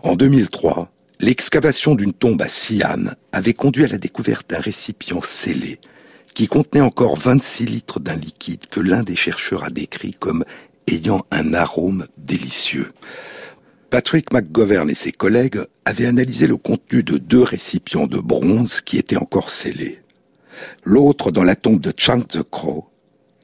En 0.03 0.15
2003, 0.15 0.91
l'excavation 1.19 1.95
d'une 1.95 2.13
tombe 2.13 2.41
à 2.41 2.47
Xi'an 2.47 3.11
avait 3.31 3.53
conduit 3.53 3.83
à 3.83 3.87
la 3.87 3.97
découverte 3.97 4.49
d'un 4.49 4.59
récipient 4.59 5.21
scellé 5.21 5.79
qui 6.33 6.47
contenait 6.47 6.81
encore 6.81 7.17
26 7.17 7.65
litres 7.65 7.99
d'un 7.99 8.15
liquide 8.15 8.67
que 8.67 8.79
l'un 8.79 9.03
des 9.03 9.15
chercheurs 9.15 9.63
a 9.63 9.69
décrit 9.69 10.13
comme 10.13 10.45
ayant 10.87 11.25
un 11.31 11.53
arôme 11.53 12.07
délicieux. 12.17 12.91
Patrick 13.89 14.31
McGovern 14.31 14.87
et 14.91 14.95
ses 14.95 15.11
collègues 15.11 15.63
avaient 15.83 16.05
analysé 16.05 16.45
le 16.45 16.57
contenu 16.57 17.01
de 17.01 17.17
deux 17.17 17.41
récipients 17.41 18.05
de 18.05 18.19
bronze 18.19 18.81
qui 18.81 18.99
étaient 18.99 19.17
encore 19.17 19.49
scellés. 19.49 19.99
L'autre 20.83 21.31
dans 21.31 21.43
la 21.43 21.55
tombe 21.55 21.81
de 21.81 21.91
Chang 21.97 22.21
the 22.21 22.43
Crow, 22.43 22.87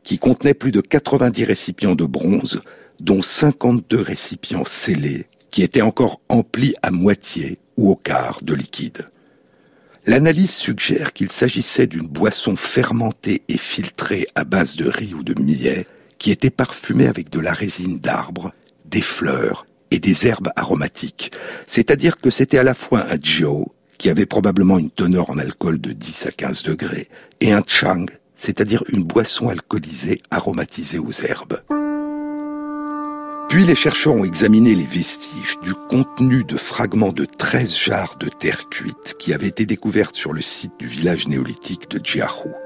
qui 0.03 0.19
contenait 0.19 0.53
plus 0.53 0.71
de 0.71 0.81
90 0.81 1.43
récipients 1.45 1.95
de 1.95 2.05
bronze, 2.05 2.61
dont 2.99 3.23
52 3.23 3.99
récipients 3.99 4.65
scellés, 4.65 5.25
qui 5.49 5.63
étaient 5.63 5.81
encore 5.81 6.21
emplis 6.29 6.75
à 6.83 6.91
moitié 6.91 7.57
ou 7.75 7.89
au 7.89 7.95
quart 7.95 8.39
de 8.43 8.53
liquide. 8.53 9.07
L'analyse 10.05 10.53
suggère 10.53 11.13
qu'il 11.13 11.31
s'agissait 11.31 11.87
d'une 11.87 12.07
boisson 12.07 12.55
fermentée 12.55 13.41
et 13.49 13.57
filtrée 13.57 14.27
à 14.35 14.43
base 14.43 14.75
de 14.75 14.87
riz 14.87 15.15
ou 15.15 15.23
de 15.23 15.33
millet, 15.41 15.87
qui 16.19 16.29
était 16.29 16.51
parfumée 16.51 17.07
avec 17.07 17.31
de 17.31 17.39
la 17.39 17.53
résine 17.53 17.97
d'arbre, 17.97 18.53
des 18.85 19.01
fleurs 19.01 19.65
et 19.91 19.99
des 19.99 20.27
herbes 20.27 20.49
aromatiques. 20.55 21.31
C'est-à-dire 21.67 22.17
que 22.19 22.29
c'était 22.29 22.57
à 22.57 22.63
la 22.63 22.73
fois 22.73 23.05
un 23.09 23.17
Jio, 23.21 23.73
qui 23.97 24.09
avait 24.09 24.25
probablement 24.25 24.77
une 24.77 24.91
teneur 24.91 25.29
en 25.29 25.37
alcool 25.37 25.79
de 25.79 25.91
10 25.91 26.25
à 26.25 26.31
15 26.31 26.63
degrés, 26.63 27.07
et 27.41 27.53
un 27.53 27.63
Chang, 27.65 28.05
c'est-à-dire 28.35 28.83
une 28.89 29.03
boisson 29.03 29.49
alcoolisée 29.49 30.21
aromatisée 30.31 30.99
aux 30.99 31.11
herbes. 31.11 31.61
Puis 33.49 33.63
les 33.63 33.75
chercheurs 33.75 34.15
ont 34.15 34.25
examiné 34.25 34.75
les 34.75 34.85
vestiges 34.85 35.59
du 35.61 35.73
contenu 35.73 36.43
de 36.43 36.57
fragments 36.57 37.13
de 37.13 37.25
13 37.25 37.77
jarres 37.77 38.17
de 38.17 38.27
terre 38.27 38.67
cuite 38.69 39.15
qui 39.19 39.33
avaient 39.33 39.47
été 39.47 39.65
découvertes 39.65 40.15
sur 40.15 40.33
le 40.33 40.41
site 40.41 40.73
du 40.79 40.87
village 40.87 41.27
néolithique 41.27 41.89
de 41.89 42.01
Jiahu. 42.03 42.64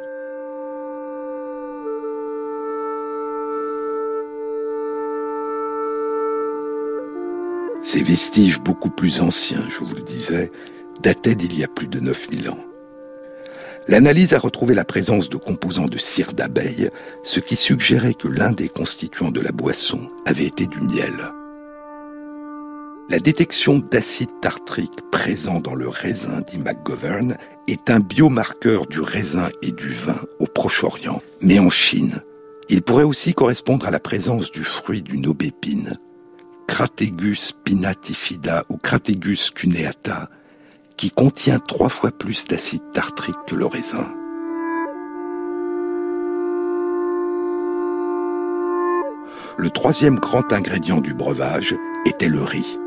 Ces 7.91 8.03
vestiges 8.03 8.59
beaucoup 8.59 8.91
plus 8.91 9.19
anciens, 9.19 9.67
je 9.67 9.83
vous 9.83 9.95
le 9.95 10.03
disais, 10.03 10.51
dataient 11.01 11.33
d'il 11.33 11.57
y 11.57 11.63
a 11.63 11.67
plus 11.67 11.87
de 11.87 11.99
9000 11.99 12.51
ans. 12.51 12.59
L'analyse 13.87 14.35
a 14.35 14.37
retrouvé 14.37 14.75
la 14.75 14.85
présence 14.85 15.27
de 15.27 15.37
composants 15.37 15.87
de 15.87 15.97
cire 15.97 16.33
d'abeille, 16.33 16.91
ce 17.23 17.39
qui 17.39 17.55
suggérait 17.55 18.13
que 18.13 18.27
l'un 18.27 18.51
des 18.51 18.69
constituants 18.69 19.31
de 19.31 19.41
la 19.41 19.51
boisson 19.51 20.07
avait 20.27 20.45
été 20.45 20.67
du 20.67 20.79
miel. 20.81 21.15
La 23.09 23.17
détection 23.17 23.79
d'acide 23.79 24.39
tartrique 24.39 25.09
présent 25.11 25.59
dans 25.59 25.73
le 25.73 25.89
raisin, 25.89 26.41
dit 26.41 26.59
McGovern, 26.59 27.37
est 27.67 27.89
un 27.89 28.01
biomarqueur 28.01 28.85
du 28.85 29.01
raisin 29.01 29.49
et 29.63 29.71
du 29.71 29.89
vin 29.89 30.21
au 30.37 30.45
Proche-Orient. 30.45 31.23
Mais 31.41 31.57
en 31.57 31.71
Chine, 31.71 32.21
il 32.69 32.83
pourrait 32.83 33.01
aussi 33.01 33.33
correspondre 33.33 33.87
à 33.87 33.91
la 33.91 33.99
présence 33.99 34.51
du 34.51 34.63
fruit 34.63 35.01
d'une 35.01 35.25
aubépine, 35.25 35.97
Crategus 36.69 37.51
pinnatifida 37.63 38.63
ou 38.69 38.77
Crategus 38.77 39.49
cuneata, 39.49 40.29
qui 40.97 41.09
contient 41.09 41.57
trois 41.57 41.89
fois 41.89 42.11
plus 42.11 42.45
d'acide 42.45 42.83
tartrique 42.93 43.35
que 43.47 43.55
le 43.55 43.65
raisin. 43.65 44.07
Le 49.57 49.69
troisième 49.71 50.19
grand 50.19 50.53
ingrédient 50.53 51.01
du 51.01 51.15
breuvage 51.15 51.75
était 52.05 52.29
le 52.29 52.43
riz. 52.43 52.77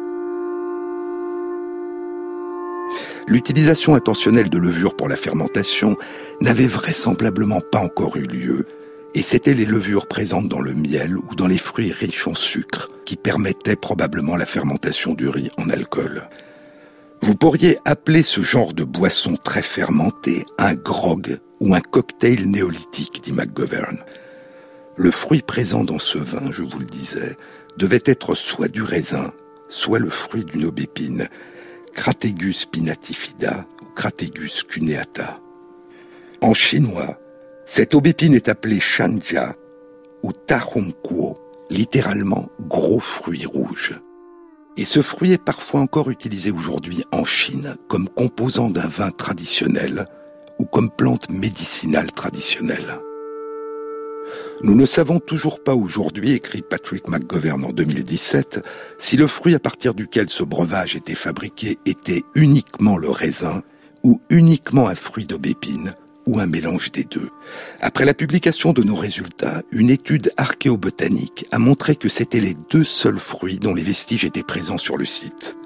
L'utilisation 3.27 3.97
intentionnelle 3.97 4.49
de 4.49 4.59
levure 4.59 4.95
pour 4.95 5.09
la 5.09 5.17
fermentation 5.17 5.97
n'avait 6.41 6.69
vraisemblablement 6.69 7.61
pas 7.61 7.81
encore 7.81 8.17
eu 8.17 8.27
lieu, 8.27 8.65
et 9.15 9.23
c'étaient 9.23 9.55
les 9.55 9.65
levures 9.65 10.07
présentes 10.07 10.49
dans 10.49 10.61
le 10.61 10.75
miel 10.75 11.17
ou 11.17 11.35
dans 11.35 11.47
les 11.47 11.59
fruits 11.59 11.93
riches 11.93 12.27
en 12.27 12.35
sucre 12.35 12.89
qui 13.05 13.17
permettaient 13.17 13.77
probablement 13.77 14.37
la 14.37 14.47
fermentation 14.47 15.15
du 15.15 15.29
riz 15.29 15.51
en 15.59 15.69
alcool. 15.69 16.29
Vous 17.21 17.35
pourriez 17.35 17.79
appeler 17.85 18.23
ce 18.23 18.41
genre 18.41 18.73
de 18.73 18.85
boisson 18.85 19.37
très 19.37 19.63
fermentée 19.63 20.45
un 20.59 20.75
grog 20.75 21.39
ou 21.61 21.75
un 21.75 21.81
cocktail 21.81 22.51
néolithique, 22.51 23.23
dit 23.23 23.33
McGovern. 23.33 23.99
Le 24.97 25.11
fruit 25.11 25.43
présent 25.43 25.85
dans 25.85 26.01
ce 26.01 26.19
vin, 26.19 26.51
je 26.51 26.63
vous 26.63 26.81
le 26.81 26.87
disais, 26.87 27.37
devait 27.77 28.03
être 28.05 28.35
soit 28.35 28.69
du 28.69 28.83
raisin, 28.83 29.33
soit 29.69 30.01
le 30.01 30.11
fruit 30.11 30.45
d'une 30.45 30.65
aubépine, 30.65 31.29
Crategus 31.95 32.65
pinatifida 32.65 33.67
ou 33.81 33.85
Crategus 33.95 34.65
cuneata. 34.65 35.41
En 36.41 36.55
chinois, 36.55 37.19
cette 37.75 37.95
aubépine 37.95 38.35
est 38.35 38.51
appelée 38.51 38.81
shanja 38.81 39.57
ou 40.23 40.35
tahongkuo, 40.35 41.39
littéralement 41.71 42.51
gros 42.69 43.01
fruit 43.01 43.47
rouge. 43.47 43.99
Et 44.77 44.85
ce 44.85 45.01
fruit 45.01 45.33
est 45.33 45.43
parfois 45.43 45.81
encore 45.81 46.11
utilisé 46.11 46.51
aujourd'hui 46.51 47.03
en 47.13 47.25
Chine 47.25 47.77
comme 47.89 48.11
composant 48.11 48.69
d'un 48.69 48.89
vin 48.89 49.11
traditionnel 49.11 50.05
ou 50.59 50.67
comme 50.67 50.91
plante 50.91 51.31
médicinale 51.31 52.13
traditionnelle. 52.13 53.01
Nous 54.63 54.75
ne 54.75 54.85
savons 54.85 55.19
toujours 55.19 55.65
pas 55.65 55.75
aujourd'hui, 55.75 56.33
écrit 56.33 56.61
Patrick 56.61 57.09
McGovern 57.09 57.65
en 57.65 57.73
2017, 57.73 58.67
si 58.99 59.17
le 59.17 59.27
fruit 59.27 59.55
à 59.55 59.59
partir 59.59 59.95
duquel 59.95 60.29
ce 60.29 60.43
breuvage 60.43 60.95
était 60.95 61.15
fabriqué 61.15 61.79
était 61.87 62.23
uniquement 62.35 62.99
le 62.99 63.09
raisin 63.09 63.63
ou 64.05 64.21
uniquement 64.29 64.89
un 64.89 64.95
fruit 64.95 65.25
d'aubépine 65.25 65.95
ou 66.27 66.41
un 66.41 66.47
mélange 66.47 66.93
des 66.93 67.05
deux. 67.05 67.29
Après 67.81 68.05
la 68.05 68.15
publication 68.15 68.73
de 68.73 68.83
nos 68.83 68.95
résultats, 68.95 69.63
une 69.73 69.91
étude 69.91 70.33
archéobotanique 70.37 71.47
a 71.51 71.59
montré 71.59 71.97
que 71.97 72.09
c'étaient 72.09 72.41
les 72.41 72.57
deux 72.71 72.85
seuls 72.85 73.19
fruits 73.19 73.59
dont 73.59 73.75
les 73.75 73.83
vestiges 73.83 74.25
étaient 74.25 74.43
présents 74.43 74.79
sur 74.79 74.97
le 74.97 75.05
site. 75.05 75.57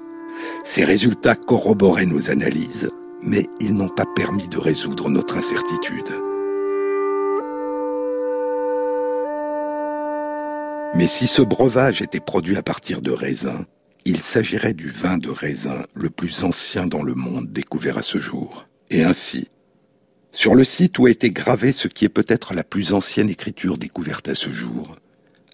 Ces 0.63 0.83
résultats 0.83 1.35
corroboraient 1.35 2.05
nos 2.05 2.29
analyses, 2.29 2.89
mais 3.21 3.47
ils 3.59 3.75
n'ont 3.75 3.89
pas 3.89 4.05
permis 4.15 4.47
de 4.47 4.57
résoudre 4.57 5.09
notre 5.09 5.37
incertitude. 5.37 6.11
Mais 10.95 11.07
si 11.07 11.27
ce 11.27 11.41
breuvage 11.41 12.01
était 12.01 12.19
produit 12.19 12.57
à 12.57 12.63
partir 12.63 13.01
de 13.01 13.11
raisin, 13.11 13.65
il 14.05 14.21
s'agirait 14.21 14.73
du 14.73 14.89
vin 14.89 15.17
de 15.17 15.29
raisin 15.29 15.83
le 15.93 16.09
plus 16.09 16.43
ancien 16.43 16.87
dans 16.87 17.03
le 17.03 17.13
monde 17.13 17.51
découvert 17.51 17.97
à 17.97 18.01
ce 18.01 18.19
jour. 18.19 18.67
Et 18.89 19.03
ainsi, 19.03 19.49
sur 20.37 20.53
le 20.53 20.63
site 20.63 20.99
où 20.99 21.07
a 21.07 21.09
été 21.09 21.31
gravé 21.31 21.71
ce 21.71 21.87
qui 21.87 22.05
est 22.05 22.09
peut-être 22.09 22.53
la 22.53 22.63
plus 22.63 22.93
ancienne 22.93 23.27
écriture 23.27 23.75
découverte 23.75 24.27
à 24.27 24.35
ce 24.35 24.51
jour, 24.51 24.95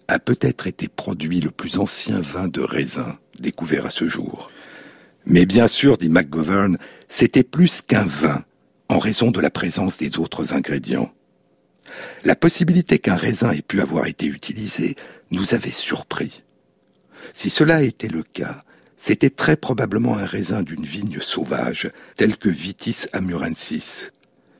a 0.08 0.18
peut-être 0.18 0.66
été 0.66 0.88
produit 0.88 1.40
le 1.40 1.50
plus 1.50 1.78
ancien 1.78 2.20
vin 2.20 2.48
de 2.48 2.60
raisin 2.60 3.18
découvert 3.40 3.86
à 3.86 3.90
ce 3.90 4.06
jour. 4.10 4.50
Mais 5.24 5.46
bien 5.46 5.68
sûr, 5.68 5.96
dit 5.96 6.10
McGovern, 6.10 6.76
c'était 7.08 7.44
plus 7.44 7.80
qu'un 7.80 8.04
vin 8.04 8.44
en 8.90 8.98
raison 8.98 9.30
de 9.30 9.40
la 9.40 9.48
présence 9.48 9.96
des 9.96 10.18
autres 10.18 10.52
ingrédients. 10.52 11.10
La 12.22 12.36
possibilité 12.36 12.98
qu'un 12.98 13.16
raisin 13.16 13.52
ait 13.52 13.62
pu 13.62 13.80
avoir 13.80 14.06
été 14.06 14.26
utilisé 14.26 14.96
nous 15.30 15.54
avait 15.54 15.72
surpris. 15.72 16.42
Si 17.32 17.48
cela 17.48 17.82
était 17.82 18.08
le 18.08 18.22
cas, 18.22 18.64
c'était 18.98 19.30
très 19.30 19.56
probablement 19.56 20.18
un 20.18 20.26
raisin 20.26 20.62
d'une 20.62 20.84
vigne 20.84 21.20
sauvage, 21.22 21.90
telle 22.16 22.36
que 22.36 22.50
Vitis 22.50 23.06
amurensis, 23.14 24.10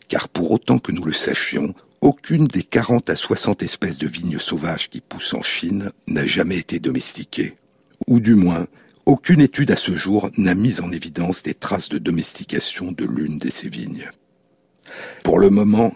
car 0.09 0.29
pour 0.29 0.51
autant 0.51 0.79
que 0.79 0.93
nous 0.93 1.05
le 1.05 1.13
sachions, 1.13 1.75
aucune 2.01 2.47
des 2.47 2.63
40 2.63 3.09
à 3.11 3.17
60 3.17 3.63
espèces 3.63 3.99
de 3.99 4.07
vignes 4.07 4.39
sauvages 4.39 4.91
qui 4.91 5.01
poussent 5.01 5.35
en 5.35 5.43
Chine 5.43 5.91
n'a 6.07 6.27
jamais 6.27 6.59
été 6.59 6.79
domestiquée. 6.79 7.57
Ou 8.07 8.21
du 8.21 8.35
moins, 8.35 8.67
aucune 9.07 9.41
étude 9.41 9.71
à 9.71 9.77
ce 9.77 9.95
jour 9.95 10.31
n'a 10.37 10.55
mis 10.55 10.81
en 10.81 10.93
évidence 10.93 11.43
des 11.43 11.55
traces 11.55 11.89
de 11.89 11.99
domestication 11.99 12.93
de 12.93 13.05
l'une 13.05 13.39
de 13.39 13.51
ces 13.51 13.69
vignes. 13.69 14.11
Pour 15.23 15.39
le 15.39 15.51
moment, 15.51 15.95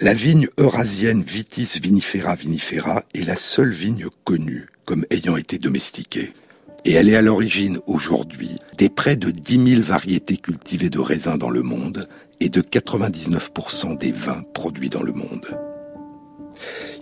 la 0.00 0.14
vigne 0.14 0.48
eurasienne 0.58 1.22
Vitis 1.22 1.78
vinifera 1.80 2.34
vinifera 2.34 3.04
est 3.14 3.24
la 3.24 3.36
seule 3.36 3.70
vigne 3.70 4.06
connue 4.24 4.66
comme 4.84 5.06
ayant 5.10 5.36
été 5.36 5.58
domestiquée. 5.58 6.32
Et 6.84 6.92
elle 6.92 7.08
est 7.08 7.16
à 7.16 7.22
l'origine 7.22 7.78
aujourd'hui 7.86 8.58
des 8.76 8.88
près 8.88 9.16
de 9.16 9.30
10 9.30 9.76
000 9.76 9.82
variétés 9.82 10.36
cultivées 10.36 10.90
de 10.90 10.98
raisins 10.98 11.38
dans 11.38 11.48
le 11.48 11.62
monde 11.62 12.08
et 12.40 12.48
de 12.48 12.60
99% 12.60 13.98
des 13.98 14.12
vins 14.12 14.42
produits 14.54 14.88
dans 14.88 15.02
le 15.02 15.12
monde. 15.12 15.46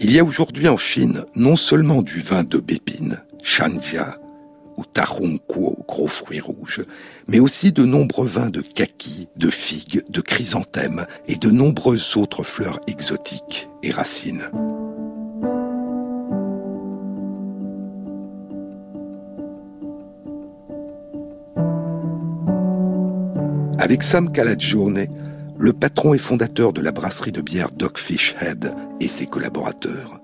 Il 0.00 0.12
y 0.12 0.18
a 0.18 0.24
aujourd'hui 0.24 0.68
en 0.68 0.76
Chine 0.76 1.24
non 1.34 1.56
seulement 1.56 2.02
du 2.02 2.20
vin 2.20 2.44
de 2.44 2.58
bépine, 2.58 3.22
Shanjia, 3.42 4.18
ou 4.76 4.84
Kuo, 5.48 5.84
gros 5.86 6.08
fruits 6.08 6.40
rouges, 6.40 6.82
mais 7.28 7.40
aussi 7.40 7.72
de 7.72 7.84
nombreux 7.84 8.26
vins 8.26 8.50
de 8.50 8.60
kaki, 8.60 9.28
de 9.36 9.50
figues, 9.50 10.02
de 10.08 10.20
chrysanthèmes 10.20 11.06
et 11.28 11.36
de 11.36 11.50
nombreuses 11.50 12.16
autres 12.16 12.42
fleurs 12.42 12.80
exotiques 12.86 13.68
et 13.82 13.90
racines. 13.90 14.50
Avec 23.78 24.04
Sam 24.04 24.30
Calagione, 24.30 25.08
le 25.62 25.72
patron 25.72 26.12
et 26.12 26.18
fondateur 26.18 26.72
de 26.72 26.80
la 26.80 26.90
brasserie 26.90 27.30
de 27.30 27.40
bière 27.40 27.70
Dogfish 27.70 28.34
Head 28.40 28.74
et 29.00 29.06
ses 29.06 29.26
collaborateurs, 29.26 30.20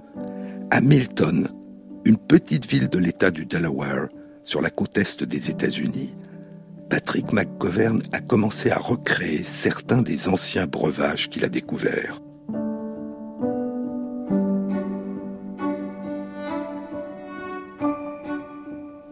à 0.73 0.81
Milton, 0.81 1.49
une 2.05 2.17
petite 2.17 2.67
ville 2.67 2.89
de 2.89 2.99
l'État 2.99 3.31
du 3.31 3.47
Delaware, 3.47 4.09
sur 4.43 4.61
la 4.61 4.71
côte 4.71 4.99
est 4.99 5.23
des 5.23 5.49
États-Unis, 5.49 6.17
Patrick 6.91 7.33
McGovern 7.33 8.03
a 8.11 8.19
commencé 8.19 8.73
à 8.73 8.79
recréer 8.79 9.45
certains 9.45 10.03
des 10.03 10.29
anciens 10.29 10.67
breuvages 10.67 11.29
qu'il 11.29 11.45
a 11.45 11.49
découverts. 11.49 12.21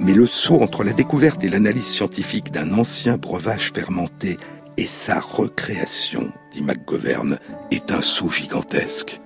Mais 0.01 0.15
le 0.15 0.27
saut 0.27 0.61
entre 0.61 0.83
la 0.83 0.93
découverte 0.93 1.45
et 1.45 1.49
l'analyse 1.49 1.87
scientifique 1.87 2.51
d'un 2.51 2.73
ancien 2.73 3.17
breuvage 3.17 3.71
fermenté 3.73 4.39
et 4.77 4.87
sa 4.87 5.21
recréation, 5.21 6.33
dit 6.53 6.63
McGovern, 6.63 7.39
est 7.71 7.91
un 7.91 8.01
saut 8.01 8.29
gigantesque. 8.29 9.21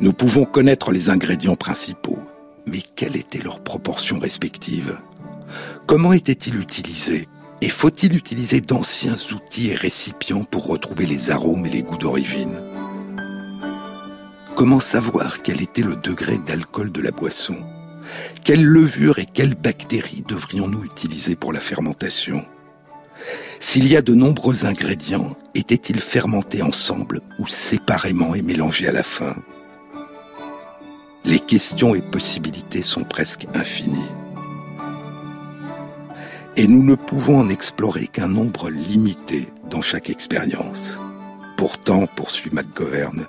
Nous 0.00 0.12
pouvons 0.12 0.44
connaître 0.44 0.92
les 0.92 1.10
ingrédients 1.10 1.56
principaux, 1.56 2.18
mais 2.66 2.82
quelle 2.94 3.16
était 3.16 3.42
leur 3.42 3.60
proportion 3.60 4.18
respective? 4.18 4.98
Comment 5.86 6.12
étaient-ils 6.12 6.60
utilisés 6.60 7.28
Et 7.60 7.68
faut-il 7.68 8.14
utiliser 8.14 8.60
d'anciens 8.60 9.16
outils 9.32 9.70
et 9.70 9.74
récipients 9.74 10.44
pour 10.44 10.66
retrouver 10.66 11.06
les 11.06 11.30
arômes 11.30 11.66
et 11.66 11.70
les 11.70 11.82
goûts 11.82 11.96
d'origine? 11.96 12.62
Comment 14.54 14.80
savoir 14.80 15.42
quel 15.42 15.60
était 15.60 15.82
le 15.82 15.96
degré 15.96 16.38
d'alcool 16.38 16.92
de 16.92 17.00
la 17.00 17.10
boisson? 17.10 17.56
Quelle 18.44 18.64
levure 18.64 19.18
et 19.18 19.26
quelles 19.26 19.54
bactéries 19.54 20.24
devrions-nous 20.26 20.84
utiliser 20.84 21.36
pour 21.36 21.52
la 21.52 21.60
fermentation? 21.60 22.44
S'il 23.60 23.88
y 23.88 23.96
a 23.96 24.02
de 24.02 24.14
nombreux 24.14 24.64
ingrédients, 24.64 25.36
étaient-ils 25.54 26.00
fermentés 26.00 26.62
ensemble 26.62 27.20
ou 27.38 27.46
séparément 27.46 28.34
et 28.34 28.42
mélangés 28.42 28.88
à 28.88 28.92
la 28.92 29.02
fin? 29.02 29.36
Les 31.24 31.40
questions 31.40 31.94
et 31.94 32.02
possibilités 32.02 32.82
sont 32.82 33.04
presque 33.04 33.46
infinies. 33.54 34.12
Et 36.56 36.68
nous 36.68 36.82
ne 36.82 36.94
pouvons 36.94 37.40
en 37.40 37.48
explorer 37.48 38.06
qu'un 38.06 38.28
nombre 38.28 38.70
limité 38.70 39.48
dans 39.68 39.82
chaque 39.82 40.08
expérience. 40.08 40.98
Pourtant, 41.56 42.06
poursuit 42.06 42.50
McGovern, 42.52 43.26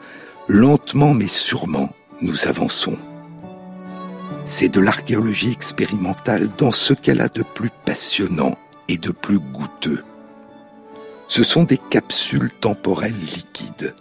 lentement 0.48 1.14
mais 1.14 1.28
sûrement, 1.28 1.90
nous 2.22 2.48
avançons. 2.48 2.98
C'est 4.46 4.70
de 4.70 4.80
l'archéologie 4.80 5.52
expérimentale 5.52 6.50
dans 6.58 6.72
ce 6.72 6.94
qu'elle 6.94 7.20
a 7.22 7.28
de 7.28 7.44
plus 7.44 7.72
passionnant 7.86 8.58
et 8.88 8.98
de 8.98 9.12
plus 9.12 9.40
goûteux. 9.40 10.04
Ce 11.30 11.44
sont 11.44 11.64
des 11.64 11.78
capsules 11.78 12.52
temporelles 12.52 13.20
liquides, 13.20 13.94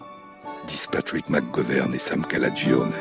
disent 0.68 0.86
Patrick 0.86 1.28
McGovern 1.28 1.92
et 1.92 1.98
Sam 1.98 2.24
Calagione. 2.24 2.92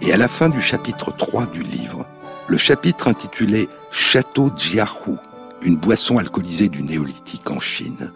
Et 0.00 0.12
à 0.12 0.16
la 0.16 0.28
fin 0.28 0.48
du 0.48 0.62
chapitre 0.62 1.14
3 1.14 1.46
du 1.48 1.62
livre, 1.62 2.06
le 2.48 2.56
chapitre 2.56 3.08
intitulé 3.08 3.68
Château 3.90 4.50
Jiahu, 4.56 5.18
une 5.60 5.76
boisson 5.76 6.16
alcoolisée 6.16 6.70
du 6.70 6.82
néolithique 6.82 7.50
en 7.50 7.60
Chine, 7.60 8.12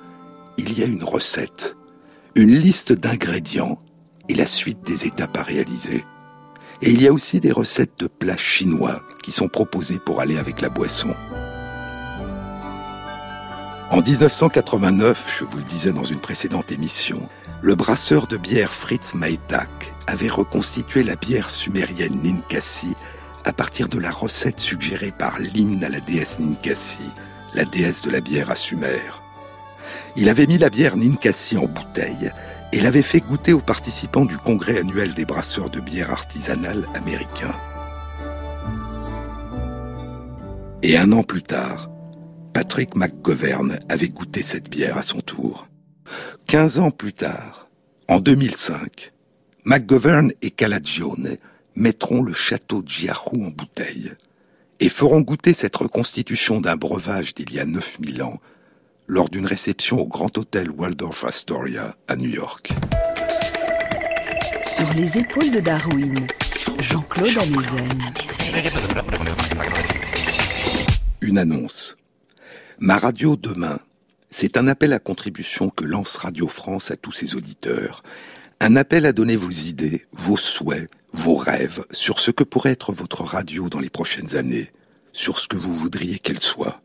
il 0.56 0.78
y 0.78 0.82
a 0.82 0.86
une 0.86 1.04
recette, 1.04 1.76
une 2.34 2.56
liste 2.56 2.92
d'ingrédients 2.92 3.78
et 4.30 4.34
la 4.34 4.46
suite 4.46 4.80
des 4.80 5.06
étapes 5.06 5.36
à 5.36 5.42
réaliser. 5.42 6.06
Et 6.80 6.90
il 6.90 7.02
y 7.02 7.06
a 7.06 7.12
aussi 7.12 7.38
des 7.38 7.52
recettes 7.52 7.98
de 7.98 8.06
plats 8.06 8.38
chinois 8.38 9.02
qui 9.22 9.30
sont 9.30 9.48
proposées 9.48 9.98
pour 9.98 10.22
aller 10.22 10.38
avec 10.38 10.62
la 10.62 10.70
boisson. 10.70 11.14
En 13.90 14.00
1989, 14.00 15.36
je 15.38 15.44
vous 15.44 15.58
le 15.58 15.64
disais 15.64 15.92
dans 15.92 16.04
une 16.04 16.18
précédente 16.18 16.72
émission, 16.72 17.28
le 17.60 17.74
brasseur 17.74 18.26
de 18.26 18.36
bière 18.36 18.72
Fritz 18.72 19.14
Maytak 19.14 19.92
avait 20.06 20.28
reconstitué 20.28 21.02
la 21.02 21.16
bière 21.16 21.50
sumérienne 21.50 22.20
Ninkasi 22.22 22.94
à 23.44 23.52
partir 23.52 23.88
de 23.88 23.98
la 23.98 24.10
recette 24.10 24.58
suggérée 24.58 25.12
par 25.12 25.38
l'hymne 25.38 25.84
à 25.84 25.90
la 25.90 26.00
déesse 26.00 26.40
Ninkasi, 26.40 27.10
la 27.54 27.64
déesse 27.66 28.02
de 28.02 28.10
la 28.10 28.20
bière 28.20 28.50
à 28.50 28.56
Sumer. 28.56 29.20
Il 30.16 30.28
avait 30.28 30.46
mis 30.46 30.58
la 30.58 30.70
bière 30.70 30.96
Ninkasi 30.96 31.58
en 31.58 31.66
bouteille 31.66 32.32
et 32.72 32.80
l'avait 32.80 33.02
fait 33.02 33.20
goûter 33.20 33.52
aux 33.52 33.60
participants 33.60 34.24
du 34.24 34.38
congrès 34.38 34.78
annuel 34.78 35.12
des 35.12 35.26
brasseurs 35.26 35.70
de 35.70 35.80
bière 35.80 36.10
artisanale 36.10 36.88
américains. 36.94 37.54
Et 40.82 40.96
un 40.96 41.12
an 41.12 41.22
plus 41.22 41.42
tard, 41.42 41.88
Patrick 42.54 42.94
McGovern 42.94 43.80
avait 43.88 44.08
goûté 44.08 44.40
cette 44.40 44.70
bière 44.70 44.96
à 44.96 45.02
son 45.02 45.20
tour. 45.20 45.66
Quinze 46.46 46.78
ans 46.78 46.92
plus 46.92 47.12
tard, 47.12 47.68
en 48.06 48.20
2005, 48.20 49.10
McGovern 49.64 50.30
et 50.40 50.52
Calagione 50.52 51.36
mettront 51.74 52.22
le 52.22 52.32
château 52.32 52.82
de 52.82 52.88
Giaru 52.88 53.44
en 53.44 53.50
bouteille 53.50 54.12
et 54.78 54.88
feront 54.88 55.20
goûter 55.20 55.52
cette 55.52 55.74
reconstitution 55.74 56.60
d'un 56.60 56.76
breuvage 56.76 57.34
d'il 57.34 57.52
y 57.52 57.58
a 57.58 57.64
9000 57.64 58.22
ans 58.22 58.40
lors 59.08 59.28
d'une 59.28 59.46
réception 59.46 60.00
au 60.00 60.06
Grand 60.06 60.38
Hôtel 60.38 60.70
Waldorf 60.70 61.24
Astoria 61.24 61.96
à 62.06 62.14
New 62.14 62.30
York. 62.30 62.72
Sur 64.62 64.92
les 64.94 65.18
épaules 65.18 65.50
de 65.50 65.58
Darwin, 65.58 66.24
Jean-Claude 66.78 67.36
Amezen. 67.36 67.98
Une 71.20 71.38
annonce. 71.38 71.96
Ma 72.80 72.98
radio 72.98 73.36
demain, 73.36 73.78
c'est 74.30 74.56
un 74.56 74.66
appel 74.66 74.92
à 74.92 74.98
contribution 74.98 75.70
que 75.70 75.84
lance 75.84 76.16
Radio 76.16 76.48
France 76.48 76.90
à 76.90 76.96
tous 76.96 77.12
ses 77.12 77.36
auditeurs. 77.36 78.02
Un 78.58 78.74
appel 78.74 79.06
à 79.06 79.12
donner 79.12 79.36
vos 79.36 79.50
idées, 79.50 80.06
vos 80.12 80.36
souhaits, 80.36 80.90
vos 81.12 81.36
rêves 81.36 81.84
sur 81.92 82.18
ce 82.18 82.32
que 82.32 82.42
pourrait 82.42 82.72
être 82.72 82.92
votre 82.92 83.22
radio 83.22 83.68
dans 83.68 83.78
les 83.78 83.90
prochaines 83.90 84.34
années, 84.34 84.72
sur 85.12 85.38
ce 85.38 85.46
que 85.46 85.56
vous 85.56 85.74
voudriez 85.74 86.18
qu'elle 86.18 86.40
soit. 86.40 86.82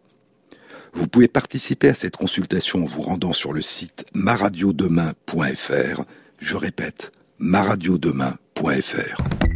Vous 0.93 1.07
pouvez 1.07 1.27
participer 1.27 1.89
à 1.89 1.95
cette 1.95 2.17
consultation 2.17 2.83
en 2.83 2.87
vous 2.87 3.01
rendant 3.01 3.33
sur 3.33 3.51
le 3.51 3.63
site 3.63 4.05
maradiodemain.fr. 4.13 6.03
Je 6.37 6.55
répète, 6.55 7.11
maradiodemain.fr. 7.39 9.48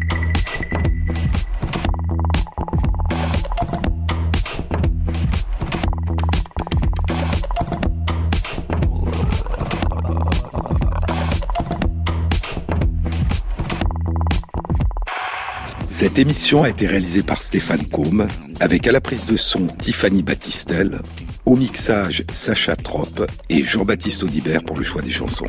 Cette 15.94 16.18
émission 16.18 16.64
a 16.64 16.70
été 16.70 16.88
réalisée 16.88 17.22
par 17.22 17.44
Stéphane 17.44 17.86
Combe, 17.86 18.28
avec 18.60 18.88
à 18.88 18.92
la 18.92 19.00
prise 19.00 19.28
de 19.28 19.38
son 19.38 19.68
Tiffany 19.68 20.24
Battistel, 20.24 21.04
au 21.46 21.56
mixage 21.56 22.24
Sacha 22.32 22.76
Tropp 22.76 23.32
et 23.50 23.64
Jean-Baptiste 23.64 24.24
Audibert 24.24 24.64
pour 24.64 24.76
le 24.76 24.84
choix 24.84 25.04
des 25.04 25.12
chansons. 25.12 25.46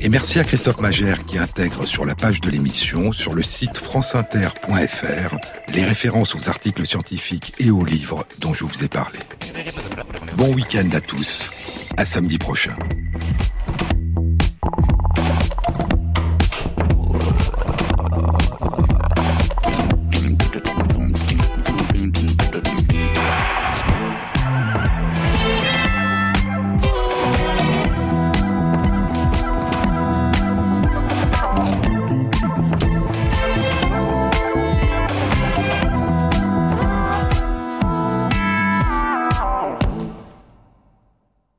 Et 0.00 0.08
merci 0.08 0.40
à 0.40 0.44
Christophe 0.44 0.80
Magère 0.80 1.24
qui 1.24 1.38
intègre 1.38 1.86
sur 1.86 2.04
la 2.04 2.16
page 2.16 2.40
de 2.40 2.50
l'émission, 2.50 3.12
sur 3.12 3.32
le 3.32 3.44
site 3.44 3.78
franceinter.fr, 3.78 5.36
les 5.72 5.84
références 5.84 6.34
aux 6.34 6.48
articles 6.48 6.84
scientifiques 6.84 7.54
et 7.60 7.70
aux 7.70 7.84
livres 7.84 8.26
dont 8.40 8.52
je 8.52 8.64
vous 8.64 8.82
ai 8.82 8.88
parlé. 8.88 9.20
Bon 10.36 10.52
week-end 10.52 10.88
à 10.94 11.00
tous, 11.00 11.48
à 11.96 12.04
samedi 12.04 12.38
prochain. 12.38 12.74